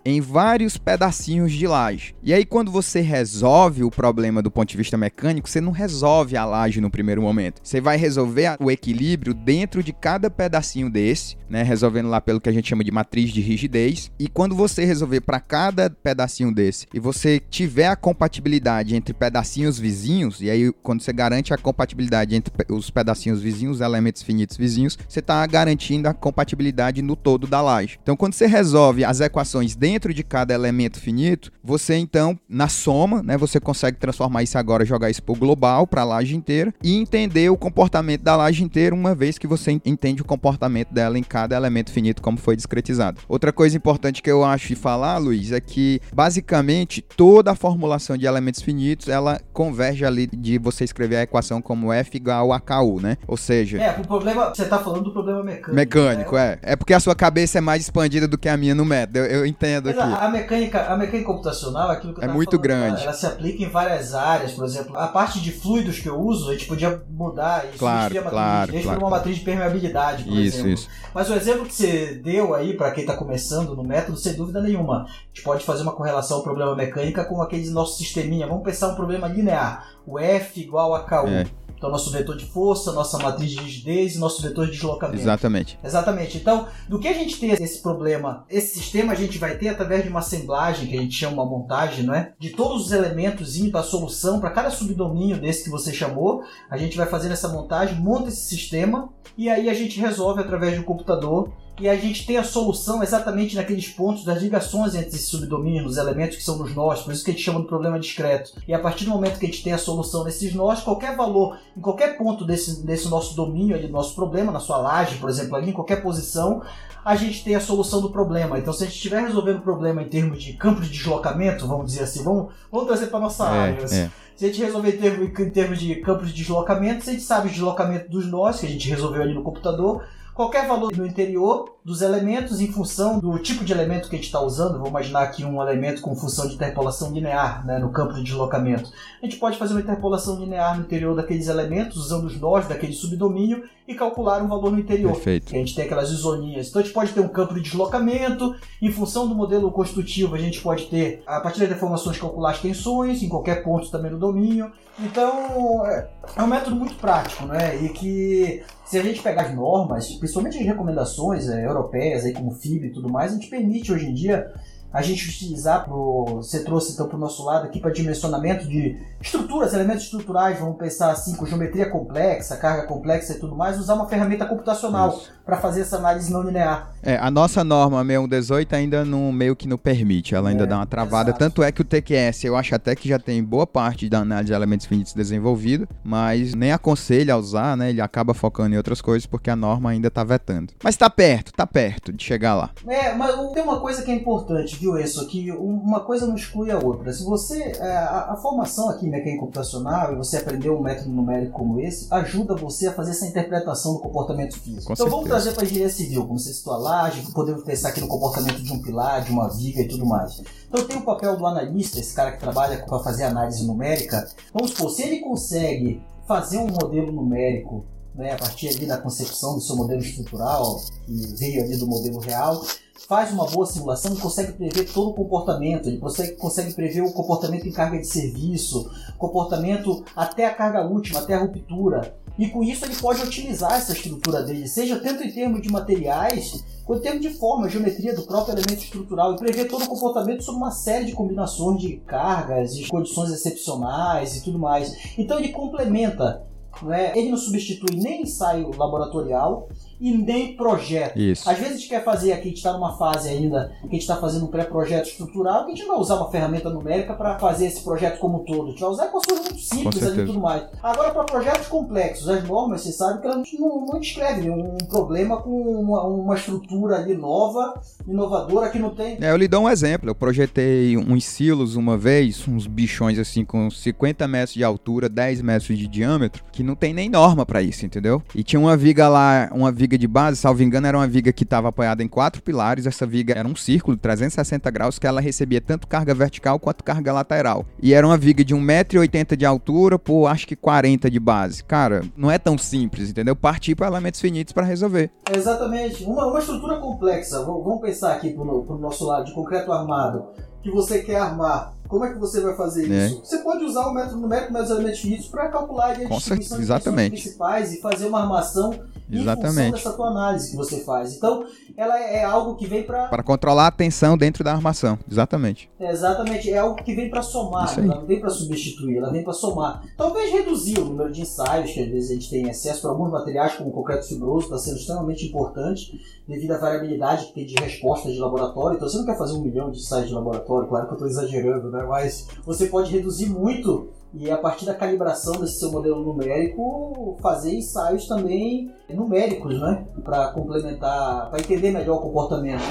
em 0.03 0.19
vários 0.19 0.77
pedacinhos 0.77 1.51
de 1.51 1.67
laje. 1.67 2.15
E 2.23 2.33
aí 2.33 2.45
quando 2.45 2.71
você 2.71 3.01
resolve 3.01 3.83
o 3.83 3.91
problema 3.91 4.41
do 4.41 4.51
ponto 4.51 4.69
de 4.69 4.77
vista 4.77 4.97
mecânico, 4.97 5.49
você 5.49 5.61
não 5.61 5.71
resolve 5.71 6.35
a 6.37 6.45
laje 6.45 6.81
no 6.81 6.89
primeiro 6.89 7.21
momento. 7.21 7.61
Você 7.63 7.79
vai 7.79 7.97
resolver 7.97 8.55
o 8.59 8.71
equilíbrio 8.71 9.33
dentro 9.33 9.83
de 9.83 9.93
cada 9.93 10.29
pedacinho 10.29 10.89
desse, 10.89 11.37
né? 11.49 11.63
Resolvendo 11.63 12.09
lá 12.09 12.21
pelo 12.21 12.39
que 12.39 12.49
a 12.49 12.51
gente 12.51 12.69
chama 12.69 12.83
de 12.83 12.91
matriz 12.91 13.31
de 13.31 13.41
rigidez. 13.41 14.11
E 14.19 14.27
quando 14.27 14.55
você 14.55 14.85
resolver 14.85 15.21
para 15.21 15.39
cada 15.39 15.89
pedacinho 15.89 16.53
desse 16.53 16.87
e 16.93 16.99
você 16.99 17.41
tiver 17.49 17.87
a 17.87 17.95
compatibilidade 17.95 18.95
entre 18.95 19.13
pedacinhos 19.13 19.77
vizinhos, 19.77 20.41
e 20.41 20.49
aí 20.49 20.71
quando 20.81 21.01
você 21.01 21.13
garante 21.13 21.53
a 21.53 21.57
compatibilidade 21.57 22.35
entre 22.35 22.53
os 22.69 22.89
pedacinhos 22.89 23.41
vizinhos, 23.41 23.77
os 23.77 23.81
elementos 23.81 24.21
finitos 24.21 24.57
vizinhos, 24.57 24.97
você 25.07 25.19
está 25.19 25.45
garantindo 25.45 26.07
a 26.07 26.13
compatibilidade 26.13 27.01
no 27.01 27.15
todo 27.15 27.47
da 27.47 27.61
laje. 27.61 27.99
Então 28.01 28.15
quando 28.15 28.33
você 28.33 28.47
resolve 28.47 29.03
as 29.03 29.19
equações 29.19 29.75
dentro 29.75 29.90
de 29.99 30.23
cada 30.23 30.53
elemento 30.53 30.99
finito, 30.99 31.51
você 31.63 31.95
então, 31.95 32.37
na 32.47 32.67
soma, 32.67 33.21
né, 33.21 33.37
você 33.37 33.59
consegue 33.59 33.97
transformar 33.97 34.43
isso 34.43 34.57
agora, 34.57 34.85
jogar 34.85 35.09
isso 35.09 35.21
para 35.21 35.33
o 35.33 35.37
global, 35.37 35.85
para 35.85 36.01
a 36.01 36.05
laje 36.05 36.35
inteira, 36.35 36.73
e 36.83 36.95
entender 36.95 37.49
o 37.49 37.57
comportamento 37.57 38.21
da 38.21 38.35
laje 38.35 38.63
inteira, 38.63 38.95
uma 38.95 39.13
vez 39.13 39.37
que 39.37 39.47
você 39.47 39.71
entende 39.85 40.21
o 40.21 40.25
comportamento 40.25 40.91
dela 40.91 41.17
em 41.17 41.23
cada 41.23 41.55
elemento 41.55 41.91
finito, 41.91 42.21
como 42.21 42.37
foi 42.37 42.55
discretizado. 42.55 43.21
Outra 43.27 43.51
coisa 43.51 43.77
importante 43.77 44.21
que 44.21 44.31
eu 44.31 44.43
acho 44.43 44.69
de 44.69 44.75
falar, 44.75 45.17
Luiz, 45.17 45.51
é 45.51 45.59
que 45.59 45.99
basicamente 46.13 47.01
toda 47.01 47.51
a 47.51 47.55
formulação 47.55 48.17
de 48.17 48.25
elementos 48.25 48.61
finitos 48.61 49.07
ela 49.07 49.39
converge 49.53 50.05
ali 50.05 50.27
de 50.27 50.57
você 50.57 50.83
escrever 50.83 51.17
a 51.17 51.21
equação 51.23 51.61
como 51.61 51.91
F 51.91 52.17
igual 52.17 52.53
a 52.53 52.59
KU, 52.59 52.99
né? 53.01 53.17
Ou 53.27 53.37
seja. 53.37 53.77
É, 53.81 53.99
o 53.99 54.07
problema. 54.07 54.53
Você 54.53 54.63
está 54.63 54.79
falando 54.79 55.05
do 55.05 55.11
problema 55.11 55.43
mecânico. 55.43 55.75
Mecânico, 55.75 56.35
né? 56.35 56.59
é. 56.61 56.73
É 56.73 56.75
porque 56.75 56.93
a 56.93 56.99
sua 56.99 57.15
cabeça 57.15 57.57
é 57.57 57.61
mais 57.61 57.81
expandida 57.81 58.27
do 58.27 58.37
que 58.37 58.49
a 58.49 58.57
minha 58.57 58.75
no 58.75 58.85
método. 58.85 59.19
Eu, 59.19 59.25
eu 59.25 59.45
entendo 59.45 59.80
Mas 59.83 59.97
aqui. 59.97 60.13
A, 60.13 60.25
a, 60.25 60.29
mecânica, 60.29 60.85
a 60.87 60.97
mecânica 60.97 61.25
computacional, 61.27 61.89
aquilo 61.89 62.13
que 62.13 62.19
eu 62.19 62.23
É 62.23 62.27
muito 62.27 62.51
falando, 62.51 62.61
grande. 62.63 63.03
Ela, 63.03 63.13
se 63.13 63.25
aplica 63.25 63.63
em 63.63 63.69
várias 63.69 64.13
áreas, 64.13 64.51
por 64.53 64.65
exemplo, 64.65 64.97
a 64.97 65.07
parte 65.07 65.39
de 65.39 65.51
fluidos 65.51 65.99
que 65.99 66.09
eu 66.09 66.19
uso, 66.19 66.49
a 66.49 66.53
gente 66.53 66.65
podia 66.65 67.01
mudar 67.09 67.65
e 67.65 67.77
Claro, 67.77 68.13
claro, 68.13 68.71
claro. 68.71 68.71
por 68.71 68.97
uma 68.97 69.09
matriz 69.09 69.37
de 69.37 69.43
permeabilidade, 69.43 70.23
por 70.23 70.33
Isso, 70.33 70.57
exemplo. 70.57 70.71
isso. 70.71 70.89
Mas 71.13 71.29
o 71.29 71.33
exemplo 71.33 71.65
que 71.65 71.73
você 71.73 72.15
deu 72.23 72.53
aí, 72.53 72.75
para 72.75 72.91
quem 72.91 73.03
está 73.03 73.15
começando 73.15 73.75
no 73.75 73.83
método, 73.83 74.17
sem 74.17 74.33
dúvida 74.33 74.61
nenhuma, 74.61 75.03
a 75.03 75.07
gente 75.27 75.43
pode 75.43 75.65
fazer 75.65 75.83
uma 75.83 75.93
correlação 75.93 76.37
ao 76.37 76.43
problema 76.43 76.75
mecânica 76.75 77.25
com 77.25 77.41
aquele 77.41 77.69
nosso 77.69 77.97
sisteminha. 77.97 78.47
Vamos 78.47 78.63
pensar 78.63 78.89
um 78.89 78.95
problema 78.95 79.27
linear. 79.27 79.87
O 80.05 80.17
F 80.17 80.59
igual 80.61 80.95
a 80.95 81.01
KU. 81.01 81.27
É. 81.27 81.45
Então, 81.81 81.89
nosso 81.89 82.11
vetor 82.11 82.37
de 82.37 82.45
força, 82.45 82.91
nossa 82.91 83.17
matriz 83.17 83.49
de 83.49 83.59
rigidez 83.59 84.15
e 84.15 84.19
nosso 84.19 84.39
vetor 84.39 84.67
de 84.67 84.73
deslocamento. 84.73 85.19
Exatamente. 85.19 85.79
Exatamente. 85.83 86.37
Então, 86.37 86.67
do 86.87 86.99
que 86.99 87.07
a 87.07 87.13
gente 87.13 87.39
tem 87.39 87.49
esse 87.49 87.81
problema, 87.81 88.45
esse 88.47 88.77
sistema 88.77 89.13
a 89.13 89.15
gente 89.15 89.39
vai 89.39 89.57
ter 89.57 89.69
através 89.69 90.03
de 90.03 90.09
uma 90.09 90.19
assemblagem, 90.19 90.85
que 90.85 90.95
a 90.95 91.01
gente 91.01 91.15
chama 91.15 91.41
uma 91.41 91.45
montagem, 91.47 92.05
não 92.05 92.13
é? 92.13 92.33
De 92.37 92.51
todos 92.51 92.85
os 92.85 92.91
elementos 92.91 93.57
indo 93.57 93.71
para 93.71 93.79
a 93.79 93.83
solução, 93.83 94.39
para 94.39 94.51
cada 94.51 94.69
subdomínio 94.69 95.41
desse 95.41 95.63
que 95.63 95.71
você 95.71 95.91
chamou, 95.91 96.43
a 96.69 96.77
gente 96.77 96.95
vai 96.95 97.07
fazendo 97.07 97.31
essa 97.31 97.49
montagem, 97.49 97.95
monta 97.95 98.29
esse 98.29 98.45
sistema 98.45 99.09
e 99.35 99.49
aí 99.49 99.67
a 99.67 99.73
gente 99.73 99.99
resolve 99.99 100.39
através 100.39 100.77
do 100.77 100.83
computador 100.83 101.51
e 101.79 101.89
a 101.89 101.95
gente 101.95 102.25
tem 102.25 102.37
a 102.37 102.43
solução 102.43 103.01
exatamente 103.01 103.55
naqueles 103.55 103.87
pontos 103.87 104.23
das 104.23 104.41
ligações 104.41 104.93
entre 104.93 105.09
esses 105.09 105.27
subdomínios, 105.27 105.93
os 105.93 105.97
elementos 105.97 106.37
que 106.37 106.43
são 106.43 106.57
nos 106.57 106.75
nós, 106.75 107.01
por 107.01 107.13
isso 107.13 107.23
que 107.23 107.31
a 107.31 107.33
gente 107.33 107.43
chama 107.43 107.61
de 107.61 107.67
problema 107.67 107.99
discreto. 107.99 108.53
E 108.67 108.73
a 108.73 108.79
partir 108.79 109.05
do 109.05 109.11
momento 109.11 109.39
que 109.39 109.45
a 109.45 109.49
gente 109.49 109.63
tem 109.63 109.73
a 109.73 109.77
solução 109.77 110.23
nesses 110.23 110.53
nós, 110.53 110.81
qualquer 110.81 111.15
valor, 111.15 111.57
em 111.75 111.81
qualquer 111.81 112.17
ponto 112.17 112.45
desse, 112.45 112.85
desse 112.85 113.09
nosso 113.09 113.35
domínio, 113.35 113.75
ali, 113.75 113.87
do 113.87 113.93
nosso 113.93 114.13
problema, 114.13 114.51
na 114.51 114.59
sua 114.59 114.77
laje, 114.77 115.17
por 115.17 115.29
exemplo, 115.29 115.55
ali 115.55 115.71
em 115.71 115.73
qualquer 115.73 116.03
posição, 116.03 116.61
a 117.03 117.15
gente 117.15 117.43
tem 117.43 117.55
a 117.55 117.59
solução 117.59 117.99
do 117.99 118.11
problema. 118.11 118.59
Então, 118.59 118.71
se 118.71 118.83
a 118.83 118.85
gente 118.85 118.95
estiver 118.95 119.21
resolvendo 119.21 119.57
o 119.57 119.61
problema 119.61 120.03
em 120.03 120.07
termos 120.07 120.41
de 120.41 120.53
campo 120.53 120.81
de 120.81 120.89
deslocamento, 120.89 121.67
vamos 121.67 121.87
dizer 121.87 122.03
assim, 122.03 122.23
vamos, 122.23 122.53
vamos 122.71 122.87
trazer 122.87 123.07
para 123.07 123.19
nossa 123.19 123.45
área. 123.45 123.81
É, 123.81 123.83
é. 123.83 124.11
Se 124.35 124.45
a 124.45 124.47
gente 124.47 124.61
resolver 124.61 124.95
em 124.95 125.49
termos, 125.49 125.79
de 125.79 125.95
campos 125.95 126.29
de 126.29 126.33
deslocamento, 126.35 127.03
se 127.03 127.09
a 127.09 127.13
gente 127.13 127.25
sabe 127.25 127.47
o 127.47 127.51
deslocamento 127.51 128.09
dos 128.09 128.27
nós, 128.27 128.59
que 128.59 128.65
a 128.65 128.69
gente 128.69 128.87
resolveu 128.87 129.21
ali 129.21 129.33
no 129.33 129.43
computador, 129.43 130.03
qualquer 130.33 130.67
valor 130.67 130.95
no 130.95 131.05
interior 131.05 131.75
dos 131.83 132.01
elementos 132.01 132.61
em 132.61 132.71
função 132.71 133.19
do 133.19 133.37
tipo 133.39 133.65
de 133.65 133.73
elemento 133.73 134.07
que 134.07 134.15
a 134.15 134.17
gente 134.17 134.27
está 134.27 134.39
usando. 134.39 134.77
Vou 134.77 134.87
imaginar 134.87 135.23
aqui 135.23 135.43
um 135.43 135.61
elemento 135.61 136.01
com 136.01 136.15
função 136.15 136.47
de 136.47 136.55
interpolação 136.55 137.11
linear 137.11 137.65
né, 137.65 137.79
no 137.79 137.91
campo 137.91 138.13
de 138.13 138.23
deslocamento. 138.23 138.91
A 139.21 139.25
gente 139.25 139.37
pode 139.37 139.57
fazer 139.57 139.73
uma 139.73 139.81
interpolação 139.81 140.39
linear 140.39 140.77
no 140.77 140.83
interior 140.83 141.15
daqueles 141.15 141.47
elementos, 141.47 141.97
usando 141.97 142.25
os 142.25 142.39
nós 142.39 142.67
daquele 142.67 142.93
subdomínio 142.93 143.63
e 143.87 143.95
calcular 143.95 144.41
um 144.41 144.47
valor 144.47 144.71
no 144.71 144.79
interior. 144.79 145.13
Perfeito. 145.13 145.53
A 145.53 145.57
gente 145.57 145.75
tem 145.75 145.85
aquelas 145.85 146.11
isoninhas. 146.11 146.69
Então 146.69 146.81
a 146.81 146.85
gente 146.85 146.93
pode 146.93 147.11
ter 147.11 147.19
um 147.19 147.27
campo 147.27 147.53
de 147.53 147.61
deslocamento, 147.61 148.55
em 148.81 148.91
função 148.91 149.27
do 149.27 149.35
modelo 149.35 149.71
constitutivo 149.71 150.35
a 150.35 150.37
gente 150.37 150.61
pode 150.61 150.85
ter, 150.85 151.23
a 151.25 151.39
partir 151.39 151.59
das 151.59 151.69
deformações, 151.69 152.17
calcular 152.17 152.51
as 152.51 152.59
tensões 152.59 153.21
em 153.23 153.29
qualquer 153.29 153.63
ponto 153.63 153.89
também 153.89 154.11
no 154.11 154.19
domínio. 154.19 154.71
Então 154.99 155.85
é, 155.85 156.07
é 156.35 156.43
um 156.43 156.47
método 156.47 156.75
muito 156.75 156.95
prático, 156.95 157.45
né? 157.45 157.75
E 157.83 157.89
que 157.89 158.63
se 158.91 158.99
a 158.99 159.03
gente 159.03 159.23
pegar 159.23 159.43
as 159.43 159.55
normas, 159.55 160.11
principalmente 160.15 160.57
as 160.57 160.65
recomendações 160.65 161.47
é, 161.47 161.65
europeias, 161.65 162.25
aí, 162.25 162.33
como 162.33 162.51
FIB 162.51 162.87
e 162.87 162.91
tudo 162.91 163.07
mais, 163.07 163.31
a 163.31 163.35
gente 163.35 163.49
permite 163.49 163.89
hoje 163.89 164.05
em 164.05 164.13
dia 164.13 164.51
a 164.93 165.01
gente 165.01 165.29
utilizar 165.29 165.85
pro, 165.85 166.25
você 166.37 166.63
trouxe 166.63 166.93
então 166.93 167.07
para 167.07 167.15
o 167.17 167.19
nosso 167.19 167.43
lado 167.45 167.65
aqui 167.65 167.79
para 167.79 167.91
dimensionamento 167.91 168.67
de 168.67 168.97
estruturas, 169.21 169.73
elementos 169.73 170.03
estruturais, 170.03 170.59
vamos 170.59 170.77
pensar 170.77 171.11
assim 171.11 171.35
com 171.35 171.45
geometria 171.45 171.89
complexa, 171.89 172.57
carga 172.57 172.87
complexa 172.87 173.33
e 173.33 173.39
tudo 173.39 173.55
mais, 173.55 173.79
usar 173.79 173.93
uma 173.93 174.07
ferramenta 174.07 174.45
computacional 174.45 175.19
para 175.45 175.57
fazer 175.57 175.81
essa 175.81 175.97
análise 175.97 176.31
não 176.31 176.43
linear. 176.43 176.91
É, 177.03 177.17
a 177.17 177.31
nossa 177.31 177.63
norma 177.63 178.03
6118 178.03 178.73
ainda 178.75 179.05
não 179.05 179.31
meio 179.31 179.55
que 179.55 179.67
não 179.67 179.77
permite, 179.77 180.35
ela 180.35 180.49
ainda 180.49 180.63
É, 180.63 180.67
dá 180.67 180.77
uma 180.77 180.85
travada, 180.85 181.29
exato. 181.31 181.39
tanto 181.39 181.63
é 181.63 181.71
que 181.71 181.81
o 181.81 181.85
TQS 181.85 182.43
eu 182.45 182.55
acho 182.55 182.75
até 182.75 182.95
que 182.95 183.07
já 183.09 183.17
tem 183.19 183.43
boa 183.43 183.65
parte 183.65 184.07
da 184.09 184.19
análise 184.19 184.47
de 184.47 184.53
elementos 184.53 184.85
finitos 184.85 185.13
desenvolvida, 185.13 185.87
mas 186.03 186.53
nem 186.53 186.71
aconselha 186.71 187.33
a 187.33 187.37
usar, 187.37 187.75
né? 187.77 187.89
Ele 187.89 188.01
acaba 188.01 188.33
focando 188.33 188.73
em 188.75 188.77
outras 188.77 189.01
coisas 189.01 189.25
porque 189.25 189.49
a 189.49 189.55
norma 189.55 189.89
ainda 189.89 190.09
tá 190.11 190.23
vetando. 190.23 190.73
Mas 190.83 190.95
tá 190.95 191.09
perto, 191.09 191.51
tá 191.53 191.65
perto 191.65 192.11
de 192.13 192.23
chegar 192.23 192.55
lá. 192.55 192.69
É, 192.87 193.13
mas 193.13 193.33
tem 193.53 193.63
uma 193.63 193.79
coisa 193.79 194.01
que 194.03 194.11
é 194.11 194.15
importante, 194.15 194.79
viu, 194.81 194.97
isso 194.97 195.25
que 195.27 195.51
uma 195.51 195.99
coisa 195.99 196.25
não 196.25 196.35
exclui 196.35 196.71
a 196.71 196.79
outra. 196.79 197.13
Se 197.13 197.23
você. 197.23 197.61
é, 197.79 197.97
a, 197.97 198.31
a 198.31 198.35
formação 198.35 198.89
aqui 198.89 199.05
em 199.05 199.09
mecânica 199.09 199.39
computacional 199.39 200.11
e 200.11 200.15
você 200.15 200.37
aprender 200.37 200.69
um 200.69 200.81
método 200.81 201.09
numérico 201.09 201.53
como 201.53 201.79
esse, 201.79 202.07
ajuda 202.11 202.55
você 202.55 202.87
a 202.87 202.93
fazer 202.93 203.11
essa 203.11 203.27
interpretação 203.27 203.93
do 203.93 203.99
comportamento 203.99 204.59
físico. 204.59 204.87
Com 204.87 204.93
então 204.93 205.09
vamos 205.09 205.27
certeza. 205.27 205.41
trazer 205.41 205.55
para 205.55 205.63
a 205.63 205.65
engenharia 205.65 205.89
civil, 205.89 206.25
como 206.25 206.39
você 206.39 206.53
citou 206.53 206.73
a 206.73 206.77
laje, 206.77 207.31
podemos 207.31 207.63
pensar 207.63 207.89
aqui 207.89 208.01
no 208.01 208.07
comportamento 208.07 208.61
de 208.61 208.73
um 208.73 208.81
pilar, 208.81 209.23
de 209.23 209.31
uma 209.31 209.47
viga 209.49 209.81
e 209.81 209.87
tudo 209.87 210.05
mais. 210.05 210.41
Então 210.67 210.85
tem 210.85 210.97
o 210.97 211.01
papel 211.01 211.37
do 211.37 211.45
analista, 211.45 211.99
esse 211.99 212.13
cara 212.15 212.31
que 212.31 212.39
trabalha 212.39 212.83
para 212.85 212.99
fazer 212.99 213.23
análise 213.23 213.65
numérica. 213.65 214.27
Vamos 214.53 214.71
supor, 214.71 214.89
se 214.89 215.03
ele 215.03 215.19
consegue 215.19 216.01
fazer 216.27 216.57
um 216.57 216.67
modelo 216.67 217.11
numérico 217.11 217.85
né, 218.21 218.33
a 218.33 218.37
partir 218.37 218.69
ali 218.69 218.85
da 218.85 218.97
concepção 218.97 219.55
do 219.55 219.61
seu 219.61 219.75
modelo 219.75 219.99
estrutural, 219.99 220.79
que 221.05 221.11
veio 221.35 221.63
ali 221.63 221.75
do 221.75 221.87
modelo 221.87 222.19
real, 222.19 222.63
faz 223.07 223.33
uma 223.33 223.45
boa 223.47 223.65
simulação 223.65 224.13
e 224.13 224.17
consegue 224.17 224.53
prever 224.53 224.85
todo 224.93 225.09
o 225.09 225.13
comportamento, 225.13 225.89
ele 225.89 225.97
consegue, 225.97 226.33
consegue 226.33 226.73
prever 226.73 227.01
o 227.01 227.11
comportamento 227.11 227.67
em 227.67 227.71
carga 227.71 227.99
de 227.99 228.07
serviço, 228.07 228.89
comportamento 229.17 230.03
até 230.15 230.45
a 230.45 230.53
carga 230.53 230.85
última, 230.85 231.19
até 231.19 231.33
a 231.33 231.39
ruptura. 231.39 232.15
E 232.37 232.47
com 232.47 232.63
isso 232.63 232.85
ele 232.85 232.95
pode 232.95 233.21
otimizar 233.21 233.73
essa 233.73 233.91
estrutura 233.91 234.41
dele, 234.43 234.67
seja 234.67 234.99
tanto 234.99 235.23
em 235.23 235.31
termos 235.31 235.61
de 235.61 235.69
materiais, 235.69 236.63
quanto 236.85 236.99
em 236.99 237.03
termos 237.03 237.21
de 237.21 237.29
forma, 237.31 237.67
geometria 237.67 238.15
do 238.15 238.21
próprio 238.21 238.53
elemento 238.53 238.83
estrutural, 238.83 239.33
e 239.33 239.37
prever 239.37 239.65
todo 239.65 239.83
o 239.83 239.89
comportamento 239.89 240.43
sobre 240.43 240.61
uma 240.61 240.71
série 240.71 241.05
de 241.05 241.13
combinações 241.13 241.81
de 241.81 241.97
cargas, 241.97 242.75
de 242.75 242.87
condições 242.87 243.31
excepcionais 243.31 244.37
e 244.37 244.43
tudo 244.43 244.57
mais. 244.57 244.95
Então 245.17 245.37
ele 245.39 245.49
complementa 245.49 246.50
não 246.81 246.93
é? 246.93 247.17
Ele 247.17 247.29
não 247.29 247.37
substitui 247.37 247.95
nem 247.95 248.23
ensaio 248.23 248.71
laboratorial 248.77 249.69
e 250.01 250.11
nem 250.11 250.55
projeto. 250.55 251.17
Isso. 251.17 251.47
Às 251.47 251.59
vezes 251.59 251.73
a 251.73 251.77
gente 251.77 251.89
quer 251.89 252.03
fazer 252.03 252.33
aqui, 252.33 252.41
a 252.41 252.45
gente 252.45 252.57
está 252.57 252.73
numa 252.73 252.97
fase 252.97 253.29
ainda 253.29 253.71
que 253.81 253.87
a 253.87 253.91
gente 253.91 254.01
está 254.01 254.17
fazendo 254.17 254.45
um 254.45 254.47
pré-projeto 254.47 255.05
estrutural, 255.05 255.65
que 255.65 255.71
a 255.71 255.75
gente 255.75 255.85
não 255.85 255.93
vai 255.93 256.01
usar 256.01 256.15
uma 256.15 256.31
ferramenta 256.31 256.71
numérica 256.71 257.13
para 257.13 257.37
fazer 257.37 257.67
esse 257.67 257.83
projeto 257.83 258.19
como 258.19 258.41
um 258.41 258.43
todo. 258.43 258.67
A 258.67 258.69
gente 258.71 258.81
vai 258.81 258.89
usar 258.89 259.05
equações 259.05 259.39
muito 259.41 259.59
simples 259.59 260.03
ali 260.03 260.21
e 260.21 260.25
tudo 260.25 260.39
mais. 260.39 260.63
Agora, 260.81 261.11
para 261.11 261.23
projetos 261.23 261.67
complexos, 261.67 262.27
as 262.27 262.43
normas, 262.43 262.81
você 262.81 262.91
sabe 262.91 263.21
que 263.21 263.27
elas 263.27 263.47
não, 263.59 263.85
não 263.85 263.99
descrevem 263.99 264.49
um 264.49 264.75
problema 264.89 265.39
com 265.39 265.51
uma, 265.51 266.03
uma 266.03 266.35
estrutura 266.35 266.95
ali 266.95 267.13
nova, 267.13 267.79
inovadora, 268.07 268.69
que 268.71 268.79
não 268.79 268.95
tem. 268.95 269.19
É, 269.21 269.29
eu 269.29 269.37
lhe 269.37 269.47
dou 269.47 269.63
um 269.63 269.69
exemplo. 269.69 270.09
Eu 270.09 270.15
projetei 270.15 270.97
uns 270.97 271.25
silos 271.25 271.75
uma 271.75 271.95
vez, 271.95 272.47
uns 272.47 272.65
bichões 272.65 273.19
assim 273.19 273.45
com 273.45 273.69
50 273.69 274.27
metros 274.27 274.55
de 274.55 274.63
altura, 274.63 275.07
10 275.07 275.43
metros 275.43 275.77
de 275.77 275.87
diâmetro, 275.87 276.43
que 276.51 276.63
não 276.63 276.75
tem 276.75 276.91
nem 276.91 277.07
norma 277.07 277.45
pra 277.45 277.61
isso, 277.61 277.85
entendeu? 277.85 278.23
E 278.33 278.43
tinha 278.43 278.59
uma 278.59 278.75
viga 278.75 279.07
lá, 279.07 279.49
uma 279.53 279.71
viga 279.71 279.90
de 279.97 280.07
base, 280.07 280.37
salvo 280.37 280.63
engano, 280.63 280.87
era 280.87 280.97
uma 280.97 281.07
viga 281.07 281.31
que 281.31 281.43
estava 281.43 281.69
apoiada 281.69 282.03
em 282.03 282.07
quatro 282.07 282.41
pilares. 282.41 282.85
Essa 282.85 283.05
viga 283.05 283.33
era 283.37 283.47
um 283.47 283.55
círculo 283.55 283.95
de 283.95 284.01
360 284.01 284.69
graus 284.71 284.99
que 284.99 285.07
ela 285.07 285.21
recebia 285.21 285.61
tanto 285.61 285.87
carga 285.87 286.13
vertical 286.13 286.59
quanto 286.59 286.83
carga 286.83 287.13
lateral. 287.13 287.65
E 287.81 287.93
era 287.93 288.05
uma 288.05 288.17
viga 288.17 288.43
de 288.43 288.55
1,80m 288.55 289.35
de 289.35 289.45
altura 289.45 289.97
por 289.97 290.27
acho 290.27 290.47
que 290.47 290.55
40 290.55 291.09
de 291.09 291.19
base. 291.19 291.63
Cara, 291.63 292.01
não 292.15 292.29
é 292.29 292.37
tão 292.37 292.57
simples, 292.57 293.09
entendeu? 293.09 293.35
Partir 293.35 293.75
para 293.75 293.87
elementos 293.87 294.19
finitos 294.19 294.53
para 294.53 294.65
resolver. 294.65 295.11
Exatamente. 295.33 296.03
Uma, 296.03 296.27
uma 296.27 296.39
estrutura 296.39 296.77
complexa. 296.79 297.43
Vamos 297.45 297.81
pensar 297.81 298.13
aqui 298.13 298.31
pro, 298.31 298.63
pro 298.63 298.77
nosso 298.77 299.05
lado 299.05 299.25
de 299.25 299.33
concreto 299.33 299.71
armado. 299.71 300.29
Que 300.61 300.69
você 300.69 300.99
quer 300.99 301.17
armar. 301.17 301.73
Como 301.91 302.05
é 302.05 302.13
que 302.13 302.17
você 302.19 302.39
vai 302.39 302.55
fazer 302.55 302.89
É. 302.89 303.07
isso? 303.07 303.19
Você 303.25 303.39
pode 303.39 303.65
usar 303.65 303.85
o 303.87 303.93
método 303.93 304.15
numérico 304.21 304.53
mais 304.53 304.69
elementos 304.69 305.01
finitos 305.01 305.27
para 305.27 305.49
calcular 305.49 305.87
a 305.87 305.93
distribuição 305.95 306.57
exatamente. 306.61 307.11
principais 307.21 307.73
e 307.73 307.81
fazer 307.81 308.05
uma 308.05 308.21
armação 308.21 308.71
em 309.11 309.17
função 309.17 309.33
Exatamente. 309.33 309.71
dessa 309.73 309.91
tua 309.91 310.07
análise 310.07 310.51
que 310.51 310.55
você 310.55 310.85
faz. 310.85 311.13
Então, 311.17 311.43
ela 311.75 311.99
é 311.99 312.23
algo 312.23 312.55
que 312.55 312.65
vem 312.65 312.83
para 312.83 313.07
Para 313.07 313.21
controlar 313.21 313.67
a 313.67 313.71
tensão 313.71 314.17
dentro 314.17 314.41
da 314.41 314.53
armação. 314.53 314.97
Exatamente. 315.11 315.69
É, 315.77 315.91
exatamente, 315.91 316.49
é 316.49 316.59
algo 316.59 316.81
que 316.81 316.95
vem 316.95 317.09
para 317.09 317.21
somar, 317.21 317.77
ela 317.77 317.95
não 317.95 318.05
vem 318.05 318.21
para 318.21 318.29
substituir, 318.29 318.97
ela 318.99 319.11
vem 319.11 319.21
para 319.21 319.33
somar. 319.33 319.83
Talvez 319.97 320.31
reduzir 320.31 320.79
o 320.79 320.85
número 320.85 321.11
de 321.11 321.21
ensaios, 321.23 321.71
que 321.73 321.81
às 321.81 321.89
vezes 321.89 322.09
a 322.09 322.13
gente 322.13 322.29
tem 322.29 322.47
excesso 322.47 322.81
para 322.83 322.91
alguns 322.91 323.11
materiais, 323.11 323.55
como 323.55 323.69
o 323.69 323.73
concreto 323.73 324.07
fibroso, 324.07 324.45
está 324.45 324.57
sendo 324.57 324.77
extremamente 324.77 325.25
importante 325.27 325.91
devido 326.25 326.51
à 326.53 326.57
variabilidade 326.57 327.25
que 327.25 327.33
tem 327.33 327.45
de 327.45 327.55
respostas 327.55 328.13
de 328.13 328.19
laboratório. 328.19 328.77
Então 328.77 328.87
você 328.87 328.97
não 328.97 329.05
quer 329.05 329.17
fazer 329.17 329.33
um 329.33 329.41
milhão 329.41 329.69
de 329.71 329.79
ensaios 329.79 330.07
de 330.07 330.13
laboratório, 330.13 330.69
claro 330.69 330.85
que 330.85 330.91
eu 330.93 330.95
estou 330.95 331.09
exagerando, 331.09 331.69
né? 331.69 331.80
Mas 331.87 332.27
você 332.45 332.67
pode 332.67 332.91
reduzir 332.91 333.29
muito 333.29 333.89
e 334.13 334.29
a 334.29 334.37
partir 334.37 334.65
da 334.65 334.73
calibração 334.73 335.33
desse 335.33 335.59
seu 335.59 335.71
modelo 335.71 336.03
numérico 336.03 337.17
fazer 337.21 337.55
ensaios 337.55 338.07
também 338.07 338.73
numéricos, 338.95 339.59
né? 339.59 339.85
Para 340.03 340.27
complementar, 340.29 341.29
para 341.29 341.39
entender 341.39 341.71
melhor 341.71 341.97
o 341.97 342.01
comportamento. 342.01 342.61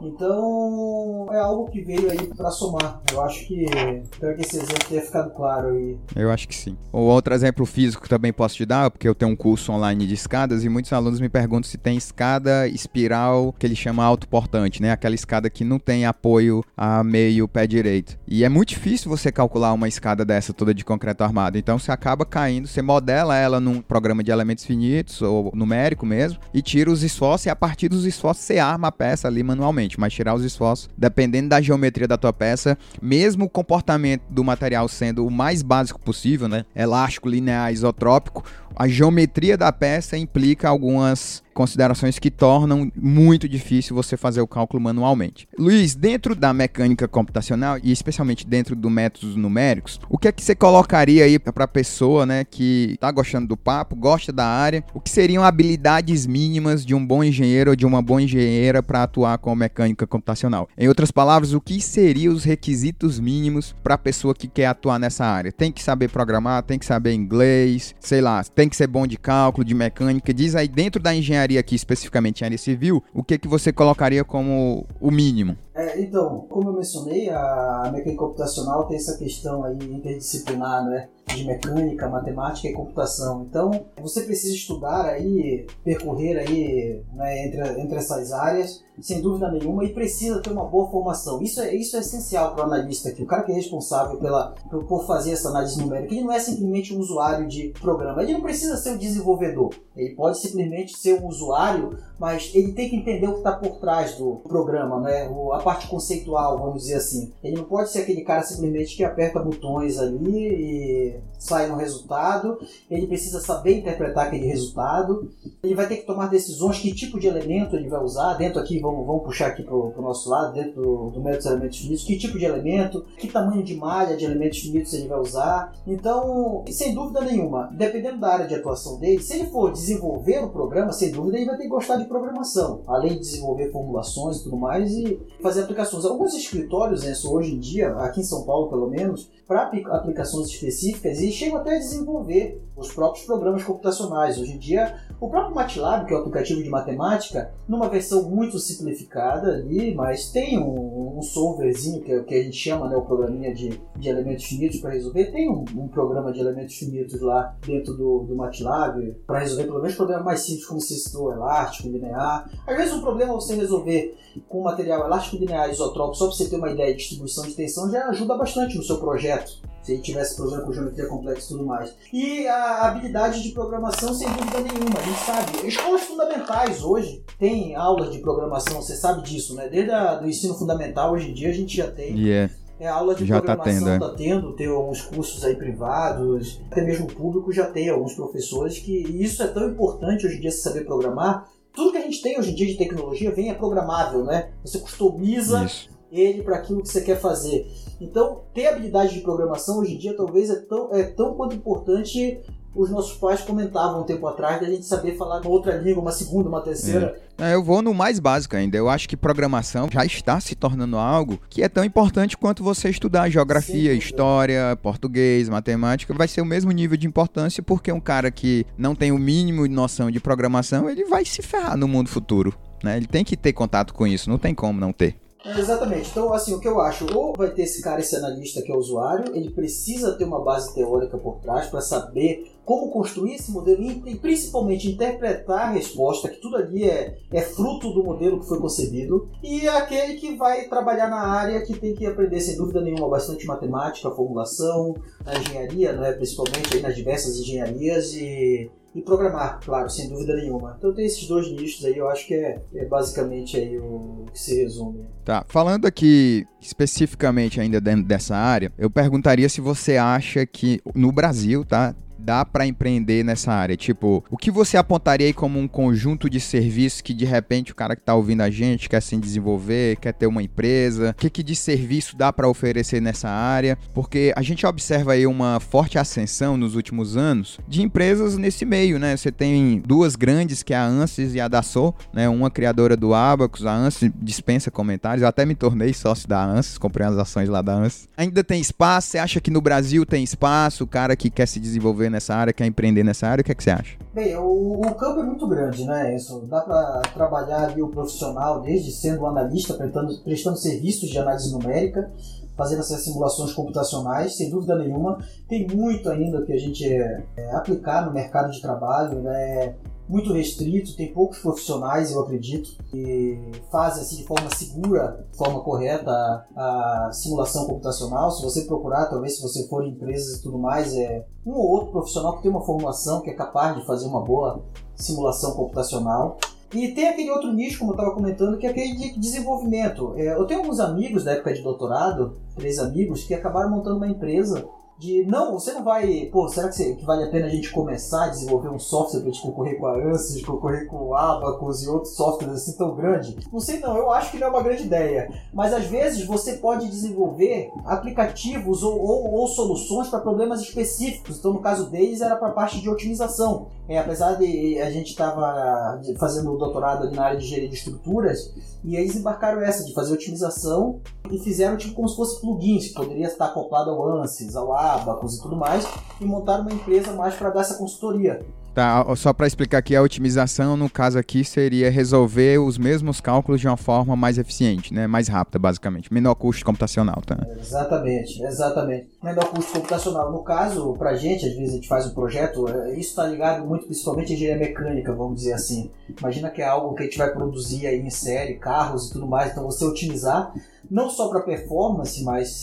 Então 0.00 1.28
é 1.32 1.38
algo 1.38 1.70
que 1.70 1.80
veio 1.82 2.10
aí 2.10 2.26
para 2.34 2.50
somar. 2.50 3.00
Eu 3.12 3.22
acho 3.22 3.46
que 3.46 3.64
espero 3.64 4.36
que 4.36 4.42
esse 4.42 4.56
exemplo 4.56 4.88
tenha 4.88 5.02
ficado 5.02 5.30
claro 5.34 5.68
aí. 5.68 5.98
Eu 6.14 6.30
acho 6.30 6.46
que 6.48 6.54
sim. 6.54 6.76
O 6.92 7.00
outro 7.00 7.34
exemplo 7.34 7.64
físico 7.64 8.08
também 8.08 8.32
posso 8.32 8.56
te 8.56 8.66
dar, 8.66 8.90
porque 8.90 9.08
eu 9.08 9.14
tenho 9.14 9.32
um 9.32 9.36
curso 9.36 9.72
online 9.72 10.06
de 10.06 10.14
escadas 10.14 10.64
e 10.64 10.68
muitos 10.68 10.92
alunos 10.92 11.20
me 11.20 11.28
perguntam 11.28 11.64
se 11.70 11.78
tem 11.78 11.96
escada 11.96 12.68
espiral 12.68 13.54
que 13.58 13.66
ele 13.66 13.76
chama 13.76 14.04
autoportante, 14.04 14.82
né? 14.82 14.90
Aquela 14.90 15.14
escada 15.14 15.48
que 15.48 15.64
não 15.64 15.78
tem 15.78 16.04
apoio 16.06 16.62
a 16.76 17.02
meio 17.02 17.48
pé 17.48 17.66
direito. 17.66 18.18
E 18.26 18.44
é 18.44 18.48
muito 18.48 18.70
difícil 18.70 19.10
você 19.10 19.30
calcular 19.32 19.72
uma 19.72 19.88
escada 19.88 20.24
dessa 20.24 20.52
toda 20.52 20.74
de 20.74 20.84
concreto 20.84 21.24
armado. 21.24 21.58
Então 21.58 21.78
você 21.78 21.90
acaba 21.90 22.24
caindo, 22.24 22.66
você 22.66 22.82
modela 22.82 23.36
ela 23.36 23.60
num 23.60 23.80
programa 23.80 24.22
de 24.22 24.30
elementos 24.30 24.64
finitos 24.64 25.22
ou 25.22 25.43
numérico 25.54 26.06
mesmo 26.06 26.38
e 26.52 26.62
tira 26.62 26.90
os 26.90 27.02
esforços 27.02 27.46
e 27.46 27.50
a 27.50 27.56
partir 27.56 27.88
dos 27.88 28.04
esforços 28.04 28.44
você 28.44 28.58
arma 28.58 28.88
a 28.88 28.92
peça 28.92 29.28
ali 29.28 29.42
manualmente, 29.42 29.98
mas 29.98 30.12
tirar 30.12 30.34
os 30.34 30.44
esforços, 30.44 30.88
dependendo 30.96 31.50
da 31.50 31.60
geometria 31.60 32.08
da 32.08 32.16
tua 32.16 32.32
peça, 32.32 32.78
mesmo 33.00 33.44
o 33.44 33.48
comportamento 33.48 34.22
do 34.30 34.42
material 34.42 34.88
sendo 34.88 35.26
o 35.26 35.30
mais 35.30 35.62
básico 35.62 36.00
possível, 36.00 36.48
né? 36.48 36.64
Elástico, 36.74 37.28
linear, 37.28 37.72
isotrópico, 37.72 38.44
a 38.74 38.88
geometria 38.88 39.56
da 39.56 39.70
peça 39.70 40.16
implica 40.16 40.68
algumas 40.68 41.43
considerações 41.54 42.18
que 42.18 42.30
tornam 42.30 42.90
muito 42.94 43.48
difícil 43.48 43.94
você 43.94 44.16
fazer 44.16 44.40
o 44.40 44.46
cálculo 44.46 44.82
manualmente. 44.82 45.48
Luiz, 45.58 45.94
dentro 45.94 46.34
da 46.34 46.52
mecânica 46.52 47.08
computacional 47.08 47.78
e 47.82 47.92
especialmente 47.92 48.46
dentro 48.46 48.74
do 48.76 48.90
métodos 48.90 49.36
numéricos, 49.36 50.00
o 50.08 50.18
que 50.18 50.28
é 50.28 50.32
que 50.32 50.42
você 50.42 50.54
colocaria 50.54 51.24
aí 51.24 51.38
para 51.38 51.64
a 51.64 51.68
pessoa, 51.68 52.26
né, 52.26 52.44
que 52.44 52.96
tá 53.00 53.10
gostando 53.10 53.46
do 53.46 53.56
papo, 53.56 53.94
gosta 53.94 54.32
da 54.32 54.46
área, 54.46 54.84
o 54.92 55.00
que 55.00 55.08
seriam 55.08 55.44
habilidades 55.44 56.26
mínimas 56.26 56.84
de 56.84 56.94
um 56.94 57.06
bom 57.06 57.22
engenheiro 57.22 57.70
ou 57.70 57.76
de 57.76 57.86
uma 57.86 58.02
boa 58.02 58.20
engenheira 58.20 58.82
para 58.82 59.04
atuar 59.04 59.38
com 59.38 59.54
mecânica 59.54 60.06
computacional? 60.06 60.68
Em 60.76 60.88
outras 60.88 61.10
palavras, 61.10 61.52
o 61.52 61.60
que 61.60 61.80
seriam 61.80 62.34
os 62.34 62.44
requisitos 62.44 63.20
mínimos 63.20 63.74
para 63.82 63.94
a 63.94 63.98
pessoa 63.98 64.34
que 64.34 64.48
quer 64.48 64.66
atuar 64.66 64.98
nessa 64.98 65.24
área? 65.24 65.52
Tem 65.52 65.70
que 65.70 65.82
saber 65.82 66.08
programar, 66.10 66.62
tem 66.64 66.78
que 66.78 66.86
saber 66.86 67.14
inglês, 67.14 67.94
sei 68.00 68.20
lá, 68.20 68.42
tem 68.42 68.68
que 68.68 68.76
ser 68.76 68.88
bom 68.88 69.06
de 69.06 69.16
cálculo, 69.16 69.64
de 69.64 69.74
mecânica. 69.74 70.34
Diz 70.34 70.56
aí 70.56 70.66
dentro 70.66 71.00
da 71.00 71.14
engenharia 71.14 71.43
aqui 71.58 71.74
especificamente 71.74 72.44
área 72.44 72.58
civil, 72.58 73.02
o 73.12 73.22
que 73.22 73.38
que 73.38 73.48
você 73.48 73.72
colocaria 73.72 74.24
como 74.24 74.86
o 75.00 75.10
mínimo? 75.10 75.56
É, 75.74 76.00
então, 76.00 76.46
como 76.48 76.68
eu 76.68 76.74
mencionei, 76.74 77.28
a 77.30 77.90
mecânica 77.92 78.22
computacional 78.22 78.86
tem 78.86 78.96
essa 78.96 79.18
questão 79.18 79.64
aí 79.64 79.76
interdisciplinar, 79.76 80.84
né? 80.84 81.08
de 81.34 81.44
mecânica, 81.44 82.08
matemática 82.08 82.68
e 82.68 82.72
computação. 82.72 83.46
Então, 83.48 83.86
você 84.00 84.22
precisa 84.22 84.54
estudar 84.54 85.06
aí, 85.06 85.66
percorrer 85.82 86.38
aí 86.38 87.02
né, 87.12 87.46
entre, 87.46 87.80
entre 87.80 87.96
essas 87.96 88.32
áreas, 88.32 88.84
sem 89.00 89.20
dúvida 89.20 89.50
nenhuma, 89.50 89.84
e 89.84 89.92
precisa 89.92 90.40
ter 90.40 90.52
uma 90.52 90.64
boa 90.64 90.88
formação. 90.90 91.42
Isso 91.42 91.60
é, 91.60 91.74
isso 91.74 91.96
é 91.96 92.00
essencial 92.00 92.54
para 92.54 92.62
o 92.62 92.66
analista 92.66 93.08
aqui, 93.08 93.22
o 93.22 93.26
cara 93.26 93.42
que 93.42 93.52
é 93.52 93.54
responsável 93.54 94.18
pela, 94.18 94.54
por 94.70 95.06
fazer 95.06 95.32
essa 95.32 95.48
análise 95.48 95.80
numérica. 95.80 96.14
Ele 96.14 96.22
não 96.22 96.32
é 96.32 96.38
simplesmente 96.38 96.94
um 96.94 97.00
usuário 97.00 97.48
de 97.48 97.72
programa, 97.80 98.22
ele 98.22 98.34
não 98.34 98.40
precisa 98.40 98.76
ser 98.76 98.90
um 98.90 98.98
desenvolvedor. 98.98 99.74
Ele 99.96 100.14
pode 100.14 100.38
simplesmente 100.38 100.96
ser 100.96 101.20
um 101.20 101.26
usuário, 101.26 101.98
mas 102.18 102.52
ele 102.54 102.72
tem 102.72 102.88
que 102.88 102.96
entender 102.96 103.26
o 103.26 103.32
que 103.32 103.38
está 103.38 103.52
por 103.52 103.76
trás 103.76 104.16
do 104.16 104.36
programa, 104.36 105.00
né? 105.00 105.28
a 105.52 105.58
parte 105.58 105.88
conceitual, 105.88 106.58
vamos 106.58 106.82
dizer 106.82 106.96
assim. 106.96 107.32
Ele 107.42 107.56
não 107.56 107.64
pode 107.64 107.90
ser 107.90 108.00
aquele 108.00 108.22
cara 108.22 108.42
simplesmente 108.42 108.96
que 108.96 109.04
aperta 109.04 109.40
botões 109.40 109.98
ali 109.98 110.38
e 110.38 111.20
sai 111.44 111.68
no 111.68 111.76
resultado, 111.76 112.58
ele 112.90 113.06
precisa 113.06 113.40
saber 113.40 113.78
interpretar 113.78 114.26
aquele 114.26 114.46
resultado, 114.46 115.30
ele 115.62 115.74
vai 115.74 115.86
ter 115.86 115.98
que 115.98 116.06
tomar 116.06 116.28
decisões, 116.28 116.78
que 116.78 116.94
tipo 116.94 117.20
de 117.20 117.26
elemento 117.26 117.76
ele 117.76 117.88
vai 117.88 118.02
usar, 118.02 118.34
dentro 118.34 118.60
aqui, 118.60 118.78
vamos, 118.78 119.06
vamos 119.06 119.24
puxar 119.24 119.48
aqui 119.48 119.62
para 119.62 119.74
o 119.74 120.02
nosso 120.02 120.30
lado, 120.30 120.54
dentro 120.54 120.82
do, 120.82 121.10
do 121.10 121.22
método 121.22 121.42
de 121.42 121.48
elementos 121.48 121.78
finitos, 121.78 122.04
que 122.04 122.18
tipo 122.18 122.38
de 122.38 122.44
elemento, 122.44 123.04
que 123.18 123.28
tamanho 123.28 123.62
de 123.62 123.74
malha 123.76 124.16
de 124.16 124.24
elementos 124.24 124.58
finitos 124.58 124.92
ele 124.94 125.08
vai 125.08 125.20
usar. 125.20 125.72
Então, 125.86 126.64
sem 126.70 126.94
dúvida 126.94 127.20
nenhuma, 127.20 127.70
dependendo 127.72 128.18
da 128.18 128.32
área 128.32 128.46
de 128.46 128.54
atuação 128.54 128.98
dele, 128.98 129.22
se 129.22 129.34
ele 129.34 129.50
for 129.50 129.70
desenvolver 129.70 130.44
o 130.44 130.50
programa, 130.50 130.92
sem 130.92 131.10
dúvida 131.10 131.36
ele 131.36 131.46
vai 131.46 131.56
ter 131.56 131.64
que 131.64 131.68
gostar 131.68 131.96
de 131.96 132.06
programação, 132.06 132.82
além 132.86 133.14
de 133.14 133.20
desenvolver 133.20 133.70
formulações 133.70 134.38
e 134.38 134.44
tudo 134.44 134.56
mais 134.56 134.92
e 134.92 135.20
fazer 135.42 135.62
aplicações. 135.62 136.04
Alguns 136.04 136.34
escritórios, 136.34 137.04
Enzo, 137.04 137.32
hoje 137.32 137.54
em 137.54 137.58
dia, 137.58 137.88
aqui 137.96 138.20
em 138.20 138.24
São 138.24 138.44
Paulo 138.44 138.68
pelo 138.68 138.88
menos, 138.88 139.30
para 139.46 139.62
aplicações 139.62 140.48
específicas 140.48 141.20
e 141.20 141.33
chegam 141.34 141.58
até 141.58 141.76
a 141.76 141.78
desenvolver 141.78 142.62
os 142.76 142.92
próprios 142.92 143.24
programas 143.24 143.62
computacionais. 143.62 144.38
Hoje 144.38 144.52
em 144.52 144.58
dia, 144.58 144.98
o 145.20 145.28
próprio 145.28 145.54
MATLAB, 145.54 146.06
que 146.06 146.12
é 146.12 146.16
o 146.16 146.20
aplicativo 146.20 146.62
de 146.62 146.68
matemática, 146.68 147.52
numa 147.68 147.88
versão 147.88 148.28
muito 148.28 148.58
simplificada 148.58 149.52
ali, 149.52 149.94
mas 149.94 150.30
tem 150.30 150.58
um, 150.58 151.18
um 151.18 151.22
solverzinho 151.22 152.02
que, 152.02 152.22
que, 152.22 152.34
a 152.34 152.42
gente 152.42 152.56
chama, 152.56 152.88
né, 152.88 152.96
o 152.96 153.02
programinha 153.02 153.54
de, 153.54 153.80
de 153.96 154.08
elementos 154.08 154.44
finitos 154.44 154.80
para 154.80 154.92
resolver. 154.92 155.26
Tem 155.26 155.48
um, 155.48 155.64
um, 155.76 155.88
programa 155.88 156.32
de 156.32 156.40
elementos 156.40 156.74
finitos 156.74 157.20
lá 157.20 157.56
dentro 157.64 157.94
do, 157.94 158.24
do 158.24 158.36
MATLAB 158.36 159.14
para 159.26 159.38
resolver 159.38 159.64
pelo 159.64 159.80
menos 159.80 159.94
problemas 159.94 160.24
mais 160.24 160.40
simples, 160.40 160.66
como 160.66 160.80
se 160.80 160.94
citou, 160.98 161.32
elástico, 161.32 161.88
linear. 161.88 162.50
Às 162.66 162.76
vezes 162.76 162.92
um 162.92 163.00
problema 163.00 163.32
é 163.32 163.34
você 163.34 163.54
resolver 163.54 164.16
com 164.48 164.62
material 164.62 165.06
elástico, 165.06 165.36
linear, 165.36 165.70
isotrópico, 165.70 166.16
só 166.16 166.26
para 166.26 166.34
você 166.34 166.48
ter 166.48 166.56
uma 166.56 166.70
ideia 166.70 166.92
de 166.92 166.98
distribuição 166.98 167.44
de 167.44 167.54
tensão, 167.54 167.90
já 167.90 168.08
ajuda 168.08 168.36
bastante 168.36 168.76
no 168.76 168.82
seu 168.82 168.98
projeto 168.98 169.73
se 169.84 169.92
ele 169.92 170.02
tivesse 170.02 170.34
problema 170.34 170.64
com 170.64 170.72
geometria 170.72 171.06
complexa 171.06 171.44
e 171.44 171.48
tudo 171.48 171.66
mais. 171.66 171.94
E 172.12 172.46
a 172.48 172.86
habilidade 172.86 173.42
de 173.42 173.50
programação, 173.50 174.14
sem 174.14 174.26
dúvida 174.28 174.60
nenhuma, 174.60 174.98
a 174.98 175.02
gente 175.02 175.20
sabe. 175.20 175.68
Escolas 175.68 176.02
fundamentais 176.02 176.82
hoje 176.82 177.22
têm 177.38 177.76
aulas 177.76 178.10
de 178.10 178.18
programação, 178.18 178.80
você 178.80 178.96
sabe 178.96 179.22
disso, 179.22 179.54
né? 179.54 179.68
Desde 179.68 179.92
o 179.92 180.26
ensino 180.26 180.54
fundamental, 180.54 181.12
hoje 181.12 181.30
em 181.30 181.34
dia, 181.34 181.50
a 181.50 181.52
gente 181.52 181.76
já 181.76 181.90
tem. 181.90 182.18
Yeah. 182.18 182.52
É, 182.80 182.88
aula 182.88 183.14
de 183.14 183.24
já 183.24 183.40
programação 183.40 183.72
tá 183.72 183.78
tendo, 183.78 183.88
é. 183.90 183.98
tá 183.98 184.14
tendo, 184.16 184.52
tem 184.54 184.66
alguns 184.66 185.00
cursos 185.02 185.44
aí 185.44 185.54
privados, 185.54 186.60
até 186.70 186.82
mesmo 186.82 187.06
o 187.06 187.14
público 187.14 187.52
já 187.52 187.70
tem 187.70 187.88
alguns 187.88 188.14
professores 188.14 188.78
que 188.78 188.90
e 188.90 189.22
isso 189.22 189.42
é 189.44 189.46
tão 189.46 189.70
importante 189.70 190.26
hoje 190.26 190.38
em 190.38 190.40
dia 190.40 190.50
se 190.50 190.60
saber 190.60 190.84
programar. 190.84 191.48
Tudo 191.72 191.92
que 191.92 191.98
a 191.98 192.00
gente 192.00 192.20
tem 192.20 192.38
hoje 192.38 192.50
em 192.50 192.54
dia 192.54 192.66
de 192.66 192.76
tecnologia 192.76 193.30
vem 193.32 193.48
é 193.50 193.54
programável, 193.54 194.24
né? 194.24 194.50
Você 194.64 194.78
customiza 194.80 195.64
Isso. 195.64 195.88
Ele 196.20 196.42
para 196.42 196.56
aquilo 196.56 196.82
que 196.82 196.88
você 196.88 197.00
quer 197.00 197.20
fazer. 197.20 197.66
Então, 198.00 198.42
ter 198.52 198.66
habilidade 198.66 199.14
de 199.14 199.20
programação 199.20 199.78
hoje 199.78 199.94
em 199.94 199.98
dia 199.98 200.16
talvez 200.16 200.50
é 200.50 200.60
tão, 200.60 200.94
é 200.94 201.02
tão 201.04 201.34
quanto 201.34 201.54
importante 201.54 202.40
os 202.74 202.90
nossos 202.90 203.16
pais 203.16 203.40
comentavam 203.40 204.00
um 204.00 204.04
tempo 204.04 204.26
atrás 204.26 204.60
da 204.60 204.66
gente 204.66 204.84
saber 204.84 205.16
falar 205.16 205.40
uma 205.40 205.50
outra 205.50 205.76
língua, 205.76 206.02
uma 206.02 206.10
segunda, 206.10 206.48
uma 206.48 206.60
terceira. 206.60 207.20
É, 207.38 207.54
eu 207.54 207.62
vou 207.62 207.80
no 207.80 207.94
mais 207.94 208.18
básico 208.18 208.56
ainda. 208.56 208.76
Eu 208.76 208.88
acho 208.88 209.08
que 209.08 209.16
programação 209.16 209.88
já 209.90 210.04
está 210.04 210.40
se 210.40 210.54
tornando 210.54 210.96
algo 210.96 211.40
que 211.48 211.62
é 211.62 211.68
tão 211.68 211.84
importante 211.84 212.36
quanto 212.36 212.64
você 212.64 212.90
estudar 212.90 213.28
geografia, 213.28 213.92
Sim, 213.92 213.98
história, 213.98 214.76
português, 214.82 215.48
matemática. 215.48 216.12
Vai 216.12 216.26
ser 216.26 216.40
o 216.40 216.44
mesmo 216.44 216.72
nível 216.72 216.96
de 216.96 217.06
importância 217.06 217.62
porque 217.62 217.92
um 217.92 218.00
cara 218.00 218.30
que 218.30 218.66
não 218.76 218.94
tem 218.94 219.12
o 219.12 219.18
mínimo 219.18 219.68
de 219.68 219.74
noção 219.74 220.10
de 220.10 220.18
programação, 220.18 220.90
ele 220.90 221.04
vai 221.04 221.24
se 221.24 221.42
ferrar 221.42 221.76
no 221.76 221.86
mundo 221.86 222.08
futuro. 222.08 222.52
Né? 222.82 222.96
Ele 222.96 223.06
tem 223.06 223.24
que 223.24 223.36
ter 223.36 223.52
contato 223.52 223.94
com 223.94 224.06
isso, 224.06 224.28
não 224.28 224.38
tem 224.38 224.54
como 224.54 224.80
não 224.80 224.92
ter. 224.92 225.23
É, 225.44 225.58
Exatamente. 225.58 226.10
Então, 226.10 226.32
assim, 226.32 226.54
o 226.54 226.60
que 226.60 226.66
eu 226.66 226.80
acho, 226.80 227.06
ou 227.14 227.34
vai 227.36 227.50
ter 227.50 227.62
esse 227.62 227.82
cara, 227.82 228.00
esse 228.00 228.16
analista 228.16 228.62
que 228.62 228.72
é 228.72 228.76
usuário, 228.76 229.36
ele 229.36 229.50
precisa 229.50 230.16
ter 230.16 230.24
uma 230.24 230.42
base 230.42 230.74
teórica 230.74 231.18
por 231.18 231.38
trás 231.40 231.66
para 231.66 231.80
saber 231.80 232.50
como 232.64 232.90
construir 232.90 233.34
esse 233.34 233.50
modelo 233.50 233.82
e 233.82 234.14
principalmente 234.16 234.90
interpretar 234.90 235.68
a 235.68 235.70
resposta, 235.72 236.30
que 236.30 236.40
tudo 236.40 236.56
ali 236.56 236.84
é, 236.84 237.18
é 237.30 237.42
fruto 237.42 237.92
do 237.92 238.02
modelo 238.02 238.40
que 238.40 238.48
foi 238.48 238.58
concebido, 238.58 239.28
e 239.42 239.68
aquele 239.68 240.14
que 240.14 240.34
vai 240.34 240.66
trabalhar 240.66 241.10
na 241.10 241.20
área 241.20 241.60
que 241.60 241.78
tem 241.78 241.94
que 241.94 242.06
aprender, 242.06 242.40
sem 242.40 242.56
dúvida 242.56 242.80
nenhuma, 242.80 243.08
bastante 243.08 243.46
matemática, 243.46 244.10
formulação, 244.10 244.94
engenharia, 245.40 245.92
né, 245.92 246.12
principalmente 246.12 246.74
aí 246.74 246.80
nas 246.80 246.96
diversas 246.96 247.38
engenharias 247.38 248.14
e 248.14 248.70
e 248.94 249.02
programar, 249.02 249.60
claro, 249.62 249.90
sem 249.90 250.08
dúvida 250.08 250.36
nenhuma. 250.36 250.76
Então 250.78 250.94
tem 250.94 251.04
esses 251.04 251.26
dois 251.26 251.50
nichos 251.50 251.84
aí, 251.84 251.96
eu 251.98 252.08
acho 252.08 252.26
que 252.26 252.34
é, 252.34 252.62
é 252.74 252.84
basicamente 252.84 253.56
aí 253.56 253.76
o 253.78 254.26
que 254.32 254.38
se 254.38 254.62
resume. 254.62 255.04
Tá, 255.24 255.44
falando 255.48 255.86
aqui 255.86 256.46
especificamente 256.60 257.60
ainda 257.60 257.80
dentro 257.80 258.04
dessa 258.04 258.36
área, 258.36 258.72
eu 258.78 258.88
perguntaria 258.88 259.48
se 259.48 259.60
você 259.60 259.96
acha 259.96 260.46
que 260.46 260.80
no 260.94 261.10
Brasil, 261.10 261.64
tá? 261.64 261.94
Dá 262.24 262.42
para 262.42 262.66
empreender 262.66 263.22
nessa 263.22 263.52
área? 263.52 263.76
Tipo, 263.76 264.24
o 264.30 264.38
que 264.38 264.50
você 264.50 264.78
apontaria 264.78 265.26
aí 265.26 265.32
como 265.34 265.58
um 265.58 265.68
conjunto 265.68 266.30
de 266.30 266.40
serviços 266.40 267.02
que 267.02 267.12
de 267.12 267.26
repente 267.26 267.70
o 267.70 267.74
cara 267.74 267.94
que 267.94 268.00
tá 268.00 268.14
ouvindo 268.14 268.40
a 268.40 268.48
gente 268.48 268.88
quer 268.88 269.02
se 269.02 269.14
desenvolver, 269.18 269.96
quer 269.96 270.14
ter 270.14 270.26
uma 270.26 270.42
empresa? 270.42 271.10
O 271.10 271.14
que, 271.14 271.28
que 271.28 271.42
de 271.42 271.54
serviço 271.54 272.16
dá 272.16 272.32
para 272.32 272.48
oferecer 272.48 273.02
nessa 273.02 273.28
área? 273.28 273.76
Porque 273.92 274.32
a 274.34 274.40
gente 274.40 274.64
observa 274.64 275.12
aí 275.12 275.26
uma 275.26 275.60
forte 275.60 275.98
ascensão 275.98 276.56
nos 276.56 276.74
últimos 276.74 277.14
anos 277.14 277.58
de 277.68 277.82
empresas 277.82 278.38
nesse 278.38 278.64
meio, 278.64 278.98
né? 278.98 279.14
Você 279.14 279.30
tem 279.30 279.82
duas 279.86 280.16
grandes, 280.16 280.62
que 280.62 280.72
é 280.72 280.76
a 280.78 280.86
Ansys 280.86 281.34
e 281.34 281.40
a 281.40 281.46
Dassault, 281.46 281.98
né? 282.10 282.26
Uma 282.26 282.50
criadora 282.50 282.96
do 282.96 283.12
Abacus, 283.12 283.66
a 283.66 283.74
Ansys 283.74 284.10
dispensa 284.22 284.70
comentários. 284.70 285.20
Eu 285.20 285.28
até 285.28 285.44
me 285.44 285.54
tornei 285.54 285.92
sócio 285.92 286.26
da 286.26 286.42
Ansys, 286.42 286.78
comprei 286.78 287.06
as 287.06 287.18
ações 287.18 287.50
lá 287.50 287.60
da 287.60 287.74
Ansys. 287.74 288.08
Ainda 288.16 288.42
tem 288.42 288.62
espaço? 288.62 289.08
Você 289.08 289.18
acha 289.18 289.42
que 289.42 289.50
no 289.50 289.60
Brasil 289.60 290.06
tem 290.06 290.24
espaço? 290.24 290.84
O 290.84 290.86
cara 290.86 291.14
que 291.14 291.28
quer 291.28 291.46
se 291.46 291.60
desenvolver 291.60 292.13
nessa 292.14 292.34
área, 292.34 292.52
quer 292.52 292.66
empreender 292.66 293.02
nessa 293.02 293.26
área, 293.26 293.42
o 293.42 293.44
que, 293.44 293.52
é 293.52 293.54
que 293.54 293.62
você 293.62 293.70
acha? 293.70 293.98
Bem, 294.14 294.36
o, 294.36 294.80
o 294.80 294.94
campo 294.94 295.20
é 295.20 295.24
muito 295.24 295.46
grande, 295.46 295.84
né? 295.84 296.14
Isso 296.14 296.46
dá 296.48 296.60
para 296.62 297.02
trabalhar 297.12 297.64
ali 297.64 297.82
o 297.82 297.88
profissional, 297.88 298.62
desde 298.62 298.92
sendo 298.92 299.26
analista, 299.26 299.74
prestando, 299.74 300.22
prestando 300.22 300.56
serviços 300.56 301.10
de 301.10 301.18
análise 301.18 301.52
numérica, 301.52 302.10
fazendo 302.56 302.80
essas 302.80 303.02
simulações 303.02 303.52
computacionais, 303.52 304.36
sem 304.36 304.48
dúvida 304.48 304.78
nenhuma. 304.78 305.18
Tem 305.48 305.66
muito 305.66 306.08
ainda 306.08 306.42
que 306.42 306.52
a 306.52 306.58
gente 306.58 306.84
é, 306.86 307.24
aplicar 307.52 308.06
no 308.06 308.12
mercado 308.12 308.50
de 308.50 308.62
trabalho, 308.62 309.20
né? 309.20 309.74
Muito 310.08 310.32
restrito, 310.32 310.96
tem 310.96 311.12
poucos 311.12 311.38
profissionais, 311.38 312.12
eu 312.12 312.20
acredito, 312.20 312.76
que 312.90 313.40
fazem 313.70 314.02
assim 314.02 314.16
de 314.16 314.24
forma 314.24 314.50
segura, 314.54 315.26
de 315.30 315.38
forma 315.38 315.60
correta 315.60 316.10
a, 316.54 317.06
a 317.08 317.12
simulação 317.12 317.66
computacional. 317.66 318.30
Se 318.30 318.42
você 318.42 318.62
procurar, 318.62 319.06
talvez 319.06 319.36
se 319.36 319.42
você 319.42 319.66
for 319.68 319.84
em 319.84 319.90
empresas 319.90 320.38
e 320.38 320.42
tudo 320.42 320.58
mais, 320.58 320.94
é 320.94 321.26
um 321.44 321.52
ou 321.52 321.70
outro 321.70 321.92
profissional 321.92 322.36
que 322.36 322.42
tem 322.42 322.50
uma 322.50 322.64
formação 322.64 323.22
que 323.22 323.30
é 323.30 323.34
capaz 323.34 323.76
de 323.76 323.86
fazer 323.86 324.06
uma 324.06 324.20
boa 324.20 324.62
simulação 324.94 325.52
computacional. 325.52 326.38
E 326.72 326.88
tem 326.88 327.08
aquele 327.08 327.30
outro 327.30 327.52
nicho, 327.52 327.78
como 327.78 327.92
eu 327.92 327.96
estava 327.96 328.14
comentando, 328.14 328.58
que 328.58 328.66
é 328.66 328.70
aquele 328.70 328.96
de 328.96 329.18
desenvolvimento. 329.18 330.12
É, 330.16 330.34
eu 330.34 330.44
tenho 330.44 330.60
alguns 330.60 330.80
amigos 330.80 331.22
da 331.22 331.32
época 331.32 331.54
de 331.54 331.62
doutorado, 331.62 332.36
três 332.56 332.78
amigos, 332.80 333.22
que 333.24 333.32
acabaram 333.32 333.70
montando 333.70 333.96
uma 333.96 334.08
empresa 334.08 334.66
de 334.98 335.24
não, 335.26 335.52
você 335.52 335.72
não 335.72 335.82
vai, 335.82 336.26
pô, 336.26 336.48
será 336.48 336.68
que, 336.68 336.94
que 336.94 337.04
vale 337.04 337.24
a 337.24 337.30
pena 337.30 337.46
a 337.46 337.50
gente 337.50 337.70
começar 337.70 338.26
a 338.26 338.28
desenvolver 338.28 338.68
um 338.68 338.78
software 338.78 339.20
para 339.20 339.30
gente 339.30 339.42
concorrer 339.42 339.78
com 339.78 339.86
a 339.86 339.96
ANSYS, 339.96 340.44
concorrer 340.44 340.86
com 340.86 341.08
o 341.08 341.14
Abacus 341.14 341.82
e 341.82 341.88
outros 341.88 342.14
softwares 342.14 342.62
assim 342.62 342.76
tão 342.76 342.94
grande? 342.94 343.36
Não 343.52 343.60
sei 343.60 343.80
não, 343.80 343.96
eu 343.96 344.10
acho 344.12 344.30
que 344.30 344.38
não 344.38 344.46
é 344.46 344.50
uma 344.50 344.62
grande 344.62 344.84
ideia, 344.84 345.28
mas 345.52 345.72
às 345.72 345.86
vezes 345.86 346.24
você 346.24 346.54
pode 346.54 346.88
desenvolver 346.88 347.70
aplicativos 347.84 348.82
ou, 348.82 348.96
ou, 348.98 349.32
ou 349.32 349.48
soluções 349.48 350.08
para 350.08 350.20
problemas 350.20 350.60
específicos, 350.60 351.38
então 351.38 351.52
no 351.52 351.60
caso 351.60 351.90
deles 351.90 352.20
era 352.20 352.36
para 352.36 352.50
parte 352.50 352.80
de 352.80 352.88
otimização. 352.88 353.66
É, 353.86 353.98
apesar 353.98 354.34
de 354.34 354.80
a 354.80 354.90
gente 354.90 355.10
estava 355.10 356.00
fazendo 356.18 356.54
o 356.54 356.56
doutorado 356.56 357.06
ali 357.06 357.16
na 357.16 357.24
área 357.24 357.38
de 357.38 357.44
engenharia 357.44 357.68
de 357.68 357.74
estruturas, 357.74 358.54
e 358.82 358.96
eles 358.96 359.16
embarcaram 359.16 359.60
essa 359.60 359.84
de 359.84 359.92
fazer 359.92 360.14
otimização 360.14 361.00
e 361.30 361.38
fizeram 361.38 361.76
tipo 361.76 361.94
como 361.94 362.08
se 362.08 362.16
fosse 362.16 362.40
plugins, 362.40 362.88
que 362.88 362.94
poderia 362.94 363.26
estar 363.26 363.46
acoplado 363.46 363.90
ao 363.90 364.20
ANSYS, 364.20 364.56
ao 364.56 364.72
Abacus 364.92 365.36
e 365.36 365.42
tudo 365.42 365.56
mais, 365.56 365.86
e 366.20 366.24
montaram 366.24 366.62
uma 366.62 366.72
empresa 366.72 367.12
mais 367.12 367.34
para 367.34 367.50
dar 367.50 367.60
essa 367.62 367.78
consultoria. 367.78 368.44
Tá, 368.74 369.06
só 369.14 369.32
para 369.32 369.46
explicar 369.46 369.78
aqui, 369.78 369.94
a 369.94 370.02
otimização 370.02 370.76
no 370.76 370.90
caso 370.90 371.16
aqui 371.16 371.44
seria 371.44 371.88
resolver 371.88 372.58
os 372.58 372.76
mesmos 372.76 373.20
cálculos 373.20 373.60
de 373.60 373.68
uma 373.68 373.76
forma 373.76 374.16
mais 374.16 374.36
eficiente, 374.36 374.92
né? 374.92 375.06
Mais 375.06 375.28
rápida, 375.28 375.60
basicamente. 375.60 376.12
Menor 376.12 376.34
custo 376.34 376.64
computacional, 376.64 377.22
tá? 377.24 377.38
Exatamente, 377.56 378.42
exatamente. 378.42 379.10
Menor 379.22 379.44
custo 379.50 379.74
computacional. 379.74 380.32
No 380.32 380.42
caso, 380.42 380.92
pra 380.94 381.14
gente, 381.14 381.46
às 381.46 381.54
vezes 381.54 381.70
a 381.70 381.76
gente 381.76 381.86
faz 381.86 382.04
um 382.06 382.14
projeto, 382.14 382.68
é, 382.68 382.90
isso 382.98 383.10
está 383.10 383.24
ligado 383.26 383.64
muito 383.64 383.86
principalmente 383.86 384.32
à 384.32 384.34
engenharia 384.34 384.66
mecânica, 384.66 385.14
vamos 385.14 385.36
dizer 385.36 385.52
assim. 385.52 385.92
Imagina 386.18 386.50
que 386.50 386.60
é 386.60 386.66
algo 386.66 386.96
que 386.96 387.02
a 387.02 387.06
gente 387.06 387.18
vai 387.18 387.32
produzir 387.32 387.86
aí 387.86 388.00
em 388.00 388.10
série, 388.10 388.54
carros 388.54 389.08
e 389.08 389.12
tudo 389.12 389.28
mais, 389.28 389.52
então 389.52 389.62
você 389.62 389.84
otimizar 389.84 390.52
não 390.90 391.08
só 391.08 391.28
para 391.28 391.40
performance, 391.40 392.22
mas 392.24 392.60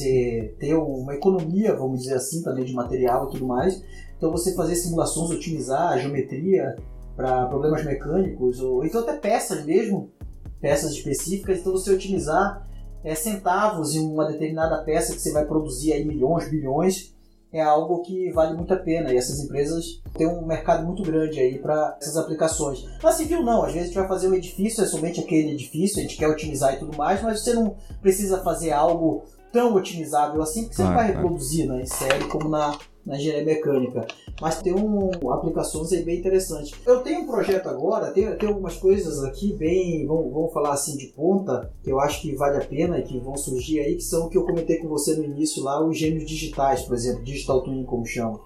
ter 0.59 0.75
uma 0.75 1.15
economia, 1.15 1.73
vamos 1.73 2.01
dizer 2.01 2.15
assim, 2.15 2.43
também 2.43 2.65
de 2.65 2.73
material 2.73 3.27
e 3.27 3.31
tudo 3.31 3.47
mais. 3.47 3.81
Então 4.21 4.29
você 4.29 4.53
fazer 4.53 4.75
simulações, 4.75 5.31
otimizar 5.31 5.93
a 5.93 5.97
geometria 5.97 6.75
para 7.15 7.47
problemas 7.47 7.83
mecânicos, 7.83 8.59
ou 8.59 8.85
então 8.85 9.01
até 9.01 9.13
peças 9.13 9.65
mesmo, 9.65 10.11
peças 10.61 10.91
específicas, 10.91 11.57
então 11.57 11.71
você 11.71 11.91
otimizar 11.91 12.69
é, 13.03 13.15
centavos 13.15 13.95
em 13.95 13.99
uma 13.99 14.27
determinada 14.27 14.83
peça 14.83 15.13
que 15.13 15.19
você 15.19 15.31
vai 15.31 15.43
produzir 15.47 15.93
aí 15.93 16.05
milhões, 16.05 16.47
bilhões, 16.51 17.15
é 17.51 17.63
algo 17.63 18.03
que 18.03 18.31
vale 18.31 18.55
muito 18.55 18.71
a 18.75 18.77
pena. 18.77 19.11
E 19.11 19.17
essas 19.17 19.39
empresas 19.39 20.03
têm 20.15 20.27
um 20.27 20.45
mercado 20.45 20.85
muito 20.85 21.01
grande 21.01 21.39
aí 21.39 21.57
para 21.57 21.97
essas 21.99 22.15
aplicações. 22.15 22.85
Na 23.01 23.11
civil 23.11 23.41
não, 23.41 23.63
às 23.63 23.73
vezes 23.73 23.81
a 23.81 23.85
gente 23.87 23.99
vai 23.99 24.07
fazer 24.07 24.27
um 24.27 24.35
edifício, 24.35 24.83
é 24.83 24.85
somente 24.85 25.19
aquele 25.19 25.53
edifício, 25.53 25.97
a 25.97 26.03
gente 26.03 26.15
quer 26.15 26.27
otimizar 26.27 26.75
e 26.75 26.77
tudo 26.77 26.95
mais, 26.95 27.23
mas 27.23 27.41
você 27.41 27.55
não 27.55 27.75
precisa 28.03 28.43
fazer 28.43 28.71
algo 28.71 29.23
tão 29.51 29.73
otimizável 29.73 30.43
assim, 30.43 30.61
porque 30.61 30.75
você 30.75 30.83
não 30.83 30.93
vai 30.93 31.07
reproduzir 31.07 31.67
né, 31.67 31.81
em 31.81 31.87
série 31.87 32.25
como 32.27 32.47
na, 32.47 32.77
na 33.05 33.17
engenharia 33.17 33.45
mecânica. 33.45 34.05
Mas 34.39 34.61
tem 34.61 34.73
um, 34.73 35.31
aplicações 35.31 35.91
aí 35.91 36.03
bem 36.03 36.19
interessantes. 36.19 36.73
Eu 36.85 37.01
tenho 37.01 37.21
um 37.21 37.27
projeto 37.27 37.67
agora, 37.67 38.11
tem, 38.11 38.35
tem 38.35 38.49
algumas 38.49 38.75
coisas 38.75 39.23
aqui 39.23 39.53
bem, 39.53 40.05
vamos, 40.05 40.33
vamos 40.33 40.53
falar 40.53 40.73
assim, 40.73 40.97
de 40.97 41.07
ponta, 41.07 41.71
que 41.83 41.91
eu 41.91 41.99
acho 41.99 42.21
que 42.21 42.35
vale 42.35 42.57
a 42.57 42.65
pena 42.65 42.99
e 42.99 43.03
que 43.03 43.19
vão 43.19 43.35
surgir 43.37 43.79
aí, 43.79 43.95
que 43.95 44.03
são 44.03 44.25
o 44.25 44.29
que 44.29 44.37
eu 44.37 44.45
comentei 44.45 44.77
com 44.77 44.87
você 44.87 45.15
no 45.15 45.23
início 45.23 45.63
lá, 45.63 45.83
os 45.85 45.97
gêmeos 45.97 46.25
digitais, 46.25 46.81
por 46.81 46.95
exemplo, 46.95 47.23
Digital 47.23 47.61
Twin, 47.61 47.83
como 47.83 48.05
chama. 48.05 48.39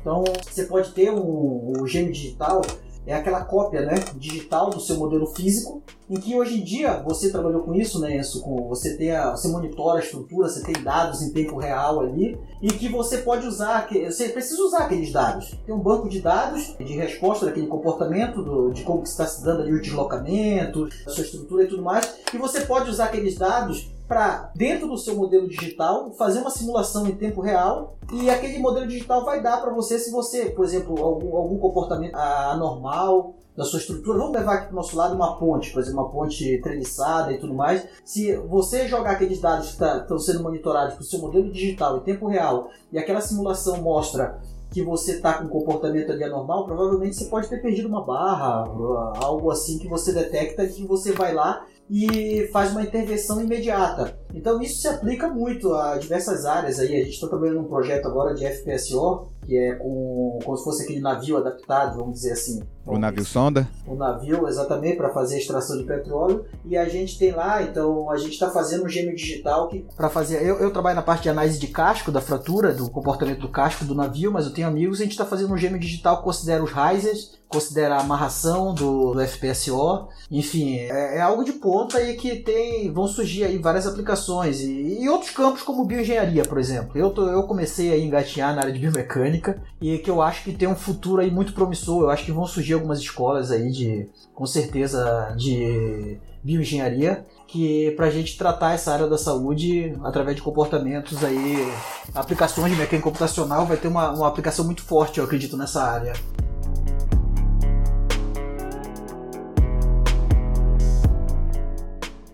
Então, 0.00 0.24
você 0.50 0.64
pode 0.64 0.92
ter 0.92 1.10
um, 1.10 1.72
um 1.76 1.86
gêmeo 1.86 2.12
digital 2.12 2.62
é 3.08 3.14
aquela 3.14 3.42
cópia 3.42 3.86
né, 3.86 3.94
digital 4.16 4.68
do 4.68 4.78
seu 4.78 4.96
modelo 4.98 5.26
físico, 5.28 5.82
em 6.10 6.20
que 6.20 6.36
hoje 6.36 6.60
em 6.60 6.64
dia 6.64 7.02
você 7.02 7.30
trabalhou 7.30 7.62
com 7.62 7.74
isso, 7.74 7.98
né, 7.98 8.18
Enzo? 8.18 8.42
Com, 8.42 8.68
você, 8.68 8.98
tem 8.98 9.12
a, 9.12 9.30
você 9.30 9.48
monitora 9.48 9.98
a 9.98 10.02
estrutura, 10.02 10.46
você 10.46 10.62
tem 10.62 10.82
dados 10.82 11.22
em 11.22 11.32
tempo 11.32 11.56
real 11.56 12.00
ali, 12.00 12.38
e 12.60 12.68
que 12.68 12.86
você 12.86 13.18
pode 13.18 13.46
usar, 13.46 13.88
você 13.88 14.28
precisa 14.28 14.62
usar 14.62 14.80
aqueles 14.80 15.10
dados. 15.10 15.58
Tem 15.64 15.74
um 15.74 15.80
banco 15.80 16.06
de 16.06 16.20
dados 16.20 16.76
de 16.78 16.92
resposta 16.92 17.46
daquele 17.46 17.66
comportamento, 17.66 18.42
do, 18.42 18.70
de 18.70 18.82
como 18.82 19.02
que 19.02 19.08
está 19.08 19.26
se 19.26 19.42
dando 19.42 19.62
ali 19.62 19.72
o 19.72 19.80
deslocamento, 19.80 20.86
a 21.06 21.10
sua 21.10 21.24
estrutura 21.24 21.64
e 21.64 21.66
tudo 21.66 21.82
mais, 21.82 22.14
e 22.32 22.36
você 22.36 22.60
pode 22.60 22.90
usar 22.90 23.06
aqueles 23.06 23.36
dados 23.36 23.90
para, 24.08 24.50
dentro 24.56 24.88
do 24.88 24.96
seu 24.96 25.14
modelo 25.14 25.46
digital, 25.46 26.10
fazer 26.12 26.40
uma 26.40 26.50
simulação 26.50 27.06
em 27.06 27.14
tempo 27.14 27.42
real 27.42 27.98
e 28.10 28.30
aquele 28.30 28.58
modelo 28.58 28.86
digital 28.86 29.24
vai 29.24 29.42
dar 29.42 29.60
para 29.60 29.72
você 29.72 29.98
se 29.98 30.10
você, 30.10 30.46
por 30.46 30.64
exemplo, 30.64 30.98
algum, 31.04 31.36
algum 31.36 31.58
comportamento 31.58 32.14
anormal 32.14 33.34
da 33.54 33.64
sua 33.64 33.80
estrutura. 33.80 34.18
Vamos 34.18 34.32
levar 34.32 34.54
aqui 34.54 34.66
para 34.66 34.72
o 34.72 34.76
nosso 34.76 34.96
lado 34.96 35.14
uma 35.14 35.36
ponte, 35.36 35.72
por 35.72 35.82
exemplo, 35.82 36.00
uma 36.00 36.10
ponte 36.10 36.58
treliçada 36.62 37.32
e 37.32 37.38
tudo 37.38 37.52
mais. 37.52 37.86
Se 38.04 38.34
você 38.36 38.88
jogar 38.88 39.10
aqueles 39.10 39.40
dados 39.40 39.66
que 39.66 39.72
estão 39.72 40.06
tá, 40.06 40.18
sendo 40.18 40.42
monitorados 40.42 40.94
para 40.94 41.02
o 41.02 41.04
seu 41.04 41.18
modelo 41.18 41.52
digital 41.52 41.98
em 41.98 42.00
tempo 42.00 42.28
real 42.28 42.70
e 42.90 42.98
aquela 42.98 43.20
simulação 43.20 43.82
mostra 43.82 44.40
que 44.70 44.82
você 44.82 45.12
está 45.12 45.34
com 45.34 45.44
um 45.44 45.48
comportamento 45.48 46.12
ali 46.12 46.22
anormal, 46.22 46.66
provavelmente 46.66 47.16
você 47.16 47.24
pode 47.24 47.48
ter 47.48 47.60
perdido 47.60 47.88
uma 47.88 48.04
barra, 48.04 48.64
algo 49.20 49.50
assim 49.50 49.78
que 49.78 49.88
você 49.88 50.12
detecta 50.12 50.66
que 50.66 50.86
você 50.86 51.12
vai 51.12 51.34
lá 51.34 51.66
e 51.90 52.48
faz 52.52 52.72
uma 52.72 52.82
intervenção 52.82 53.40
imediata. 53.40 54.18
Então 54.34 54.60
isso 54.60 54.82
se 54.82 54.88
aplica 54.88 55.28
muito 55.28 55.72
a 55.74 55.96
diversas 55.96 56.44
áreas 56.44 56.78
aí. 56.78 56.94
A 56.94 57.04
gente 57.04 57.14
está 57.14 57.28
trabalhando 57.28 57.62
num 57.62 57.68
projeto 57.68 58.06
agora 58.06 58.34
de 58.34 58.46
FPSO, 58.46 59.28
que 59.44 59.56
é 59.56 59.74
com, 59.74 60.38
como 60.44 60.56
se 60.56 60.64
fosse 60.64 60.82
aquele 60.84 61.00
navio 61.00 61.38
adaptado, 61.38 61.96
vamos 61.96 62.14
dizer 62.14 62.32
assim. 62.32 62.62
O 62.88 62.98
navio 62.98 63.24
sonda? 63.24 63.68
O 63.86 63.94
navio, 63.94 64.48
exatamente, 64.48 64.96
para 64.96 65.10
fazer 65.10 65.36
a 65.36 65.38
extração 65.38 65.76
de 65.76 65.84
petróleo. 65.84 66.44
E 66.64 66.76
a 66.76 66.88
gente 66.88 67.18
tem 67.18 67.32
lá, 67.32 67.62
então, 67.62 68.10
a 68.10 68.16
gente 68.16 68.32
está 68.32 68.50
fazendo 68.50 68.84
um 68.84 68.88
gêmeo 68.88 69.14
digital 69.14 69.68
que 69.68 69.86
para 69.96 70.08
fazer. 70.08 70.42
Eu, 70.42 70.58
eu 70.58 70.70
trabalho 70.70 70.96
na 70.96 71.02
parte 71.02 71.24
de 71.24 71.28
análise 71.28 71.58
de 71.58 71.66
casco, 71.66 72.10
da 72.10 72.20
fratura, 72.20 72.72
do 72.72 72.88
comportamento 72.90 73.40
do 73.40 73.48
casco 73.48 73.84
do 73.84 73.94
navio, 73.94 74.32
mas 74.32 74.46
eu 74.46 74.52
tenho 74.52 74.68
amigos 74.68 74.98
e 74.98 75.02
a 75.02 75.04
gente 75.04 75.12
está 75.12 75.24
fazendo 75.24 75.52
um 75.52 75.58
gêmeo 75.58 75.78
digital 75.78 76.18
que 76.18 76.24
considera 76.24 76.62
os 76.62 76.72
risers, 76.72 77.38
considera 77.48 77.96
a 77.96 78.00
amarração 78.00 78.74
do, 78.74 79.14
do 79.14 79.26
FPSO. 79.26 80.08
Enfim, 80.30 80.76
é, 80.76 81.16
é, 81.16 81.20
algo 81.20 81.44
de 81.44 81.52
ponta 81.52 82.00
e 82.00 82.14
que 82.16 82.36
tem. 82.36 82.92
vão 82.92 83.06
surgir 83.06 83.44
aí 83.44 83.58
várias 83.58 83.86
aplicações. 83.86 84.60
E, 84.60 85.02
e 85.02 85.08
outros 85.08 85.30
campos 85.30 85.62
como 85.62 85.84
bioengenharia, 85.84 86.44
por 86.44 86.58
exemplo. 86.58 86.90
Eu, 86.94 87.10
tô, 87.10 87.26
eu 87.26 87.42
comecei 87.44 87.92
a 87.92 87.98
engatinhar 87.98 88.54
na 88.54 88.62
área 88.62 88.72
de 88.72 88.78
biomecânica 88.78 89.62
e 89.80 89.98
que 89.98 90.10
eu 90.10 90.20
acho 90.20 90.44
que 90.44 90.52
tem 90.52 90.68
um 90.68 90.76
futuro 90.76 91.22
aí 91.22 91.30
muito 91.30 91.52
promissor. 91.52 92.02
Eu 92.02 92.10
acho 92.10 92.24
que 92.24 92.32
vão 92.32 92.46
surgir 92.46 92.74
algumas 92.78 92.98
escolas 92.98 93.50
aí 93.50 93.70
de, 93.70 94.08
com 94.34 94.46
certeza, 94.46 95.34
de 95.36 96.18
bioengenharia 96.42 97.26
que 97.48 97.92
para 97.92 98.06
a 98.06 98.10
gente 98.10 98.36
tratar 98.36 98.74
essa 98.74 98.92
área 98.92 99.08
da 99.08 99.16
saúde 99.16 99.96
através 100.04 100.36
de 100.36 100.42
comportamentos 100.42 101.24
aí, 101.24 101.56
aplicações 102.14 102.70
de 102.70 102.78
mecânica 102.78 103.02
computacional 103.02 103.64
vai 103.66 103.78
ter 103.78 103.88
uma, 103.88 104.10
uma 104.10 104.28
aplicação 104.28 104.66
muito 104.66 104.82
forte, 104.82 105.18
eu 105.18 105.24
acredito, 105.24 105.56
nessa 105.56 105.82
área. 105.82 106.12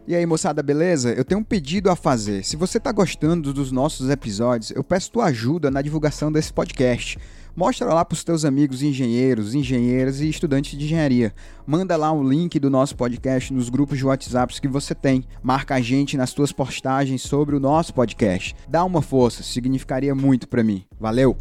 E 0.06 0.14
aí, 0.14 0.26
moçada, 0.26 0.62
beleza? 0.62 1.12
Eu 1.12 1.24
tenho 1.24 1.40
um 1.40 1.44
pedido 1.44 1.90
a 1.90 1.96
fazer. 1.96 2.44
Se 2.44 2.56
você 2.56 2.76
está 2.76 2.92
gostando 2.92 3.54
dos 3.54 3.72
nossos 3.72 4.10
episódios, 4.10 4.70
eu 4.72 4.84
peço 4.84 5.10
tua 5.10 5.26
ajuda 5.26 5.70
na 5.70 5.80
divulgação 5.80 6.30
desse 6.30 6.52
podcast. 6.52 7.18
Mostra 7.56 7.92
lá 7.92 8.04
para 8.04 8.14
os 8.14 8.24
teus 8.24 8.44
amigos 8.44 8.82
engenheiros, 8.82 9.54
engenheiras 9.54 10.20
e 10.20 10.28
estudantes 10.28 10.76
de 10.76 10.84
engenharia. 10.84 11.32
Manda 11.66 11.96
lá 11.96 12.10
o 12.10 12.20
um 12.20 12.28
link 12.28 12.58
do 12.58 12.68
nosso 12.68 12.96
podcast 12.96 13.52
nos 13.52 13.68
grupos 13.68 13.98
de 13.98 14.06
WhatsApp 14.06 14.60
que 14.60 14.68
você 14.68 14.94
tem. 14.94 15.24
Marca 15.42 15.74
a 15.74 15.80
gente 15.80 16.16
nas 16.16 16.32
tuas 16.32 16.52
postagens 16.52 17.22
sobre 17.22 17.54
o 17.54 17.60
nosso 17.60 17.94
podcast. 17.94 18.54
Dá 18.68 18.84
uma 18.84 19.02
força, 19.02 19.42
significaria 19.42 20.14
muito 20.14 20.48
para 20.48 20.64
mim. 20.64 20.84
Valeu! 20.98 21.36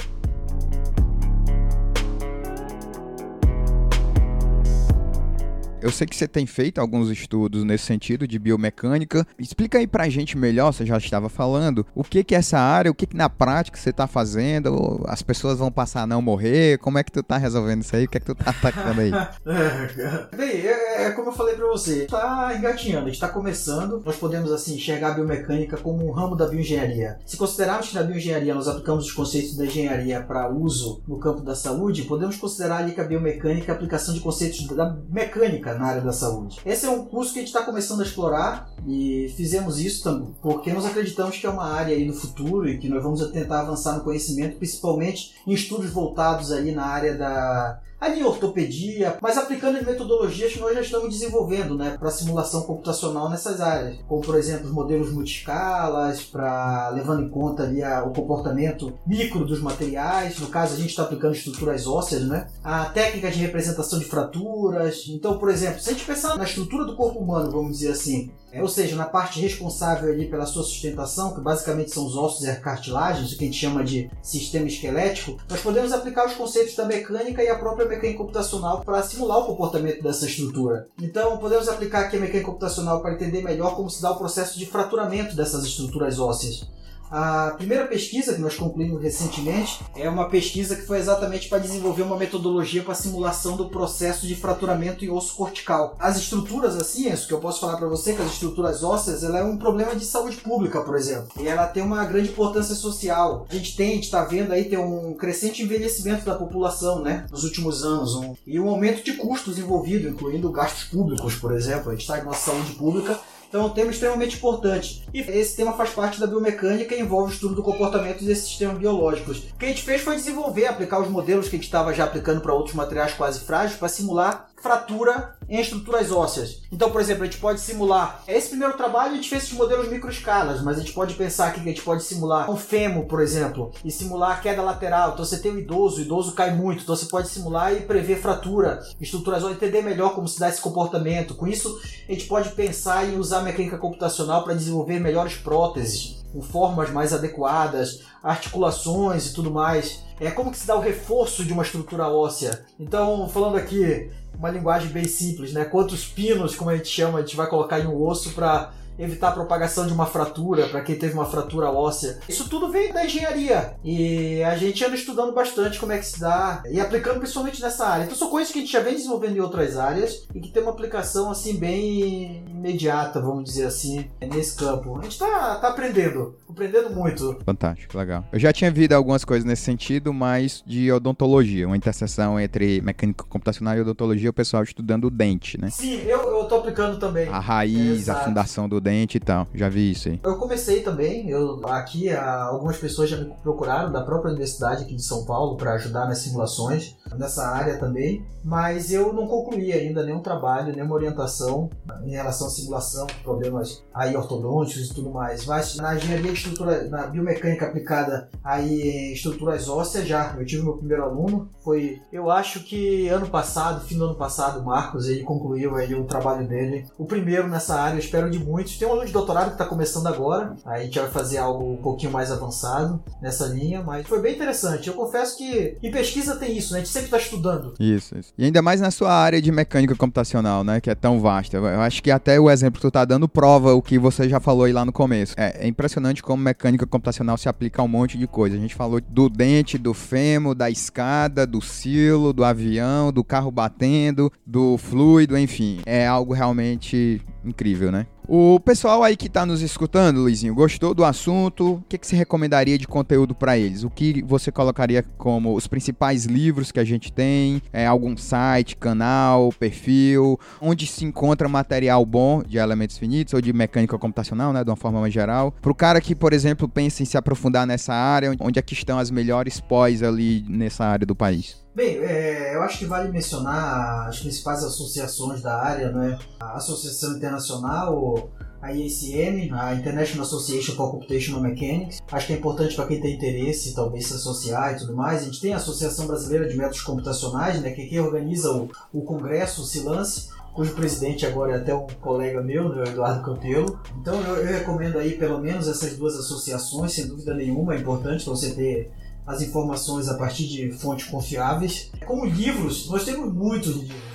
Eu 5.83 5.91
sei 5.91 6.07
que 6.07 6.15
você 6.15 6.29
tem 6.29 6.45
feito 6.45 6.79
alguns 6.79 7.09
estudos 7.09 7.65
nesse 7.65 7.83
sentido 7.83 8.25
de 8.25 8.39
biomecânica. 8.39 9.27
Explica 9.37 9.79
aí 9.79 9.85
pra 9.85 10.07
gente 10.07 10.37
melhor, 10.37 10.71
você 10.71 10.85
já 10.85 10.97
estava 10.97 11.27
falando, 11.27 11.85
o 11.93 12.05
que 12.05 12.23
que 12.23 12.33
é 12.33 12.37
essa 12.37 12.57
área, 12.57 12.89
o 12.89 12.95
que 12.95 13.05
que 13.05 13.17
na 13.17 13.29
prática 13.29 13.77
você 13.77 13.89
está 13.89 14.07
fazendo, 14.07 15.03
as 15.05 15.21
pessoas 15.21 15.59
vão 15.59 15.69
passar 15.69 16.03
a 16.03 16.07
não 16.07 16.21
morrer, 16.21 16.77
como 16.77 16.97
é 16.97 17.03
que 17.03 17.11
tu 17.11 17.21
tá 17.21 17.35
resolvendo 17.35 17.81
isso 17.81 17.93
aí, 17.97 18.05
o 18.05 18.07
que 18.07 18.15
é 18.15 18.21
que 18.21 18.25
tu 18.25 18.33
tá 18.33 18.51
atacando 18.51 19.01
aí? 19.01 19.11
Bem, 20.37 20.65
é, 20.65 21.07
é, 21.07 21.11
como 21.11 21.27
eu 21.27 21.33
falei 21.33 21.55
pra 21.55 21.67
você, 21.67 22.05
tá 22.05 22.53
engatinhando, 22.57 23.07
a 23.07 23.09
gente 23.09 23.19
tá 23.19 23.27
começando, 23.27 24.01
nós 24.05 24.15
podemos 24.15 24.53
assim 24.53 24.75
enxergar 24.75 25.09
a 25.09 25.15
biomecânica 25.15 25.75
como 25.75 26.07
um 26.07 26.11
ramo 26.11 26.37
da 26.37 26.47
bioengenharia. 26.47 27.19
Se 27.25 27.35
considerarmos 27.35 27.89
que 27.89 27.95
na 27.95 28.03
bioengenharia 28.03 28.55
nós 28.55 28.69
aplicamos 28.69 29.07
os 29.07 29.11
conceitos 29.11 29.57
da 29.57 29.65
engenharia 29.65 30.21
para 30.21 30.49
uso 30.49 31.03
no 31.05 31.19
campo 31.19 31.41
da 31.41 31.55
saúde, 31.55 32.03
podemos 32.03 32.37
considerar 32.37 32.77
ali 32.77 32.93
que 32.93 33.01
a 33.01 33.03
biomecânica 33.03 33.69
é 33.69 33.73
a 33.73 33.75
aplicação 33.75 34.13
de 34.13 34.21
conceitos 34.21 34.65
da 34.67 34.95
mecânica 35.09 35.72
na 35.77 35.87
área 35.87 36.01
da 36.01 36.13
saúde. 36.13 36.59
Esse 36.65 36.85
é 36.85 36.89
um 36.89 37.05
curso 37.05 37.33
que 37.33 37.39
a 37.39 37.41
gente 37.41 37.53
está 37.53 37.63
começando 37.63 38.01
a 38.01 38.03
explorar 38.03 38.69
e 38.87 39.33
fizemos 39.35 39.79
isso 39.79 40.03
também 40.03 40.33
porque 40.41 40.73
nós 40.73 40.85
acreditamos 40.85 41.37
que 41.37 41.45
é 41.45 41.49
uma 41.49 41.65
área 41.65 41.95
aí 41.95 42.05
do 42.05 42.13
futuro 42.13 42.67
e 42.67 42.77
que 42.77 42.89
nós 42.89 43.01
vamos 43.01 43.25
tentar 43.31 43.61
avançar 43.61 43.97
no 43.97 44.03
conhecimento, 44.03 44.57
principalmente 44.57 45.35
em 45.47 45.53
estudos 45.53 45.89
voltados 45.89 46.51
aí 46.51 46.71
na 46.71 46.85
área 46.85 47.17
da 47.17 47.79
ali 48.03 48.23
ortopedia, 48.23 49.17
mas 49.21 49.37
aplicando 49.37 49.77
as 49.77 49.85
metodologias 49.85 50.53
que 50.53 50.59
nós 50.59 50.73
já 50.73 50.81
estamos 50.81 51.09
desenvolvendo 51.09 51.77
né, 51.77 51.95
para 51.97 52.11
simulação 52.11 52.63
computacional 52.63 53.29
nessas 53.29 53.61
áreas, 53.61 53.97
como 54.07 54.21
por 54.21 54.35
exemplo 54.35 54.67
os 54.67 54.73
modelos 54.73 55.11
multiscalas, 55.11 56.21
para 56.23 56.89
levando 56.89 57.23
em 57.23 57.29
conta 57.29 57.63
ali 57.63 57.83
a, 57.83 58.03
o 58.03 58.11
comportamento 58.11 58.93
micro 59.07 59.45
dos 59.45 59.61
materiais, 59.61 60.39
no 60.39 60.47
caso 60.47 60.73
a 60.73 60.77
gente 60.77 60.89
está 60.89 61.03
aplicando 61.03 61.33
estruturas 61.33 61.87
ósseas, 61.87 62.23
né? 62.23 62.47
a 62.63 62.85
técnica 62.85 63.31
de 63.31 63.39
representação 63.39 63.99
de 63.99 64.05
fraturas. 64.05 65.05
Então, 65.09 65.37
por 65.37 65.49
exemplo, 65.49 65.79
se 65.79 65.89
a 65.89 65.93
gente 65.93 66.05
pensar 66.05 66.37
na 66.37 66.43
estrutura 66.43 66.85
do 66.85 66.95
corpo 66.95 67.19
humano, 67.19 67.51
vamos 67.51 67.77
dizer 67.77 67.91
assim, 67.91 68.31
é, 68.53 68.61
ou 68.61 68.67
seja, 68.67 68.95
na 68.95 69.05
parte 69.05 69.41
responsável 69.41 70.13
ali 70.13 70.27
pela 70.27 70.45
sua 70.45 70.61
sustentação, 70.61 71.33
que 71.33 71.41
basicamente 71.41 71.91
são 71.91 72.05
os 72.05 72.15
ossos 72.15 72.43
e 72.43 72.49
a 72.49 72.55
cartilagem, 72.55 73.25
o 73.25 73.27
que 73.27 73.43
a 73.43 73.47
gente 73.47 73.57
chama 73.57 73.83
de 73.83 74.11
sistema 74.21 74.67
esquelético, 74.67 75.39
nós 75.49 75.59
podemos 75.59 75.91
aplicar 75.91 76.27
os 76.27 76.35
conceitos 76.35 76.75
da 76.75 76.85
mecânica 76.85 77.43
e 77.43 77.49
a 77.49 77.57
própria 77.57 77.87
mecânica 77.87 78.19
computacional 78.19 78.81
para 78.81 79.01
simular 79.01 79.39
o 79.39 79.45
comportamento 79.47 80.03
dessa 80.03 80.27
estrutura. 80.27 80.87
Então, 81.01 81.37
podemos 81.37 81.67
aplicar 81.67 82.01
aqui 82.01 82.17
a 82.17 82.19
mecânica 82.19 82.45
computacional 82.45 83.01
para 83.01 83.13
entender 83.13 83.41
melhor 83.41 83.75
como 83.75 83.89
se 83.89 83.99
dá 83.99 84.11
o 84.11 84.17
processo 84.17 84.59
de 84.59 84.67
fraturamento 84.67 85.35
dessas 85.35 85.65
estruturas 85.65 86.19
ósseas 86.19 86.67
A 87.15 87.51
primeira 87.51 87.85
pesquisa 87.85 88.33
que 88.33 88.41
nós 88.41 88.55
concluímos 88.55 88.99
recentemente 88.99 89.79
é 89.95 90.09
uma 90.09 90.29
pesquisa 90.29 90.75
que 90.75 90.81
foi 90.81 90.97
exatamente 90.97 91.47
para 91.47 91.59
desenvolver 91.59 92.01
uma 92.01 92.17
metodologia 92.17 92.81
para 92.81 92.95
simulação 92.95 93.55
do 93.55 93.69
processo 93.69 94.25
de 94.25 94.35
fraturamento 94.35 95.05
em 95.05 95.11
osso 95.11 95.35
cortical. 95.35 95.95
As 95.99 96.17
estruturas 96.17 96.75
assim, 96.75 97.07
isso 97.11 97.27
que 97.27 97.33
eu 97.35 97.39
posso 97.39 97.61
falar 97.61 97.77
para 97.77 97.87
você, 97.87 98.13
que 98.13 98.21
as 98.23 98.31
estruturas 98.31 98.83
ósseas, 98.83 99.23
ela 99.23 99.37
é 99.37 99.43
um 99.43 99.57
problema 99.57 99.95
de 99.95 100.05
saúde 100.05 100.37
pública, 100.37 100.81
por 100.81 100.95
exemplo. 100.95 101.27
E 101.39 101.47
ela 101.47 101.67
tem 101.67 101.83
uma 101.83 102.03
grande 102.03 102.29
importância 102.29 102.73
social. 102.73 103.45
A 103.47 103.53
gente 103.53 103.75
tem, 103.75 103.91
a 103.91 103.93
gente 103.93 104.05
está 104.05 104.23
vendo 104.23 104.51
aí 104.51 104.65
tem 104.65 104.79
um 104.79 105.13
crescente 105.13 105.61
envelhecimento 105.61 106.25
da 106.25 106.33
população, 106.33 106.99
né, 106.99 107.27
nos 107.29 107.43
últimos 107.43 107.83
anos, 107.83 108.15
um, 108.15 108.35
e 108.47 108.59
um 108.59 108.67
aumento 108.67 109.03
de 109.03 109.13
custos 109.13 109.59
envolvido, 109.59 110.09
incluindo 110.09 110.51
gastos 110.51 110.85
públicos, 110.85 111.35
por 111.35 111.51
exemplo. 111.51 111.89
A 111.89 111.91
gente 111.91 112.01
está 112.01 112.17
em 112.17 112.23
nossa 112.23 112.49
saúde 112.49 112.71
pública 112.71 113.19
então 113.53 113.61
é 113.61 113.65
um 113.65 113.69
tema 113.69 113.91
extremamente 113.91 114.37
importante. 114.37 115.03
E 115.13 115.19
esse 115.19 115.55
tema 115.55 115.73
faz 115.73 115.91
parte 115.91 116.19
da 116.19 116.25
biomecânica 116.25 116.95
e 116.95 116.99
envolve 116.99 117.31
o 117.31 117.33
estudo 117.35 117.53
do 117.53 117.61
comportamento 117.61 118.25
desses 118.25 118.45
sistemas 118.45 118.79
biológicos. 118.79 119.43
O 119.53 119.57
que 119.59 119.65
a 119.65 119.67
gente 119.67 119.83
fez 119.83 120.01
foi 120.01 120.15
desenvolver, 120.15 120.65
aplicar 120.65 120.99
os 120.99 121.07
modelos 121.07 121.47
que 121.47 121.55
a 121.55 121.59
gente 121.59 121.65
estava 121.65 121.93
já 121.93 122.05
aplicando 122.05 122.41
para 122.41 122.51
outros 122.51 122.73
materiais 122.73 123.13
quase 123.13 123.41
frágeis 123.41 123.77
para 123.77 123.87
simular 123.87 124.49
fratura 124.63 125.35
em 125.49 125.59
estruturas 125.59 126.09
ósseas. 126.09 126.61
Então, 126.71 126.89
por 126.89 127.01
exemplo, 127.01 127.23
a 127.23 127.25
gente 127.25 127.37
pode 127.37 127.59
simular. 127.59 128.23
Esse 128.25 128.49
primeiro 128.49 128.77
trabalho 128.77 129.11
a 129.11 129.15
gente 129.15 129.29
fez 129.29 129.43
esses 129.43 129.57
modelos 129.57 129.89
microescalas, 129.89 130.61
mas 130.61 130.77
a 130.77 130.79
gente 130.79 130.93
pode 130.93 131.15
pensar 131.15 131.53
que 131.53 131.59
a 131.59 131.63
gente 131.63 131.81
pode 131.81 132.01
simular 132.03 132.49
um 132.49 132.55
fêmur, 132.55 133.05
por 133.05 133.21
exemplo, 133.21 133.71
e 133.83 133.91
simular 133.91 134.31
a 134.31 134.39
queda 134.39 134.61
lateral. 134.61 135.11
Então 135.11 135.25
você 135.25 135.37
tem 135.37 135.51
o 135.51 135.59
idoso, 135.59 135.99
o 135.99 136.01
idoso 136.01 136.31
cai 136.31 136.55
muito, 136.55 136.83
então 136.83 136.95
você 136.95 137.07
pode 137.07 137.27
simular 137.27 137.73
e 137.73 137.81
prever 137.81 138.21
fratura, 138.21 138.81
estruturas 139.01 139.43
ósseas, 139.43 139.57
entender 139.57 139.81
melhor 139.81 140.15
como 140.15 140.29
se 140.29 140.39
dá 140.39 140.47
esse 140.47 140.61
comportamento. 140.61 141.35
Com 141.35 141.45
isso, 141.45 141.81
a 142.07 142.11
gente 142.13 142.25
pode 142.25 142.49
pensar 142.51 143.05
em 143.05 143.17
usar 143.17 143.39
a 143.39 143.43
mecânica 143.43 143.77
computacional 143.77 144.45
para 144.45 144.53
desenvolver 144.53 144.97
melhores 144.97 145.35
próteses, 145.35 146.22
com 146.33 146.41
formas 146.41 146.89
mais 146.89 147.13
adequadas, 147.13 148.01
articulações 148.23 149.27
e 149.27 149.33
tudo 149.33 149.51
mais. 149.51 150.03
É 150.19 150.31
como 150.31 150.51
que 150.51 150.57
se 150.57 150.65
dá 150.65 150.75
o 150.75 150.81
reforço 150.81 151.45
de 151.45 151.53
uma 151.53 151.63
estrutura 151.63 152.07
óssea. 152.07 152.65
Então, 152.79 153.29
falando 153.29 153.55
aqui 153.55 154.09
uma 154.37 154.49
linguagem 154.49 154.89
bem 154.89 155.05
simples, 155.05 155.53
né? 155.53 155.63
Quantos 155.63 156.05
pinos, 156.05 156.55
como 156.55 156.71
a 156.71 156.75
gente 156.75 156.89
chama, 156.89 157.19
a 157.19 157.21
gente 157.21 157.35
vai 157.35 157.47
colocar 157.47 157.79
em 157.79 157.85
um 157.85 158.01
osso 158.03 158.31
para 158.31 158.71
evitar 158.97 159.29
a 159.29 159.33
propagação 159.33 159.87
de 159.87 159.93
uma 159.93 160.05
fratura 160.05 160.67
para 160.67 160.81
quem 160.81 160.95
teve 160.95 161.13
uma 161.13 161.25
fratura 161.25 161.71
óssea. 161.71 162.19
Isso 162.27 162.49
tudo 162.49 162.69
vem 162.69 162.91
da 162.91 163.05
engenharia 163.05 163.75
e 163.83 164.43
a 164.43 164.55
gente 164.55 164.83
anda 164.83 164.95
estudando 164.95 165.33
bastante 165.33 165.79
como 165.79 165.91
é 165.91 165.97
que 165.97 166.05
se 166.05 166.19
dá 166.19 166.63
e 166.69 166.79
aplicando 166.79 167.19
principalmente 167.19 167.61
nessa 167.61 167.87
área. 167.87 168.03
Então 168.05 168.15
são 168.15 168.29
coisas 168.29 168.51
que 168.51 168.59
a 168.59 168.61
gente 168.61 168.71
já 168.71 168.79
vem 168.79 168.95
desenvolvendo 168.95 169.37
em 169.37 169.39
outras 169.39 169.77
áreas 169.77 170.27
e 170.33 170.39
que 170.39 170.51
tem 170.51 170.61
uma 170.61 170.71
aplicação 170.71 171.31
assim 171.31 171.57
bem 171.57 172.43
imediata, 172.49 173.21
vamos 173.21 173.43
dizer 173.43 173.65
assim, 173.65 174.09
nesse 174.21 174.55
campo. 174.55 174.99
A 174.99 175.03
gente 175.03 175.19
tá, 175.19 175.55
tá 175.55 175.69
aprendendo, 175.69 176.35
aprendendo 176.49 176.91
muito. 176.91 177.37
Fantástico, 177.45 177.97
legal. 177.97 178.23
Eu 178.31 178.39
já 178.39 178.53
tinha 178.53 178.71
visto 178.71 178.93
algumas 178.93 179.25
coisas 179.25 179.45
nesse 179.45 179.63
sentido, 179.63 180.13
mas 180.13 180.63
de 180.65 180.91
odontologia, 180.91 181.67
uma 181.67 181.77
interseção 181.77 182.39
entre 182.39 182.81
mecânica 182.81 183.23
computacional 183.23 183.75
e 183.75 183.81
odontologia, 183.81 184.29
o 184.29 184.33
pessoal 184.33 184.63
estudando 184.63 185.05
o 185.05 185.09
dente, 185.09 185.59
né? 185.59 185.69
Sim, 185.69 186.01
eu, 186.05 186.19
eu 186.19 186.45
tô 186.45 186.55
aplicando 186.55 186.99
também. 186.99 187.27
A 187.29 187.39
raiz, 187.39 188.01
Exato. 188.01 188.21
a 188.21 188.23
fundação 188.23 188.69
do 188.69 188.79
dente 188.83 189.17
e 189.17 189.19
tal. 189.19 189.47
Já 189.55 189.69
vi 189.69 189.91
isso 189.91 190.09
aí. 190.09 190.19
Eu 190.21 190.35
comecei 190.37 190.81
também, 190.81 191.29
eu 191.29 191.61
aqui 191.67 192.11
algumas 192.11 192.77
pessoas 192.77 193.09
já 193.09 193.17
me 193.17 193.33
procuraram 193.41 193.91
da 193.91 194.01
própria 194.01 194.29
universidade 194.29 194.83
aqui 194.83 194.95
de 194.95 195.03
São 195.03 195.25
Paulo 195.25 195.55
para 195.55 195.73
ajudar 195.73 196.05
nas 196.05 196.19
simulações 196.19 196.97
nessa 197.17 197.47
área 197.47 197.77
também, 197.77 198.25
mas 198.43 198.91
eu 198.91 199.13
não 199.13 199.27
concluí 199.27 199.71
ainda 199.71 200.03
nenhum 200.03 200.19
trabalho, 200.19 200.73
nenhuma 200.73 200.95
orientação 200.95 201.69
em 202.03 202.11
relação 202.11 202.47
à 202.47 202.49
simulação, 202.49 203.07
problemas 203.23 203.83
aí 203.93 204.15
ortodônticos 204.15 204.89
e 204.89 204.93
tudo 204.93 205.11
mais. 205.11 205.45
Mas 205.45 205.75
na 205.77 205.95
engenharia 205.95 206.31
de 206.31 206.37
estrutura, 206.37 206.83
na 206.89 207.07
biomecânica 207.07 207.67
aplicada 207.67 208.29
aí 208.43 208.81
em 208.81 209.13
estruturas 209.13 209.69
ósseas 209.69 210.07
já, 210.07 210.35
eu 210.37 210.45
tive 210.45 210.63
meu 210.63 210.77
primeiro 210.77 211.03
aluno, 211.03 211.49
foi, 211.63 212.01
eu 212.11 212.29
acho 212.29 212.63
que 212.63 213.07
ano 213.07 213.27
passado, 213.27 213.85
fim 213.85 213.97
do 213.97 214.05
ano 214.05 214.15
passado, 214.15 214.59
o 214.59 214.65
Marcos, 214.65 215.07
ele 215.07 215.23
concluiu 215.23 215.75
aí 215.75 215.93
o 215.95 216.03
trabalho 216.03 216.47
dele, 216.47 216.85
o 216.97 217.05
primeiro 217.05 217.47
nessa 217.47 217.79
área, 217.79 217.95
eu 217.95 217.99
espero 217.99 218.29
de 218.29 218.39
muitos. 218.39 218.72
Tem 218.77 218.87
um 218.87 218.91
aluno 218.91 219.05
de 219.05 219.13
doutorado 219.13 219.47
que 219.47 219.53
está 219.53 219.65
começando 219.65 220.07
agora, 220.07 220.55
aí 220.65 220.81
a 220.81 220.85
gente 220.85 220.99
vai 220.99 221.09
fazer 221.09 221.37
algo 221.37 221.73
um 221.73 221.77
pouquinho 221.77 222.11
mais 222.11 222.31
avançado 222.31 223.01
nessa 223.21 223.45
linha, 223.47 223.81
mas 223.81 224.07
foi 224.07 224.21
bem 224.21 224.35
interessante. 224.35 224.87
Eu 224.87 224.93
confesso 224.93 225.37
que 225.37 225.77
em 225.81 225.91
pesquisa 225.91 226.35
tem 226.35 226.57
isso, 226.57 226.73
né? 226.73 226.79
A 226.79 226.83
gente 226.83 226.91
sempre 226.91 227.07
está 227.07 227.17
estudando. 227.17 227.73
Isso, 227.79 228.17
isso. 228.17 228.33
E 228.37 228.45
ainda 228.45 228.61
mais 228.61 228.81
na 228.81 228.91
sua 228.91 229.11
área 229.11 229.41
de 229.41 229.51
mecânica 229.51 229.95
computacional, 229.95 230.63
né? 230.63 230.81
Que 230.81 230.89
é 230.89 230.95
tão 230.95 231.19
vasta. 231.19 231.57
Eu 231.57 231.81
acho 231.81 232.01
que 232.01 232.11
até 232.11 232.39
o 232.39 232.49
exemplo 232.49 232.79
que 232.79 232.87
tu 232.87 232.91
tá 232.91 233.05
dando 233.05 233.27
prova 233.27 233.73
o 233.73 233.81
que 233.81 233.97
você 233.97 234.27
já 234.27 234.39
falou 234.39 234.65
aí 234.65 234.73
lá 234.73 234.85
no 234.85 234.91
começo. 234.91 235.33
É, 235.37 235.65
é 235.65 235.67
impressionante 235.67 236.21
como 236.21 236.41
mecânica 236.41 236.85
computacional 236.85 237.37
se 237.37 237.49
aplica 237.49 237.81
a 237.81 237.85
um 237.85 237.87
monte 237.87 238.17
de 238.17 238.27
coisa. 238.27 238.55
A 238.55 238.59
gente 238.59 238.75
falou 238.75 238.99
do 239.01 239.29
dente, 239.29 239.77
do 239.77 239.93
fêmur, 239.93 240.55
da 240.55 240.69
escada, 240.69 241.45
do 241.45 241.61
silo, 241.61 242.33
do 242.33 242.43
avião, 242.43 243.11
do 243.11 243.23
carro 243.23 243.51
batendo, 243.51 244.31
do 244.45 244.77
fluido, 244.77 245.37
enfim. 245.37 245.81
É 245.85 246.07
algo 246.07 246.33
realmente 246.33 247.21
incrível, 247.43 247.91
né? 247.91 248.07
O 248.27 248.57
pessoal 248.59 249.03
aí 249.03 249.17
que 249.17 249.27
está 249.27 249.45
nos 249.45 249.61
escutando, 249.61 250.21
Luizinho, 250.21 250.55
gostou 250.55 250.93
do 250.93 251.03
assunto? 251.03 251.73
O 251.73 251.83
que, 251.89 251.97
que 251.97 252.07
você 252.07 252.15
recomendaria 252.15 252.77
de 252.77 252.87
conteúdo 252.87 253.35
para 253.35 253.57
eles? 253.57 253.83
O 253.83 253.89
que 253.89 254.23
você 254.23 254.49
colocaria 254.49 255.03
como 255.17 255.53
os 255.53 255.67
principais 255.67 256.25
livros 256.25 256.71
que 256.71 256.79
a 256.79 256.85
gente 256.85 257.11
tem? 257.11 257.61
É, 257.73 257.85
algum 257.85 258.15
site, 258.15 258.77
canal, 258.77 259.51
perfil? 259.59 260.39
Onde 260.61 260.87
se 260.87 261.03
encontra 261.03 261.49
material 261.49 262.05
bom 262.05 262.41
de 262.41 262.57
elementos 262.57 262.97
finitos 262.97 263.33
ou 263.33 263.41
de 263.41 263.51
mecânica 263.51 263.97
computacional, 263.97 264.53
né? 264.53 264.63
De 264.63 264.69
uma 264.69 264.77
forma 264.77 265.01
mais 265.01 265.13
geral. 265.13 265.53
Para 265.61 265.71
o 265.71 265.75
cara 265.75 265.99
que, 265.99 266.15
por 266.15 266.31
exemplo, 266.31 266.67
pensa 266.69 267.03
em 267.03 267.05
se 267.05 267.17
aprofundar 267.17 267.67
nessa 267.67 267.93
área, 267.93 268.33
onde 268.39 268.57
é 268.57 268.61
que 268.61 268.73
estão 268.73 268.99
as 268.99 269.11
melhores 269.11 269.59
pós 269.59 270.01
ali 270.01 270.45
nessa 270.47 270.85
área 270.85 271.05
do 271.05 271.15
país? 271.15 271.62
Bem, 271.75 271.97
é, 271.97 272.53
eu 272.53 272.61
acho 272.61 272.77
que 272.77 272.85
vale 272.85 273.11
mencionar 273.11 274.07
as 274.07 274.19
principais 274.19 274.63
associações 274.63 275.41
da 275.41 275.57
área, 275.57 275.91
né? 275.91 276.19
A 276.39 276.57
Associação 276.57 277.17
Internacional, 277.17 278.29
a 278.61 278.71
IACM, 278.71 279.51
a 279.51 279.73
International 279.73 280.23
Association 280.23 280.75
for 280.75 280.91
Computational 280.91 281.41
Mechanics. 281.41 281.99
Acho 282.11 282.27
que 282.27 282.33
é 282.33 282.35
importante 282.35 282.75
para 282.75 282.85
quem 282.85 283.01
tem 283.01 283.15
interesse, 283.15 283.73
talvez 283.73 284.05
se 284.05 284.13
associar 284.13 284.73
e 284.73 284.77
tudo 284.77 284.95
mais. 284.95 285.23
A 285.23 285.25
gente 285.25 285.41
tem 285.41 285.51
a 285.51 285.57
Associação 285.57 286.05
Brasileira 286.05 286.47
de 286.47 286.55
Métodos 286.55 286.83
Computacionais, 286.83 287.59
né? 287.59 287.71
Que 287.71 287.81
é 287.81 287.85
quem 287.87 287.99
organiza 287.99 288.51
o, 288.51 288.69
o 288.93 289.01
congresso, 289.01 289.63
o 289.63 289.65
SILANCE 289.65 290.31
cujo 290.53 290.75
presidente 290.75 291.25
agora 291.25 291.53
é 291.53 291.55
até 291.57 291.73
um 291.73 291.87
colega 291.99 292.39
meu, 292.39 292.69
né, 292.69 292.83
Eduardo 292.87 293.23
Campelo. 293.23 293.79
Então 293.99 294.21
eu, 294.21 294.35
eu, 294.35 294.53
recomendo 294.53 294.99
aí 294.99 295.17
pelo 295.17 295.39
menos 295.39 295.67
essas 295.67 295.97
duas 295.97 296.15
associações, 296.15 296.93
sem 296.93 297.07
dúvida 297.07 297.33
nenhuma, 297.33 297.73
é 297.73 297.79
importante 297.79 298.23
para 298.23 298.35
você 298.35 298.51
ter 298.51 298.91
as 299.25 299.41
informações 299.41 300.09
a 300.09 300.17
partir 300.17 300.47
de 300.47 300.71
fontes 300.71 301.05
confiáveis. 301.05 301.91
Como 302.05 302.25
livros, 302.25 302.89
nós 302.89 303.05
temos 303.05 303.33
muitos 303.33 303.75
livros? 303.75 304.12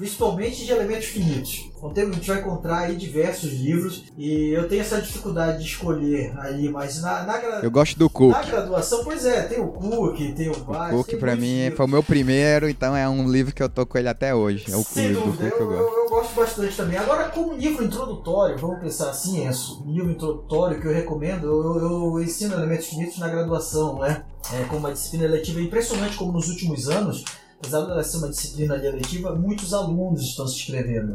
Principalmente 0.00 0.64
de 0.64 0.72
elementos 0.72 1.08
finitos. 1.08 1.70
Então 1.76 2.08
a 2.08 2.12
gente 2.12 2.26
vai 2.26 2.40
encontrar 2.40 2.78
aí 2.80 2.96
diversos 2.96 3.52
livros 3.52 4.04
e 4.16 4.48
eu 4.48 4.66
tenho 4.66 4.80
essa 4.80 4.98
dificuldade 4.98 5.58
de 5.58 5.64
escolher 5.64 6.32
aí, 6.38 6.70
mas 6.70 7.02
na, 7.02 7.22
na 7.24 7.38
Eu 7.62 7.70
gosto 7.70 7.98
do 7.98 8.08
Cook. 8.08 8.32
Na 8.32 8.42
graduação, 8.42 9.04
pois 9.04 9.26
é, 9.26 9.42
tem 9.42 9.60
o 9.60 9.68
Cook, 9.68 10.18
tem 10.34 10.48
o 10.48 10.54
Vaz, 10.54 10.94
O 10.94 11.04
Cook 11.04 11.18
pra 11.18 11.36
mim 11.36 11.64
livros. 11.64 11.76
foi 11.76 11.86
o 11.86 11.88
meu 11.88 12.02
primeiro, 12.02 12.68
então 12.68 12.96
é 12.96 13.06
um 13.06 13.30
livro 13.30 13.54
que 13.54 13.62
eu 13.62 13.68
tô 13.68 13.84
com 13.84 13.98
ele 13.98 14.08
até 14.08 14.34
hoje. 14.34 14.72
É 14.72 14.76
o 14.76 14.82
Sem 14.82 15.14
Cook, 15.14 15.24
dúvida, 15.24 15.44
eu, 15.44 15.58
eu, 15.58 15.72
eu, 15.72 15.96
eu, 15.98 16.08
gosto 16.08 16.34
bastante 16.34 16.76
também. 16.76 16.98
Agora, 16.98 17.28
como 17.28 17.52
livro 17.52 17.84
introdutório, 17.84 18.56
vamos 18.56 18.80
pensar 18.80 19.10
assim, 19.10 19.46
é 19.46 19.50
um 19.84 19.92
livro 19.92 20.10
introdutório 20.10 20.80
que 20.80 20.86
eu 20.86 20.94
recomendo, 20.94 21.46
eu, 21.46 22.14
eu 22.16 22.22
ensino 22.22 22.54
elementos 22.54 22.86
finitos 22.86 23.18
na 23.18 23.28
graduação, 23.28 23.98
né? 23.98 24.24
É, 24.54 24.64
como 24.64 24.78
uma 24.78 24.92
disciplina 24.92 25.26
eletiva 25.26 25.60
é 25.60 25.62
impressionante 25.62 26.16
como 26.16 26.32
nos 26.32 26.48
últimos 26.48 26.88
anos, 26.88 27.24
apesar 27.60 27.84
de 27.84 28.06
ser 28.06 28.16
uma 28.16 28.30
disciplina 28.30 28.74
eletiva, 28.76 29.34
muitos 29.34 29.74
alunos 29.74 30.22
estão 30.22 30.48
se 30.48 30.56
inscrevendo. 30.56 31.14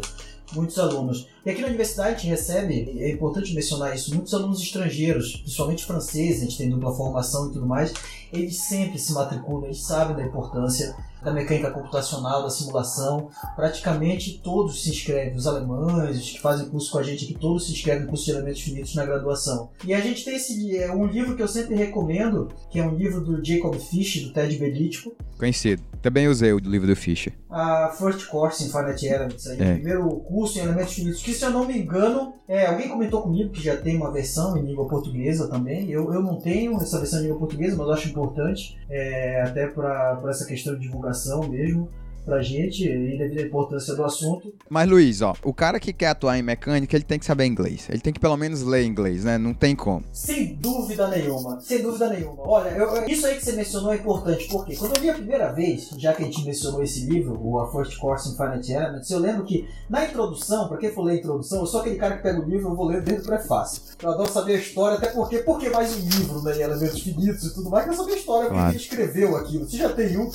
Muitos 0.54 0.78
alunos. 0.78 1.28
E 1.44 1.50
aqui 1.50 1.62
na 1.62 1.68
universidade 1.68 2.10
a 2.10 2.14
gente 2.14 2.28
recebe, 2.28 3.02
é 3.02 3.12
importante 3.12 3.54
mencionar 3.54 3.96
isso, 3.96 4.14
muitos 4.14 4.34
alunos 4.34 4.62
estrangeiros, 4.62 5.38
principalmente 5.38 5.86
franceses, 5.86 6.42
a 6.42 6.46
gente 6.46 6.58
tem 6.58 6.70
dupla 6.70 6.96
formação 6.96 7.50
e 7.50 7.54
tudo 7.54 7.66
mais, 7.66 7.92
eles 8.32 8.60
sempre 8.60 9.00
se 9.00 9.12
matriculam, 9.12 9.66
eles 9.66 9.82
sabem 9.82 10.16
da 10.16 10.24
importância 10.24 10.96
da 11.26 11.34
mecânica 11.34 11.72
computacional, 11.72 12.44
da 12.44 12.50
simulação. 12.50 13.30
Praticamente 13.56 14.40
todos 14.44 14.84
se 14.84 14.92
inscrevem, 14.92 15.36
os 15.36 15.48
alemães, 15.48 16.18
os 16.18 16.32
que 16.32 16.40
fazem 16.40 16.70
curso 16.70 16.92
com 16.92 17.00
a 17.00 17.04
gente 17.04 17.26
aqui, 17.26 17.34
todos 17.34 17.66
se 17.66 17.74
inscrevem 17.74 18.04
no 18.04 18.10
curso 18.10 18.26
de 18.26 18.32
elementos 18.32 18.62
finitos 18.62 18.96
na 18.96 19.06
graduação. 19.06 19.70
E 19.84 19.94
a 19.94 20.00
gente 20.00 20.24
tem 20.24 20.36
esse 20.36 20.78
é 20.78 20.92
um 20.94 21.08
livro 21.08 21.36
que 21.36 21.42
eu 21.42 21.48
sempre 21.48 21.76
recomendo, 21.76 22.50
que 22.70 22.80
é 22.80 22.84
um 22.86 22.96
livro 22.96 23.22
do 23.22 23.44
Jacob 23.44 23.76
Fish, 23.76 24.24
do 24.24 24.34
Ted 24.34 24.56
Belitko. 24.58 25.16
Conhecido. 25.38 25.82
Também 26.02 26.28
usei 26.28 26.54
o 26.54 26.60
livro 26.60 26.88
do 26.88 26.96
Fischer. 26.96 27.34
A 27.50 27.90
First 27.90 28.28
Course 28.28 28.64
in 28.64 28.70
Finite 28.70 29.08
Elements, 29.08 29.48
aí, 29.48 29.60
é. 29.60 29.72
o 29.72 29.74
primeiro 29.76 30.10
curso 30.20 30.60
em 30.60 30.62
elementos 30.62 30.94
finitos, 30.94 31.24
que 31.24 31.34
se 31.34 31.44
eu 31.44 31.50
não 31.50 31.66
me 31.66 31.78
engano, 31.78 32.34
é, 32.48 32.68
alguém 32.68 32.88
comentou 32.88 33.24
comigo 33.24 33.50
que 33.50 33.64
já 33.64 33.76
tem 33.76 33.98
uma 33.98 34.12
versão 34.12 34.56
em 34.56 34.62
língua 34.62 34.88
portuguesa 34.88 35.48
também. 35.48 35.90
Eu, 35.90 36.14
eu 36.14 36.22
não 36.22 36.40
tenho 36.40 36.76
essa 36.78 37.00
versão 37.00 37.20
em 37.20 37.24
língua 37.24 37.40
portuguesa, 37.40 37.76
mas 37.76 37.88
eu 37.88 37.94
acho 37.94 38.10
importante, 38.10 38.78
é, 38.88 39.42
até 39.42 39.68
para 39.68 40.22
essa 40.30 40.46
questão 40.46 40.76
de 40.76 40.82
divulgação 40.82 41.15
mesmo. 41.48 41.90
pra 42.26 42.42
gente 42.42 42.84
e 42.84 43.18
devido 43.20 43.38
à 43.38 43.44
importância 43.44 43.94
do 43.94 44.04
assunto. 44.04 44.52
Mas 44.68 44.90
Luiz, 44.90 45.22
ó, 45.22 45.36
o 45.44 45.54
cara 45.54 45.80
que 45.80 45.94
quer 45.94 46.08
atuar 46.08 46.36
em 46.36 46.42
mecânica, 46.42 46.98
ele 46.98 47.04
tem 47.04 47.20
que 47.20 47.26
saber 47.28 47.46
inglês. 47.46 47.86
Ele 47.88 48.00
tem 48.02 48.12
que 48.12 48.20
pelo 48.20 48.36
menos 48.36 48.64
ler 48.64 48.84
inglês, 48.84 49.24
né? 49.24 49.38
Não 49.38 49.54
tem 49.54 49.76
como. 49.76 50.04
Sem 50.12 50.56
dúvida 50.56 51.08
nenhuma, 51.08 51.60
sem 51.62 51.84
dúvida 51.84 52.10
nenhuma. 52.10 52.42
Olha, 52.42 52.70
eu- 52.70 53.08
isso 53.08 53.28
aí 53.28 53.36
que 53.36 53.46
você 53.46 53.52
mencionou 53.52 53.94
é 53.94 53.98
importante, 53.98 54.48
porque 54.50 54.76
quando 54.76 54.96
eu 54.98 55.04
li 55.04 55.10
a 55.12 55.14
primeira 55.14 55.52
vez, 55.54 55.92
já 56.00 56.14
que 56.16 56.24
a 56.24 56.26
gente 56.26 56.44
mencionou 56.44 56.82
esse 56.82 57.02
livro, 57.06 57.40
o 57.40 57.60
A 57.60 57.72
First 57.72 57.96
Course 58.00 58.28
in 58.28 58.36
Finite 58.36 58.72
Elements, 58.72 59.12
eu 59.12 59.20
lembro 59.20 59.46
que 59.46 59.68
na 59.88 60.04
introdução, 60.06 60.68
pra 60.68 60.78
quem 60.78 60.92
for 60.92 61.04
ler 61.04 61.12
a 61.12 61.18
introdução, 61.18 61.60
eu 61.60 61.68
sou 61.68 61.82
aquele 61.82 61.98
cara 61.98 62.18
que 62.18 62.24
pega 62.24 62.40
o 62.42 62.50
livro, 62.50 62.70
eu 62.72 62.76
vou 62.76 62.88
ler 62.88 63.04
desde 63.04 63.22
o 63.22 63.28
prefácio. 63.28 63.84
Eu 64.02 64.10
adoro 64.10 64.32
saber 64.32 64.56
a 64.56 64.60
história, 64.60 64.98
até 64.98 65.10
porque, 65.10 65.38
porque 65.44 65.70
mais 65.70 65.96
um 65.96 66.00
livro, 66.00 66.42
né, 66.42 66.58
em 66.58 66.62
elementos 66.62 67.00
finitos 67.04 67.44
e 67.46 67.54
tudo 67.54 67.70
mais, 67.70 67.86
quer 67.86 67.94
saber 67.96 68.14
a 68.14 68.18
história, 68.18 68.42
porque 68.48 68.56
Claro. 68.60 68.72
ele 68.72 68.78
escreveu 68.82 69.38
aquilo. 69.38 69.68
Se 69.70 69.78
já 69.78 69.90
tem 69.94 70.18
um, 70.18 70.32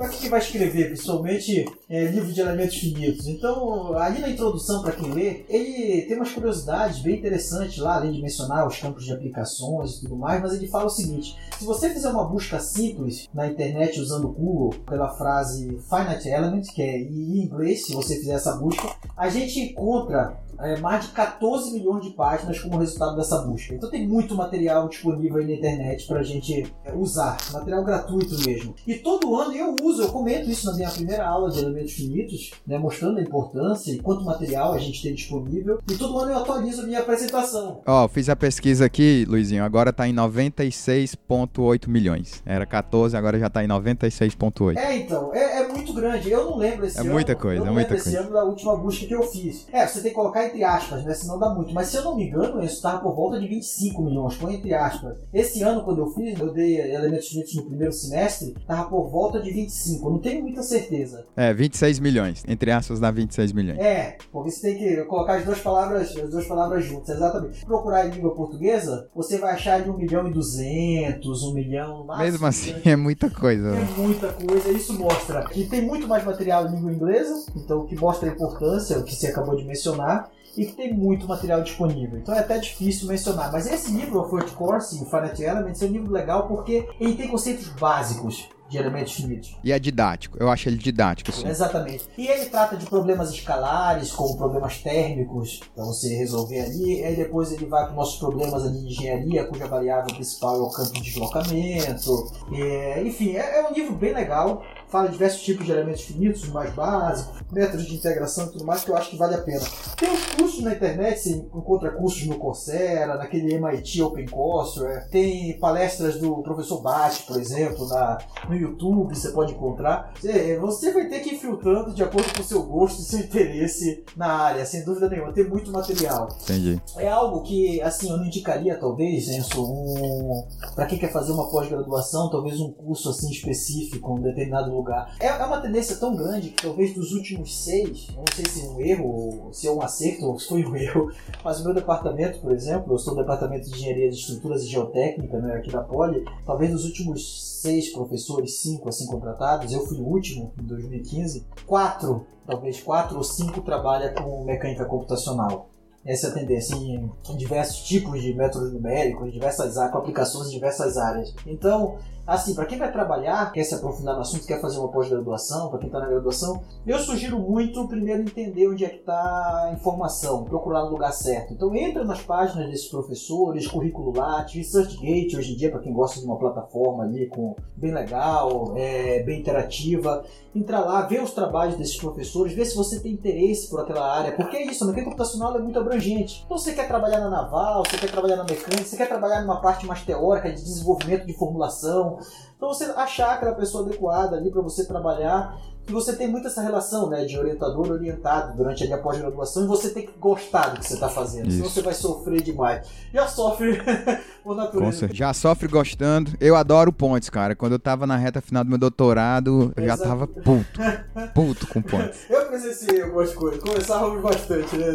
Pra 0.00 0.08
que, 0.08 0.16
que 0.16 0.28
vai 0.30 0.40
escrever, 0.40 0.86
principalmente 0.86 1.66
é, 1.86 2.06
livro 2.06 2.32
de 2.32 2.40
elementos 2.40 2.74
finitos? 2.74 3.26
Então, 3.26 3.92
ali 3.98 4.22
na 4.22 4.30
introdução, 4.30 4.80
para 4.80 4.92
quem 4.92 5.12
lê, 5.12 5.44
ele 5.46 6.06
tem 6.06 6.16
umas 6.16 6.32
curiosidades 6.32 7.02
bem 7.02 7.18
interessantes 7.18 7.76
lá, 7.76 7.96
além 7.96 8.12
de 8.12 8.22
mencionar 8.22 8.66
os 8.66 8.78
campos 8.78 9.04
de 9.04 9.12
aplicações 9.12 9.90
e 9.90 10.00
tudo 10.00 10.16
mais, 10.16 10.40
mas 10.40 10.54
ele 10.54 10.68
fala 10.68 10.86
o 10.86 10.88
seguinte: 10.88 11.36
se 11.58 11.66
você 11.66 11.90
fizer 11.90 12.08
uma 12.08 12.24
busca 12.24 12.58
simples 12.60 13.28
na 13.34 13.46
internet 13.46 14.00
usando 14.00 14.24
o 14.24 14.32
Google 14.32 14.70
pela 14.88 15.14
frase 15.18 15.78
Finite 15.90 16.30
Element, 16.30 16.62
que 16.74 16.80
é 16.80 16.98
em 16.98 17.42
inglês, 17.44 17.84
se 17.84 17.92
você 17.92 18.16
fizer 18.16 18.36
essa 18.36 18.56
busca, 18.56 18.88
a 19.14 19.28
gente 19.28 19.60
encontra 19.60 20.40
é, 20.62 20.78
mais 20.78 21.06
de 21.06 21.12
14 21.12 21.72
milhões 21.72 22.04
de 22.04 22.10
páginas 22.10 22.58
como 22.58 22.78
resultado 22.78 23.16
dessa 23.16 23.38
busca. 23.42 23.74
Então 23.74 23.90
tem 23.90 24.06
muito 24.06 24.34
material 24.34 24.88
disponível 24.88 25.38
aí 25.38 25.46
na 25.46 25.54
internet 25.54 26.06
pra 26.06 26.22
gente 26.22 26.70
é, 26.84 26.94
usar, 26.94 27.36
material 27.52 27.84
gratuito 27.84 28.38
mesmo. 28.46 28.74
E 28.86 28.94
todo 28.96 29.34
ano 29.36 29.54
eu 29.54 29.74
uso, 29.82 29.89
eu 29.98 30.08
comento 30.08 30.48
isso 30.50 30.66
na 30.66 30.74
minha 30.76 30.90
primeira 30.90 31.26
aula 31.26 31.50
de 31.50 31.58
elementos 31.60 31.92
finitos, 31.92 32.50
né, 32.66 32.78
mostrando 32.78 33.18
a 33.18 33.22
importância 33.22 33.92
e 33.92 33.98
quanto 33.98 34.24
material 34.24 34.72
a 34.72 34.78
gente 34.78 35.02
tem 35.02 35.14
disponível. 35.14 35.78
E 35.90 35.94
todo 35.94 36.18
ano 36.18 36.32
eu 36.32 36.38
atualizo 36.38 36.82
a 36.82 36.86
minha 36.86 37.00
apresentação. 37.00 37.80
Ó, 37.86 38.08
fiz 38.08 38.28
a 38.28 38.36
pesquisa 38.36 38.84
aqui, 38.84 39.24
Luizinho, 39.28 39.64
agora 39.64 39.92
tá 39.92 40.06
em 40.08 40.14
96,8 40.14 41.88
milhões. 41.88 42.42
Era 42.44 42.66
14, 42.66 43.16
agora 43.16 43.38
já 43.38 43.48
tá 43.50 43.64
em 43.64 43.68
96,8. 43.68 44.76
É, 44.76 44.96
então, 44.96 45.34
é, 45.34 45.62
é 45.62 45.68
muito 45.68 45.92
grande. 45.92 46.30
Eu 46.30 46.44
não 46.44 46.56
lembro 46.56 46.86
esse 46.86 46.98
É 46.98 47.00
ano. 47.00 47.12
muita 47.12 47.34
coisa, 47.34 47.56
eu 47.60 47.64
não 47.64 47.72
é 47.72 47.74
muita 47.74 47.94
lembro 47.94 47.96
esse 48.08 48.10
coisa. 48.16 48.20
ano 48.26 48.32
da 48.32 48.44
última 48.44 48.76
busca 48.76 49.06
que 49.06 49.14
eu 49.14 49.22
fiz. 49.22 49.66
É, 49.72 49.86
você 49.86 50.00
tem 50.00 50.10
que 50.10 50.16
colocar 50.16 50.46
entre 50.46 50.62
aspas, 50.64 51.04
né? 51.04 51.14
Senão 51.14 51.38
dá 51.38 51.50
muito. 51.54 51.72
Mas 51.72 51.88
se 51.88 51.96
eu 51.96 52.04
não 52.04 52.16
me 52.16 52.24
engano, 52.26 52.62
isso 52.62 52.76
estava 52.76 53.00
por 53.00 53.14
volta 53.14 53.38
de 53.40 53.46
25 53.46 54.02
milhões. 54.02 54.34
Põe 54.36 54.54
entre 54.54 54.74
aspas. 54.74 55.16
Esse 55.32 55.62
ano, 55.62 55.82
quando 55.82 55.98
eu 56.00 56.06
fiz, 56.12 56.38
eu 56.38 56.52
dei 56.52 56.80
elementos 56.80 57.28
finitos 57.28 57.54
no 57.54 57.64
primeiro 57.66 57.92
semestre, 57.92 58.54
tava 58.66 58.88
por 58.88 59.08
volta 59.10 59.40
de 59.40 59.50
25. 59.50 59.79
Eu 59.88 60.10
não 60.10 60.18
tenho 60.18 60.42
muita 60.42 60.62
certeza. 60.62 61.26
É, 61.36 61.52
26 61.52 61.98
milhões. 61.98 62.44
Entre 62.46 62.70
aspas, 62.70 63.00
dá 63.00 63.10
26 63.10 63.52
milhões. 63.52 63.78
É, 63.78 64.16
porque 64.30 64.50
você 64.50 64.68
tem 64.68 64.78
que 64.78 65.04
colocar 65.04 65.36
as 65.36 65.44
duas 65.44 65.60
palavras, 65.60 66.16
as 66.16 66.30
duas 66.30 66.46
palavras 66.46 66.84
juntas, 66.84 67.16
exatamente. 67.16 67.64
Procurar 67.64 68.06
em 68.06 68.10
língua 68.10 68.34
portuguesa, 68.34 69.08
você 69.14 69.38
vai 69.38 69.54
achar 69.54 69.82
de 69.82 69.90
1 69.90 69.96
milhão 69.96 70.28
e 70.28 70.32
200, 70.32 71.42
1 71.42 71.54
milhão... 71.54 72.04
máximo, 72.04 72.24
Mesmo 72.24 72.46
assim, 72.46 72.72
né? 72.72 72.80
é 72.84 72.96
muita 72.96 73.30
coisa. 73.30 73.68
É 73.68 73.72
né? 73.72 73.88
muita 73.96 74.28
coisa, 74.32 74.70
isso 74.70 74.98
mostra 74.98 75.44
que 75.44 75.64
tem 75.64 75.82
muito 75.82 76.06
mais 76.06 76.24
material 76.24 76.66
em 76.66 76.76
língua 76.76 76.92
inglesa, 76.92 77.46
então 77.56 77.80
o 77.80 77.86
que 77.86 77.96
mostra 77.96 78.28
a 78.28 78.32
importância, 78.32 78.98
o 78.98 79.04
que 79.04 79.14
você 79.14 79.28
acabou 79.28 79.56
de 79.56 79.64
mencionar, 79.64 80.30
e 80.56 80.66
que 80.66 80.72
tem 80.72 80.92
muito 80.92 81.28
material 81.28 81.62
disponível. 81.62 82.18
Então 82.18 82.34
é 82.34 82.40
até 82.40 82.58
difícil 82.58 83.06
mencionar. 83.06 83.52
Mas 83.52 83.66
esse 83.66 83.92
livro, 83.92 84.20
o 84.20 84.28
Fourth 84.28 84.52
Course, 84.52 85.00
o 85.00 85.06
Finite 85.06 85.42
Elements, 85.42 85.82
é 85.82 85.86
um 85.86 85.90
livro 85.90 86.12
legal 86.12 86.48
porque 86.48 86.88
ele 86.98 87.14
tem 87.14 87.28
conceitos 87.28 87.68
básicos 87.68 88.48
de 88.70 88.78
elementos 88.78 89.12
finitos. 89.12 89.56
E 89.64 89.72
é 89.72 89.78
didático. 89.78 90.38
Eu 90.40 90.48
acho 90.48 90.68
ele 90.68 90.78
didático, 90.78 91.32
sim. 91.32 91.46
Exatamente. 91.46 92.04
E 92.16 92.28
ele 92.28 92.46
trata 92.46 92.76
de 92.76 92.86
problemas 92.86 93.30
escalares, 93.30 94.12
como 94.12 94.36
problemas 94.36 94.78
térmicos, 94.78 95.60
para 95.74 95.84
você 95.84 96.14
resolver 96.16 96.60
ali. 96.60 97.04
Aí 97.04 97.16
depois 97.16 97.52
ele 97.52 97.66
vai 97.66 97.84
para 97.84 97.94
nossos 97.94 98.18
problemas 98.18 98.64
ali 98.64 98.78
de 98.78 98.86
engenharia, 98.86 99.44
cuja 99.44 99.66
variável 99.66 100.14
principal 100.14 100.56
é 100.56 100.60
o 100.60 100.70
campo 100.70 100.92
de 100.92 101.02
deslocamento. 101.02 102.32
É, 102.52 103.02
enfim, 103.02 103.36
é, 103.36 103.58
é 103.58 103.68
um 103.68 103.74
livro 103.74 103.94
bem 103.96 104.14
legal. 104.14 104.62
Fala 104.90 105.06
de 105.06 105.12
diversos 105.12 105.42
tipos 105.42 105.64
de 105.64 105.72
elementos 105.72 106.02
finitos, 106.02 106.42
os 106.42 106.48
mais 106.48 106.72
básicos, 106.74 107.40
métodos 107.52 107.86
de 107.86 107.94
integração 107.94 108.46
e 108.46 108.50
tudo 108.50 108.64
mais, 108.64 108.84
que 108.84 108.90
eu 108.90 108.96
acho 108.96 109.10
que 109.10 109.16
vale 109.16 109.34
a 109.34 109.38
pena. 109.38 109.60
Tem 109.96 110.12
os 110.12 110.26
cursos 110.34 110.62
na 110.62 110.74
internet, 110.74 111.18
você 111.18 111.30
encontra 111.30 111.90
cursos 111.92 112.26
no 112.26 112.36
Coursera, 112.36 113.16
naquele 113.16 113.54
MIT 113.54 114.02
OpenCoursera. 114.02 115.06
Tem 115.10 115.58
palestras 115.58 116.18
do 116.18 116.42
professor 116.42 116.82
Bate, 116.82 117.22
por 117.22 117.40
exemplo, 117.40 117.86
na, 117.86 118.18
no 118.48 118.56
YouTube, 118.56 119.14
você 119.14 119.30
pode 119.30 119.52
encontrar. 119.52 120.12
Você, 120.20 120.58
você 120.58 120.92
vai 120.92 121.08
ter 121.08 121.20
que 121.20 121.34
ir 121.34 121.38
filtrando 121.38 121.94
de 121.94 122.02
acordo 122.02 122.32
com 122.34 122.40
o 122.40 122.44
seu 122.44 122.62
gosto 122.62 123.00
e 123.00 123.04
seu 123.04 123.20
interesse 123.20 124.04
na 124.16 124.26
área, 124.26 124.66
sem 124.66 124.84
dúvida 124.84 125.08
nenhuma. 125.08 125.32
Tem 125.32 125.48
muito 125.48 125.70
material. 125.70 126.28
Entendi. 126.42 126.80
É 126.96 127.08
algo 127.08 127.42
que, 127.42 127.80
assim, 127.82 128.10
eu 128.10 128.16
não 128.16 128.26
indicaria, 128.26 128.78
talvez, 128.78 129.28
Enzo, 129.28 129.62
um... 129.62 130.46
para 130.74 130.86
quem 130.86 130.98
quer 130.98 131.12
fazer 131.12 131.32
uma 131.32 131.48
pós-graduação, 131.48 132.28
talvez 132.28 132.58
um 132.60 132.72
curso 132.72 133.10
assim 133.10 133.30
específico 133.30 134.14
um 134.14 134.20
determinado 134.20 134.70
lugar. 134.80 135.14
É, 135.20 135.26
é 135.26 135.44
uma 135.44 135.60
tendência 135.60 135.96
tão 135.96 136.14
grande 136.14 136.50
que 136.50 136.62
talvez 136.62 136.94
dos 136.94 137.12
últimos 137.12 137.64
seis, 137.64 138.08
não 138.16 138.24
sei 138.34 138.44
se 138.44 138.66
é 138.66 138.68
um 138.68 138.80
erro, 138.80 139.50
se 139.52 139.68
é 139.68 139.70
um 139.70 139.82
acerto, 139.82 140.26
ou 140.26 140.38
se 140.38 140.48
foi 140.48 140.64
um 140.64 140.74
erro, 140.76 141.12
mas 141.44 141.60
o 141.60 141.64
meu 141.64 141.74
departamento, 141.74 142.40
por 142.40 142.52
exemplo, 142.52 142.94
eu 142.94 142.98
sou 142.98 143.14
do 143.14 143.20
departamento 143.20 143.68
de 143.68 143.74
engenharia 143.76 144.10
de 144.10 144.16
estruturas 144.16 144.62
e 144.62 144.68
geotécnica, 144.68 145.38
né, 145.38 145.54
aqui 145.54 145.70
da 145.70 145.82
Poli, 145.82 146.24
talvez 146.44 146.70
dos 146.72 146.84
últimos 146.84 147.60
seis 147.60 147.92
professores, 147.92 148.60
cinco 148.60 148.88
assim 148.88 149.06
contratados, 149.06 149.72
eu 149.72 149.86
fui 149.86 149.98
o 149.98 150.06
último 150.06 150.52
em 150.58 150.64
2015, 150.64 151.46
quatro, 151.66 152.26
talvez 152.46 152.80
quatro 152.82 153.16
ou 153.16 153.24
cinco 153.24 153.60
trabalha 153.60 154.12
com 154.14 154.44
mecânica 154.44 154.84
computacional 154.84 155.70
essa 156.04 156.28
é 156.28 156.30
tendência 156.30 156.74
em, 156.74 157.10
diversos 157.36 157.80
tipos 157.80 158.22
de 158.22 158.32
métodos 158.34 158.72
numéricos, 158.72 159.32
diversas 159.32 159.74
com 159.90 159.98
aplicações 159.98 160.48
em 160.48 160.52
diversas 160.52 160.96
áreas. 160.96 161.34
Então, 161.46 161.98
assim, 162.26 162.54
para 162.54 162.66
quem 162.66 162.78
vai 162.78 162.92
trabalhar, 162.92 163.52
quer 163.52 163.64
se 163.64 163.74
aprofundar 163.74 164.14
no 164.14 164.20
assunto, 164.20 164.46
quer 164.46 164.60
fazer 164.60 164.78
uma 164.78 164.88
pós-graduação, 164.88 165.68
para 165.68 165.78
quem 165.78 165.88
está 165.88 166.00
na 166.00 166.06
graduação, 166.06 166.62
eu 166.86 166.98
sugiro 166.98 167.38
muito 167.38 167.86
primeiro 167.88 168.22
entender 168.22 168.68
onde 168.68 168.84
é 168.84 168.88
que 168.88 168.98
está 168.98 169.66
a 169.66 169.72
informação, 169.72 170.44
procurar 170.44 170.84
no 170.84 170.90
lugar 170.90 171.12
certo. 171.12 171.52
Então, 171.52 171.74
entra 171.74 172.04
nas 172.04 172.22
páginas 172.22 172.70
desses 172.70 172.88
professores, 172.88 173.66
currículo 173.66 174.16
Lattes, 174.16 174.54
ResearchGate, 174.54 175.36
hoje 175.36 175.54
em 175.54 175.56
dia, 175.56 175.70
para 175.70 175.80
quem 175.80 175.92
gosta 175.92 176.20
de 176.20 176.26
uma 176.26 176.38
plataforma 176.38 177.04
ali 177.04 177.26
com 177.26 177.56
bem 177.76 177.92
legal, 177.92 178.74
é, 178.76 179.22
bem 179.22 179.40
interativa, 179.40 180.24
entra 180.54 180.80
lá, 180.80 181.02
vê 181.02 181.20
os 181.20 181.32
trabalhos 181.32 181.76
desses 181.76 181.96
professores, 181.96 182.52
vê 182.52 182.64
se 182.64 182.76
você 182.76 183.00
tem 183.00 183.12
interesse 183.12 183.68
por 183.68 183.80
aquela 183.80 184.06
área, 184.12 184.32
porque 184.32 184.56
é 184.56 184.66
isso, 184.66 184.84
a 184.84 184.86
mecânica 184.86 185.10
computacional 185.10 185.56
é 185.56 185.60
muito 185.60 185.78
abrangente. 185.78 186.42
Então 186.44 186.58
você 186.58 186.72
quer 186.72 186.86
trabalhar 186.86 187.20
na 187.20 187.30
naval, 187.30 187.84
você 187.84 187.96
quer 187.96 188.10
trabalhar 188.10 188.36
na 188.36 188.44
mecânica, 188.44 188.84
você 188.84 188.96
quer 188.96 189.08
trabalhar 189.08 189.42
numa 189.42 189.60
parte 189.60 189.86
mais 189.86 190.02
teórica 190.02 190.50
de 190.50 190.62
desenvolvimento 190.62 191.26
de 191.26 191.32
formulação. 191.32 192.18
Então 192.56 192.68
você 192.68 192.84
achar 192.84 193.34
aquela 193.34 193.54
pessoa 193.54 193.84
adequada 193.84 194.36
ali 194.36 194.50
para 194.50 194.62
você 194.62 194.86
trabalhar 194.86 195.58
que 195.86 195.92
você 195.92 196.14
tem 196.14 196.28
muito 196.28 196.46
essa 196.46 196.62
relação 196.62 197.08
né, 197.08 197.24
de 197.24 197.38
orientador 197.38 197.90
orientado 197.90 198.56
durante 198.56 198.84
ali 198.84 198.92
a 198.92 198.98
pós-graduação 198.98 199.64
e 199.64 199.66
você 199.66 199.90
tem 199.90 200.06
que 200.06 200.12
gostar 200.18 200.68
do 200.68 200.80
que 200.80 200.86
você 200.86 200.94
está 200.94 201.08
fazendo, 201.08 201.50
senão 201.50 201.66
Isso. 201.66 201.74
você 201.74 201.82
vai 201.82 201.94
sofrer 201.94 202.42
demais. 202.42 202.86
Já 203.12 203.26
sofre 203.26 203.80
por 204.42 204.56
natureza. 204.56 205.08
Já 205.12 205.32
sofre 205.32 205.68
gostando. 205.68 206.32
Eu 206.40 206.56
adoro 206.56 206.92
pontes, 206.92 207.28
cara. 207.28 207.54
Quando 207.54 207.72
eu 207.72 207.78
tava 207.78 208.06
na 208.06 208.16
reta 208.16 208.40
final 208.40 208.64
do 208.64 208.70
meu 208.70 208.78
doutorado, 208.78 209.72
eu 209.76 209.84
já 209.84 209.94
Exato. 209.94 210.08
tava 210.08 210.26
puto. 210.26 210.80
Puto 211.34 211.66
com 211.68 211.82
pontes. 211.82 212.28
Eu 212.28 212.46
presenciei 212.46 213.02
algumas 213.02 213.32
coisas, 213.34 213.62
começávamos 213.62 214.22
bastante, 214.22 214.76
né? 214.76 214.92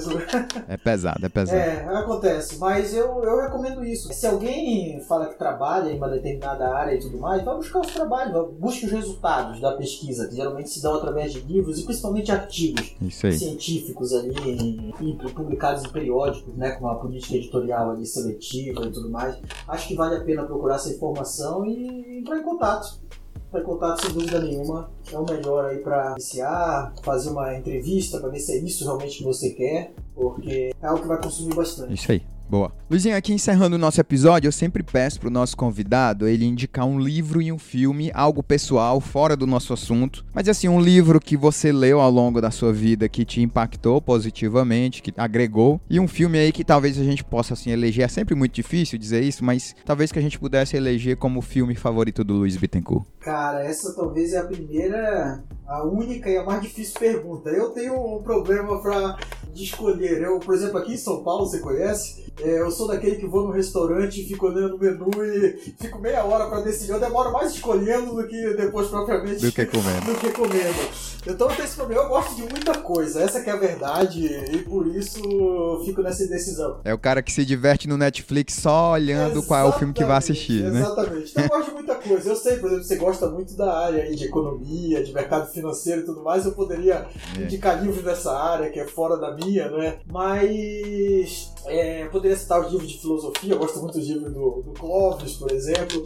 É 0.68 0.78
pesado, 0.78 1.26
é 1.26 1.30
pesado. 1.30 1.58
É, 1.58 1.86
acontece, 1.98 2.58
mas 2.58 2.94
eu, 2.94 3.24
eu 3.24 3.42
recomendo 3.42 3.86
isso. 3.86 4.12
Se 4.14 4.26
alguém 4.28 5.02
fala 5.08 5.28
que 5.28 5.38
trabalha 5.38 5.92
em 5.92 5.98
uma 5.98 6.10
determinada 6.10 6.74
área 6.76 6.96
e 6.96 7.00
tudo 7.00 7.18
mais, 7.18 7.44
vai 7.44 7.56
buscar 7.56 7.80
os 7.80 7.94
trabalhos, 7.94 8.54
busque 8.60 8.86
os 8.86 8.92
resultados 8.92 9.62
da 9.62 9.74
pesquisa, 9.74 10.28
que 10.28 10.36
geralmente 10.36 10.70
se 10.70 10.82
dão 10.86 10.96
através 10.96 11.34
de 11.34 11.40
livros 11.40 11.80
e 11.80 11.84
principalmente 11.84 12.32
artigos 12.32 12.96
científicos 13.12 14.14
ali 14.14 14.94
e 15.02 15.14
publicados 15.34 15.84
em 15.84 15.90
periódicos, 15.90 16.56
né, 16.56 16.72
com 16.72 16.86
uma 16.86 16.96
política 16.96 17.36
editorial 17.36 17.90
ali 17.90 18.06
seletiva 18.06 18.86
e 18.86 18.92
tudo 18.92 19.10
mais. 19.10 19.36
Acho 19.68 19.88
que 19.88 19.96
vale 19.96 20.16
a 20.16 20.24
pena 20.24 20.44
procurar 20.44 20.76
essa 20.76 20.94
informação 20.94 21.66
e 21.66 22.20
entrar 22.20 22.38
em 22.38 22.44
contato. 22.44 23.00
Entrar 23.48 23.62
em 23.62 23.64
contato 23.64 24.02
sem 24.02 24.14
dúvida 24.14 24.40
nenhuma 24.40 24.92
é 25.12 25.18
o 25.18 25.26
melhor 25.26 25.66
aí 25.66 25.80
para 25.80 26.12
iniciar, 26.12 26.94
fazer 27.04 27.32
uma 27.32 27.56
entrevista 27.58 28.20
para 28.20 28.30
ver 28.30 28.40
se 28.40 28.52
é 28.52 28.58
isso 28.58 28.84
realmente 28.84 29.18
que 29.18 29.24
você 29.24 29.50
quer, 29.50 29.94
porque 30.14 30.72
é 30.80 30.88
algo 30.88 31.02
que 31.02 31.08
vai 31.08 31.22
consumir 31.22 31.56
bastante. 31.56 31.94
Isso 31.94 32.12
aí. 32.12 32.35
Boa. 32.48 32.72
Luizinho, 32.88 33.18
aqui 33.18 33.34
encerrando 33.34 33.76
o 33.76 33.80
nosso 33.80 34.00
episódio, 34.00 34.48
eu 34.48 34.52
sempre 34.52 34.84
peço 34.84 35.20
pro 35.20 35.32
nosso 35.32 35.58
convidado 35.58 36.28
ele 36.28 36.46
indicar 36.46 36.86
um 36.86 37.00
livro 37.00 37.42
e 37.42 37.52
um 37.52 37.58
filme, 37.58 38.12
algo 38.14 38.44
pessoal, 38.44 39.02
fora 39.02 39.36
do 39.36 39.48
nosso 39.48 39.74
assunto. 39.74 40.24
Mas 40.32 40.48
assim, 40.48 40.68
um 40.68 40.80
livro 40.80 41.20
que 41.20 41.36
você 41.36 41.72
leu 41.72 42.00
ao 42.00 42.12
longo 42.12 42.40
da 42.40 42.52
sua 42.52 42.72
vida 42.72 43.10
que 43.10 43.26
te 43.26 43.42
impactou 43.42 44.00
positivamente, 44.00 45.02
que 45.02 45.12
agregou, 45.18 45.82
e 45.90 46.00
um 46.00 46.08
filme 46.08 46.38
aí 46.38 46.52
que 46.52 46.64
talvez 46.64 47.00
a 47.00 47.04
gente 47.04 47.24
possa 47.24 47.56
assim 47.56 47.72
eleger. 47.72 48.06
É 48.06 48.08
sempre 48.08 48.36
muito 48.36 48.54
difícil 48.54 49.00
dizer 49.00 49.24
isso, 49.24 49.44
mas 49.44 49.76
talvez 49.84 50.12
que 50.12 50.20
a 50.20 50.22
gente 50.22 50.40
pudesse 50.40 50.78
eleger 50.78 51.18
como 51.18 51.42
filme 51.42 51.74
favorito 51.74 52.24
do 52.24 52.36
Luiz 52.36 52.56
Bittencourt. 52.56 53.08
Cara, 53.22 53.64
essa 53.66 53.96
talvez 53.96 54.34
é 54.34 54.38
a 54.38 54.46
primeira, 54.46 55.44
a 55.68 55.84
única 55.84 56.30
e 56.30 56.38
a 56.38 56.44
mais 56.44 56.62
difícil 56.62 57.00
pergunta. 57.00 57.50
Eu 57.50 57.72
tenho 57.72 57.96
um 57.96 58.22
problema 58.22 58.80
pra 58.80 59.18
de 59.56 59.64
escolher. 59.64 60.22
Eu, 60.22 60.40
por 60.40 60.54
exemplo, 60.54 60.78
aqui 60.78 60.94
em 60.94 60.98
São 60.98 61.24
Paulo, 61.24 61.48
você 61.48 61.60
conhece? 61.60 62.26
É, 62.42 62.60
eu 62.60 62.70
sou 62.70 62.88
daquele 62.88 63.16
que 63.16 63.26
vou 63.26 63.46
no 63.46 63.52
restaurante 63.52 64.22
e 64.22 64.26
fico 64.28 64.48
olhando 64.48 64.76
o 64.76 64.80
menu 64.80 65.10
e 65.24 65.74
fico 65.80 66.00
meia 66.00 66.24
hora 66.26 66.48
pra 66.48 66.60
decidir. 66.62 66.92
Eu 66.92 67.00
demoro 67.00 67.32
mais 67.32 67.54
escolhendo 67.54 68.14
do 68.16 68.28
que 68.28 68.54
depois 68.56 68.88
propriamente 68.88 69.40
Do 69.46 69.52
que 69.52 69.66
comendo. 69.66 70.06
do 70.14 70.16
que 70.20 70.30
comendo. 70.32 70.90
Então 71.28 71.50
eu 71.50 71.56
tenho 71.56 71.66
esse 71.66 71.76
problema. 71.76 72.04
Eu 72.04 72.10
gosto 72.10 72.36
de 72.36 72.42
muita 72.42 72.74
coisa, 72.78 73.22
essa 73.22 73.42
que 73.42 73.50
é 73.50 73.54
a 73.54 73.58
verdade, 73.58 74.26
e 74.52 74.58
por 74.60 74.86
isso 74.88 75.20
eu 75.24 75.82
fico 75.86 76.02
nessa 76.02 76.24
indecisão. 76.24 76.82
É 76.84 76.94
o 76.94 76.98
cara 77.00 77.22
que 77.24 77.32
se 77.32 77.44
diverte 77.46 77.88
no 77.88 77.98
Netflix 77.98 78.54
só 78.56 78.92
olhando 78.92 79.42
qual 79.42 79.66
é 79.66 79.70
o 79.70 79.74
filme 79.74 79.94
que 79.94 80.04
vai 80.04 80.18
assistir, 80.18 80.64
né? 80.64 80.82
Exatamente. 80.82 81.32
Então 81.32 81.44
eu 81.44 81.50
gosto 81.50 81.66
de 81.70 81.74
muita 81.74 81.96
coisa. 81.96 82.30
Eu 82.30 82.36
sei, 82.36 82.58
por 82.58 82.68
exemplo, 82.68 82.84
você 82.86 82.96
gosta 82.98 83.30
muito 83.30 83.56
da 83.56 83.74
área 83.80 84.04
aí 84.04 84.16
de 84.16 84.26
economia, 84.26 85.04
de 85.04 85.14
mercado 85.14 85.52
financeiro 85.52 86.02
e 86.02 86.06
tudo 86.06 86.22
mais. 86.24 86.46
Eu 86.46 86.52
poderia 86.52 87.08
É. 87.38 87.42
indicar 87.42 87.82
livros 87.82 88.04
dessa 88.04 88.32
área, 88.38 88.70
que 88.70 88.80
é 88.80 88.86
fora 88.86 89.18
da 89.18 89.34
minha, 89.36 89.70
né? 89.72 89.96
Mas 90.06 91.52
é, 91.68 92.04
eu 92.04 92.10
poderia 92.10 92.38
citar 92.38 92.62
os 92.62 92.72
livros 92.72 92.90
de 92.90 93.00
filosofia. 93.00 93.54
Eu 93.54 93.60
gosto 93.60 93.80
muito 93.80 93.98
dos 93.98 94.08
livros 94.08 94.34
do, 94.34 94.62
do 94.64 94.72
Clóvis, 94.72 95.34
por 95.34 95.52
exemplo. 95.52 96.04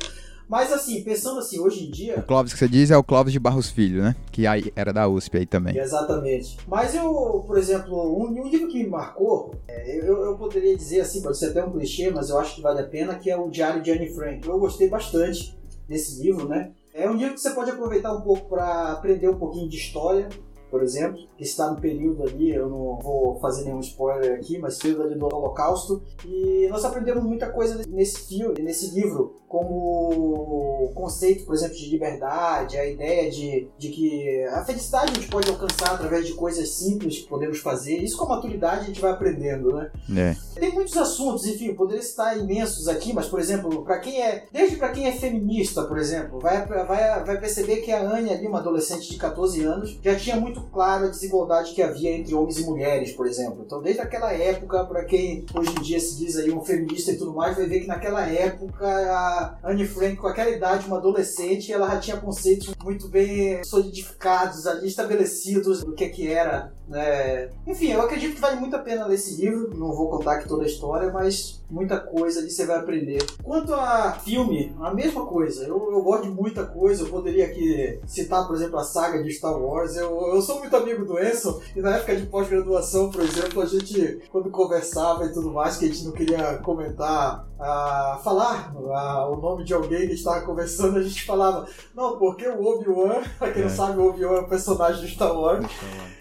Mas 0.49 0.73
assim, 0.73 1.03
pensando 1.03 1.39
assim, 1.39 1.59
hoje 1.59 1.85
em 1.85 1.91
dia, 1.91 2.17
O 2.17 2.23
Clóvis 2.23 2.53
que 2.53 2.57
você 2.57 2.67
diz 2.67 2.89
é 2.89 2.97
o 2.97 3.03
Clóvis 3.03 3.31
de 3.31 3.39
Barros 3.39 3.69
Filho, 3.69 4.01
né? 4.01 4.15
Que 4.31 4.47
aí 4.47 4.73
era 4.75 4.91
da 4.91 5.07
USP 5.07 5.37
aí 5.37 5.45
também. 5.45 5.77
Exatamente. 5.77 6.57
Mas 6.67 6.95
eu, 6.95 7.43
por 7.45 7.55
exemplo, 7.55 8.17
um, 8.17 8.31
um 8.31 8.47
livro 8.47 8.67
que 8.67 8.83
me 8.83 8.89
marcou, 8.89 9.53
é, 9.67 9.99
eu, 9.99 10.23
eu 10.23 10.37
poderia 10.37 10.75
dizer 10.75 11.01
assim, 11.01 11.21
pode 11.21 11.37
ser 11.37 11.51
até 11.51 11.63
um 11.63 11.71
clichê, 11.71 12.09
mas 12.09 12.29
eu 12.29 12.39
acho 12.39 12.55
que 12.55 12.61
vale 12.63 12.79
a 12.79 12.87
pena, 12.87 13.13
que 13.13 13.29
é 13.29 13.37
o 13.37 13.47
Diário 13.47 13.83
de 13.83 13.91
Anne 13.91 14.09
Frank. 14.09 14.47
Eu 14.47 14.57
gostei 14.57 14.89
bastante 14.89 15.55
desse 15.87 16.19
livro, 16.19 16.47
né? 16.47 16.71
É 16.95 17.07
um 17.07 17.13
livro 17.13 17.35
que 17.35 17.41
você 17.41 17.51
pode 17.51 17.69
aproveitar 17.69 18.11
um 18.11 18.21
pouco 18.21 18.49
para 18.49 18.93
aprender 18.93 19.29
um 19.29 19.37
pouquinho 19.37 19.69
de 19.69 19.77
história, 19.77 20.27
por 20.69 20.83
exemplo, 20.83 21.19
que 21.37 21.43
está 21.43 21.69
no 21.69 21.79
período 21.79 22.23
ali, 22.23 22.53
eu 22.53 22.69
não 22.69 22.99
vou 22.99 23.39
fazer 23.39 23.65
nenhum 23.65 23.79
spoiler 23.79 24.33
aqui, 24.33 24.57
mas 24.57 24.77
período 24.77 25.03
ali 25.03 25.15
do 25.15 25.25
Holocausto. 25.25 26.01
E 26.25 26.67
nós 26.69 26.85
aprendemos 26.85 27.23
muita 27.23 27.49
coisa 27.49 27.81
nesse 27.87 28.27
filme, 28.27 28.61
nesse 28.61 28.93
livro, 28.93 29.41
como 29.49 30.85
o 30.85 30.91
conceito, 30.93 31.43
por 31.43 31.55
exemplo, 31.55 31.75
de 31.75 31.89
liberdade, 31.89 32.77
a 32.77 32.85
ideia 32.85 33.31
de, 33.31 33.67
de 33.79 33.89
que 33.89 34.43
a 34.45 34.63
felicidade 34.63 35.11
a 35.11 35.15
gente 35.15 35.27
pode 35.27 35.49
alcançar 35.49 35.95
através 35.95 36.27
de 36.27 36.33
coisas 36.33 36.69
simples 36.69 37.17
que 37.17 37.27
podemos 37.27 37.57
fazer. 37.57 37.97
Isso 37.97 38.15
com 38.15 38.25
a 38.25 38.35
maturidade 38.35 38.81
a 38.81 38.85
gente 38.85 39.01
vai 39.01 39.11
aprendendo, 39.11 39.73
né? 39.73 39.91
É. 40.15 40.59
Tem 40.59 40.71
muitos 40.71 40.95
assuntos, 40.95 41.47
enfim, 41.47 41.73
poderia 41.73 42.03
citar 42.03 42.37
imensos 42.37 42.87
aqui, 42.87 43.11
mas, 43.11 43.25
por 43.25 43.39
exemplo, 43.39 43.83
para 43.83 43.97
quem 43.97 44.21
é. 44.21 44.45
Desde 44.51 44.77
para 44.77 44.89
quem 44.89 45.07
é 45.07 45.11
feminista, 45.13 45.83
por 45.83 45.97
exemplo, 45.97 46.39
vai, 46.39 46.63
vai, 46.67 47.23
vai 47.23 47.39
perceber 47.39 47.77
que 47.77 47.91
a 47.91 48.01
Anne 48.01 48.29
ali, 48.29 48.45
uma 48.45 48.59
adolescente 48.59 49.09
de 49.09 49.17
14 49.17 49.63
anos, 49.63 49.99
já 50.03 50.15
tinha 50.15 50.35
muito 50.35 50.61
claro 50.67 51.05
a 51.05 51.09
desigualdade 51.09 51.73
que 51.73 51.81
havia 51.81 52.15
entre 52.15 52.35
homens 52.35 52.59
e 52.59 52.65
mulheres, 52.65 53.13
por 53.13 53.25
exemplo. 53.25 53.63
Então, 53.65 53.81
desde 53.81 54.01
aquela 54.01 54.31
época, 54.31 54.85
para 54.85 55.05
quem 55.05 55.43
hoje 55.55 55.71
em 55.71 55.81
dia 55.81 55.99
se 55.99 56.17
diz 56.17 56.37
aí 56.37 56.51
um 56.51 56.63
feminista 56.63 57.11
e 57.11 57.17
tudo 57.17 57.33
mais, 57.33 57.57
vai 57.57 57.65
ver 57.65 57.79
que 57.79 57.87
naquela 57.87 58.27
época 58.29 58.85
a 58.85 59.38
Anne 59.63 59.87
Frank, 59.87 60.15
com 60.17 60.27
aquela 60.27 60.49
idade, 60.49 60.87
uma 60.87 60.97
adolescente, 60.97 61.71
ela 61.71 61.89
já 61.89 61.99
tinha 61.99 62.17
conceitos 62.17 62.73
muito 62.83 63.07
bem 63.07 63.63
solidificados 63.63 64.65
ali, 64.67 64.87
estabelecidos 64.87 65.83
do 65.83 65.93
que 65.93 66.09
que 66.09 66.27
era 66.31 66.71
né? 66.89 67.51
Enfim, 67.67 67.91
eu 67.91 68.01
acredito 68.01 68.35
que 68.35 68.41
vale 68.41 68.59
muito 68.59 68.75
a 68.75 68.79
pena 68.79 69.05
ler 69.05 69.15
esse 69.15 69.39
livro. 69.39 69.77
Não 69.77 69.93
vou 69.93 70.09
contar 70.09 70.33
aqui 70.33 70.47
toda 70.47 70.63
a 70.63 70.67
história, 70.67 71.11
mas 71.11 71.58
muita 71.69 71.99
coisa 71.99 72.39
ali 72.39 72.49
você 72.49 72.65
vai 72.65 72.77
aprender. 72.77 73.23
Quanto 73.43 73.73
a 73.73 74.13
filme, 74.13 74.75
a 74.81 74.93
mesma 74.93 75.25
coisa. 75.25 75.63
Eu, 75.65 75.91
eu 75.91 76.01
gosto 76.01 76.23
de 76.23 76.29
muita 76.29 76.65
coisa. 76.65 77.03
Eu 77.03 77.09
poderia 77.09 77.45
aqui 77.45 77.99
citar, 78.07 78.47
por 78.47 78.55
exemplo, 78.55 78.77
a 78.79 78.83
saga 78.83 79.21
de 79.23 79.31
Star 79.31 79.57
Wars. 79.59 79.95
Eu, 79.95 80.33
eu 80.33 80.41
sou 80.41 80.59
muito 80.59 80.75
amigo 80.75 81.05
do 81.05 81.19
Enzo 81.19 81.61
e 81.75 81.81
na 81.81 81.95
época 81.97 82.15
de 82.15 82.25
pós-graduação, 82.27 83.09
por 83.11 83.21
exemplo, 83.21 83.61
a 83.61 83.65
gente, 83.65 84.21
quando 84.31 84.49
conversava 84.49 85.25
e 85.25 85.33
tudo 85.33 85.51
mais, 85.51 85.77
que 85.77 85.85
a 85.85 85.87
gente 85.87 86.03
não 86.05 86.11
queria 86.11 86.57
comentar, 86.59 87.47
ah, 87.59 88.19
falar 88.23 88.73
ah, 88.93 89.27
o 89.29 89.37
nome 89.37 89.63
de 89.63 89.73
alguém 89.73 90.07
que 90.07 90.13
estava 90.13 90.41
conversando, 90.41 90.97
a 90.97 91.03
gente 91.03 91.25
falava, 91.25 91.67
não, 91.95 92.17
porque 92.17 92.47
o 92.47 92.63
Obi-Wan, 92.63 93.21
pra 93.37 93.51
quem 93.51 93.63
não 93.63 93.69
É. 93.69 93.73
sabe, 93.73 93.99
o 93.99 94.09
Obi-Wan 94.09 94.37
é 94.37 94.41
um 94.41 94.49
personagem 94.49 95.05
de 95.05 95.11
Star 95.13 95.33
Wars. 95.37 95.65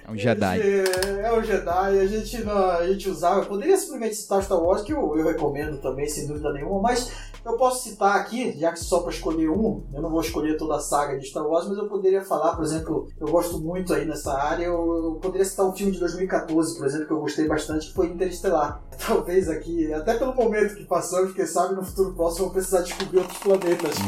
É 0.06 0.10
um 0.10 0.16
Jedi. 0.16 0.60
É, 0.60 1.20
é 1.28 1.32
um 1.32 1.42
Jedi, 1.42 1.98
a 1.98 2.06
gente, 2.06 2.42
não- 2.44 2.70
a 2.70 2.86
gente 2.86 3.08
usava. 3.10 3.40
Eu 3.40 3.46
poderia 3.46 3.76
simplesmente 3.76 4.14
citar 4.16 4.42
Star 4.42 4.58
Wars, 4.60 4.82
que 4.82 4.92
eu, 4.92 5.16
eu 5.18 5.28
recomendo 5.38 5.78
também, 5.78 6.08
sem 6.08 6.26
dúvida 6.26 6.52
nenhuma, 6.52 6.80
mas 6.82 7.12
eu 7.44 7.56
posso 7.56 7.88
citar 7.88 8.16
aqui, 8.16 8.58
já 8.58 8.72
que 8.72 8.80
só 8.80 9.00
para 9.00 9.12
escolher 9.12 9.48
um, 9.48 9.84
eu 9.94 10.02
não 10.02 10.10
vou 10.10 10.20
escolher 10.20 10.56
toda 10.56 10.76
a 10.76 10.80
saga 10.80 11.18
de 11.18 11.26
Star 11.26 11.46
Wars, 11.46 11.66
mas 11.68 11.78
eu 11.78 11.88
poderia 11.88 12.22
falar, 12.22 12.56
por 12.56 12.64
exemplo, 12.64 13.08
eu 13.18 13.28
gosto 13.28 13.58
muito 13.58 13.94
aí 13.94 14.04
nessa 14.04 14.34
área, 14.34 14.64
eu, 14.64 15.18
poderia 15.22 15.44
citar 15.44 15.66
um 15.66 15.72
filme 15.72 15.92
de 15.92 16.00
2014, 16.00 16.76
por 16.76 16.86
exemplo, 16.86 17.06
que 17.06 17.12
eu 17.12 17.20
gostei 17.20 17.46
bastante, 17.46 17.88
que 17.88 17.94
foi 17.94 18.08
Interestelar. 18.08 18.82
Talvez 19.06 19.48
aqui, 19.48 19.92
até 19.92 20.14
pelo 20.14 20.34
momento 20.34 20.74
que 20.74 20.84
passamos, 20.84 21.32
quem 21.32 21.46
sabe 21.46 21.74
no 21.74 21.84
futuro 21.84 22.12
próximo 22.14 22.40
eu 22.40 22.44
vou 22.46 22.54
precisar 22.54 22.80
descobrir 22.80 23.18
outros 23.18 23.38
planetas. 23.38 23.94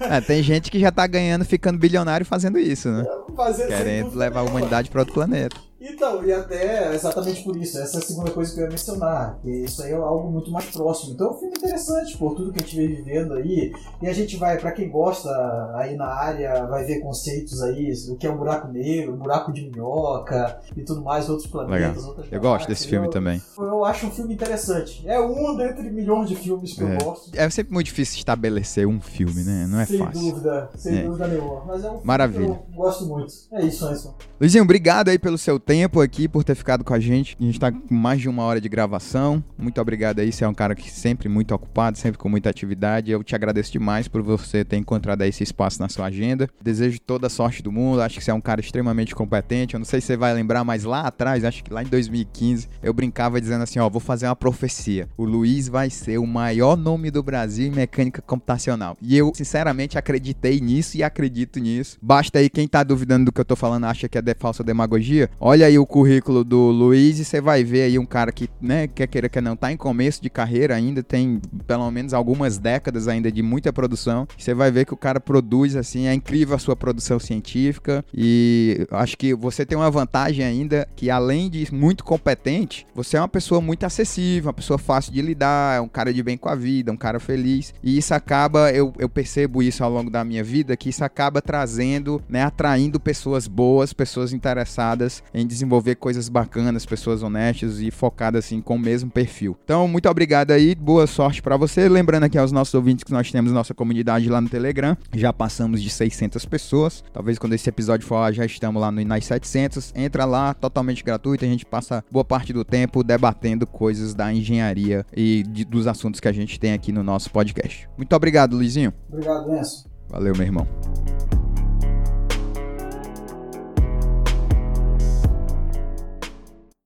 É, 0.00 0.20
tem 0.22 0.42
gente 0.42 0.70
que 0.70 0.80
já 0.80 0.90
tá 0.90 1.06
ganhando, 1.06 1.44
ficando 1.44 1.78
bilionário 1.78 2.24
fazendo 2.24 2.58
isso, 2.58 2.88
né? 2.88 3.04
Fazer 3.36 3.66
sem 3.66 3.76
Querendo 3.76 4.16
levar 4.16 4.40
a 4.40 4.42
humanidade 4.44 4.88
para 4.88 5.00
outro 5.00 5.12
planeta. 5.12 5.67
Então, 5.80 6.24
e 6.24 6.32
até 6.32 6.92
exatamente 6.94 7.42
por 7.44 7.56
isso, 7.56 7.78
essa 7.78 7.98
é 7.98 8.00
a 8.00 8.02
segunda 8.04 8.30
coisa 8.30 8.52
que 8.52 8.58
eu 8.60 8.64
ia 8.64 8.70
mencionar, 8.70 9.38
que 9.42 9.48
isso 9.50 9.82
aí 9.82 9.92
é 9.92 9.94
algo 9.94 10.30
muito 10.30 10.50
mais 10.50 10.66
próximo. 10.66 11.12
Então 11.12 11.28
é 11.28 11.30
um 11.30 11.34
filme 11.38 11.54
interessante 11.56 12.16
por 12.18 12.34
tudo 12.34 12.52
que 12.52 12.60
a 12.62 12.66
gente 12.66 12.76
vem 12.76 12.88
vivendo 12.88 13.34
aí, 13.34 13.72
e 14.02 14.06
a 14.08 14.12
gente 14.12 14.36
vai, 14.36 14.58
pra 14.58 14.72
quem 14.72 14.90
gosta 14.90 15.28
aí 15.74 15.96
na 15.96 16.06
área, 16.06 16.66
vai 16.66 16.84
ver 16.84 17.00
conceitos 17.00 17.62
aí, 17.62 17.92
o 18.10 18.16
que 18.16 18.26
é 18.26 18.30
um 18.30 18.36
buraco 18.36 18.68
negro, 18.68 19.14
um 19.14 19.18
buraco 19.18 19.52
de 19.52 19.70
minhoca 19.70 20.60
e 20.76 20.82
tudo 20.82 21.02
mais, 21.02 21.28
outros 21.28 21.46
planetas, 21.48 22.04
outras 22.04 22.26
Eu 22.30 22.40
gosto 22.40 22.66
desse 22.68 22.86
filme 22.88 23.06
eu, 23.06 23.10
também. 23.10 23.40
Eu 23.56 23.84
acho 23.84 24.06
um 24.06 24.10
filme 24.10 24.34
interessante. 24.34 25.02
É 25.06 25.20
um 25.20 25.56
dentre 25.56 25.88
milhões 25.90 26.28
de 26.28 26.34
filmes 26.36 26.72
que 26.74 26.82
É. 26.82 26.94
eu 26.94 26.98
gosto. 27.04 27.30
É 27.34 27.48
sempre 27.50 27.72
muito 27.72 27.86
difícil 27.86 28.18
estabelecer 28.18 28.86
um 28.86 29.00
filme, 29.00 29.44
né? 29.44 29.66
Não 29.68 29.80
é 29.80 29.86
sem 29.86 29.98
fácil. 29.98 30.20
dúvida, 30.20 30.70
sem 30.76 30.98
É. 30.98 31.02
dúvida 31.04 31.28
nenhuma. 31.28 31.64
Mas 31.64 31.84
é 31.84 31.88
um 31.88 31.92
filme 31.92 32.06
Maravilha. 32.06 32.44
que 32.66 32.72
eu 32.72 32.76
gosto 32.76 33.06
muito. 33.06 33.32
É 33.52 33.64
isso, 33.64 33.84
Anderson. 33.86 34.14
Luizinho, 34.40 34.64
obrigado 34.64 35.08
aí 35.08 35.18
pelo 35.18 35.38
seu 35.38 35.58
tempo 35.68 36.00
aqui, 36.00 36.26
por 36.26 36.42
ter 36.42 36.54
ficado 36.54 36.82
com 36.82 36.94
a 36.94 36.98
gente. 36.98 37.36
A 37.38 37.44
gente 37.44 37.60
tá 37.60 37.70
com 37.70 37.94
mais 37.94 38.22
de 38.22 38.26
uma 38.26 38.42
hora 38.42 38.58
de 38.58 38.70
gravação. 38.70 39.44
Muito 39.58 39.78
obrigado 39.78 40.18
aí, 40.18 40.32
você 40.32 40.42
é 40.42 40.48
um 40.48 40.54
cara 40.54 40.74
que 40.74 40.90
sempre 40.90 41.28
muito 41.28 41.54
ocupado, 41.54 41.98
sempre 41.98 42.16
com 42.16 42.26
muita 42.26 42.48
atividade. 42.48 43.10
Eu 43.10 43.22
te 43.22 43.34
agradeço 43.34 43.72
demais 43.72 44.08
por 44.08 44.22
você 44.22 44.64
ter 44.64 44.78
encontrado 44.78 45.20
aí 45.20 45.28
esse 45.28 45.42
espaço 45.42 45.78
na 45.78 45.90
sua 45.90 46.06
agenda. 46.06 46.48
Desejo 46.62 46.98
toda 46.98 47.26
a 47.26 47.30
sorte 47.30 47.62
do 47.62 47.70
mundo. 47.70 48.00
Acho 48.00 48.16
que 48.16 48.24
você 48.24 48.30
é 48.30 48.34
um 48.34 48.40
cara 48.40 48.62
extremamente 48.62 49.14
competente. 49.14 49.74
Eu 49.74 49.78
não 49.78 49.84
sei 49.84 50.00
se 50.00 50.06
você 50.06 50.16
vai 50.16 50.32
lembrar, 50.32 50.64
mas 50.64 50.84
lá 50.84 51.02
atrás, 51.02 51.44
acho 51.44 51.62
que 51.62 51.70
lá 51.70 51.82
em 51.82 51.86
2015, 51.86 52.66
eu 52.82 52.94
brincava 52.94 53.38
dizendo 53.38 53.60
assim, 53.60 53.78
ó, 53.78 53.90
vou 53.90 54.00
fazer 54.00 54.24
uma 54.24 54.34
profecia. 54.34 55.06
O 55.18 55.24
Luiz 55.26 55.68
vai 55.68 55.90
ser 55.90 56.16
o 56.16 56.26
maior 56.26 56.78
nome 56.78 57.10
do 57.10 57.22
Brasil 57.22 57.66
em 57.66 57.72
mecânica 57.72 58.22
computacional. 58.22 58.96
E 59.02 59.14
eu, 59.14 59.32
sinceramente, 59.34 59.98
acreditei 59.98 60.62
nisso 60.62 60.96
e 60.96 61.02
acredito 61.02 61.60
nisso. 61.60 61.98
Basta 62.00 62.38
aí 62.38 62.48
quem 62.48 62.66
tá 62.66 62.82
duvidando 62.82 63.26
do 63.26 63.32
que 63.32 63.40
eu 63.42 63.44
tô 63.44 63.54
falando, 63.54 63.84
acha 63.84 64.08
que 64.08 64.16
é 64.16 64.22
de 64.22 64.34
falsa 64.34 64.64
demagogia. 64.64 65.28
Olha 65.38 65.57
aí 65.64 65.78
o 65.78 65.86
currículo 65.86 66.44
do 66.44 66.70
Luiz 66.70 67.18
e 67.18 67.24
você 67.24 67.40
vai 67.40 67.64
ver 67.64 67.82
aí 67.82 67.98
um 67.98 68.06
cara 68.06 68.32
que, 68.32 68.48
né, 68.60 68.86
quer 68.86 69.06
queira 69.06 69.28
que 69.28 69.40
não, 69.40 69.56
tá 69.56 69.72
em 69.72 69.76
começo 69.76 70.22
de 70.22 70.30
carreira 70.30 70.74
ainda, 70.74 71.02
tem 71.02 71.40
pelo 71.66 71.90
menos 71.90 72.12
algumas 72.12 72.58
décadas 72.58 73.08
ainda 73.08 73.30
de 73.30 73.42
muita 73.42 73.72
produção. 73.72 74.26
Você 74.36 74.54
vai 74.54 74.70
ver 74.70 74.84
que 74.84 74.94
o 74.94 74.96
cara 74.96 75.20
produz 75.20 75.76
assim, 75.76 76.06
é 76.06 76.14
incrível 76.14 76.56
a 76.56 76.58
sua 76.58 76.76
produção 76.76 77.18
científica 77.18 78.04
e 78.12 78.86
acho 78.90 79.16
que 79.16 79.34
você 79.34 79.64
tem 79.64 79.76
uma 79.76 79.90
vantagem 79.90 80.44
ainda 80.44 80.88
que 80.96 81.10
além 81.10 81.48
de 81.50 81.72
muito 81.72 82.04
competente, 82.04 82.86
você 82.94 83.16
é 83.16 83.20
uma 83.20 83.28
pessoa 83.28 83.60
muito 83.60 83.84
acessível, 83.84 84.48
uma 84.48 84.54
pessoa 84.54 84.78
fácil 84.78 85.12
de 85.12 85.22
lidar, 85.22 85.76
é 85.76 85.80
um 85.80 85.88
cara 85.88 86.12
de 86.12 86.22
bem 86.22 86.36
com 86.36 86.48
a 86.48 86.54
vida, 86.54 86.92
um 86.92 86.96
cara 86.96 87.18
feliz. 87.20 87.74
E 87.82 87.98
isso 87.98 88.14
acaba, 88.14 88.70
eu, 88.72 88.92
eu 88.98 89.08
percebo 89.08 89.62
isso 89.62 89.82
ao 89.82 89.90
longo 89.90 90.10
da 90.10 90.24
minha 90.24 90.44
vida, 90.44 90.76
que 90.76 90.88
isso 90.88 91.04
acaba 91.04 91.40
trazendo, 91.40 92.22
né, 92.28 92.42
atraindo 92.42 93.00
pessoas 93.00 93.46
boas, 93.46 93.92
pessoas 93.92 94.32
interessadas 94.32 95.22
em 95.32 95.46
desenvolver 95.48 95.96
coisas 95.96 96.28
bacanas, 96.28 96.86
pessoas 96.86 97.22
honestas 97.22 97.80
e 97.80 97.90
focadas 97.90 98.44
assim 98.44 98.60
com 98.60 98.76
o 98.76 98.78
mesmo 98.78 99.10
perfil. 99.10 99.56
Então, 99.64 99.88
muito 99.88 100.08
obrigado 100.08 100.52
aí, 100.52 100.74
boa 100.74 101.06
sorte 101.06 101.42
para 101.42 101.56
você. 101.56 101.88
Lembrando 101.88 102.24
aqui 102.24 102.38
aos 102.38 102.52
nossos 102.52 102.74
ouvintes 102.74 103.02
que 103.02 103.12
nós 103.12 103.30
temos 103.32 103.50
nossa 103.50 103.74
comunidade 103.74 104.28
lá 104.28 104.40
no 104.40 104.48
Telegram, 104.48 104.96
já 105.14 105.32
passamos 105.32 105.82
de 105.82 105.90
600 105.90 106.44
pessoas. 106.44 107.02
Talvez 107.12 107.38
quando 107.38 107.54
esse 107.54 107.68
episódio 107.68 108.06
for 108.06 108.18
já 108.32 108.44
estamos 108.44 108.80
lá 108.80 108.90
no, 108.90 109.04
nas 109.04 109.24
700. 109.24 109.92
Entra 109.94 110.24
lá, 110.24 110.54
totalmente 110.54 111.02
gratuito, 111.02 111.44
a 111.44 111.48
gente 111.48 111.64
passa 111.64 112.04
boa 112.10 112.24
parte 112.24 112.52
do 112.52 112.64
tempo 112.64 113.02
debatendo 113.02 113.66
coisas 113.66 114.14
da 114.14 114.32
engenharia 114.32 115.04
e 115.16 115.42
de, 115.48 115.64
dos 115.64 115.86
assuntos 115.86 116.20
que 116.20 116.28
a 116.28 116.32
gente 116.32 116.58
tem 116.58 116.72
aqui 116.72 116.92
no 116.92 117.02
nosso 117.02 117.30
podcast. 117.30 117.88
Muito 117.96 118.14
obrigado, 118.14 118.56
Luizinho. 118.56 118.92
Obrigado, 119.08 119.54
Enzo. 119.54 119.86
Valeu, 120.08 120.34
meu 120.34 120.46
irmão. 120.46 121.47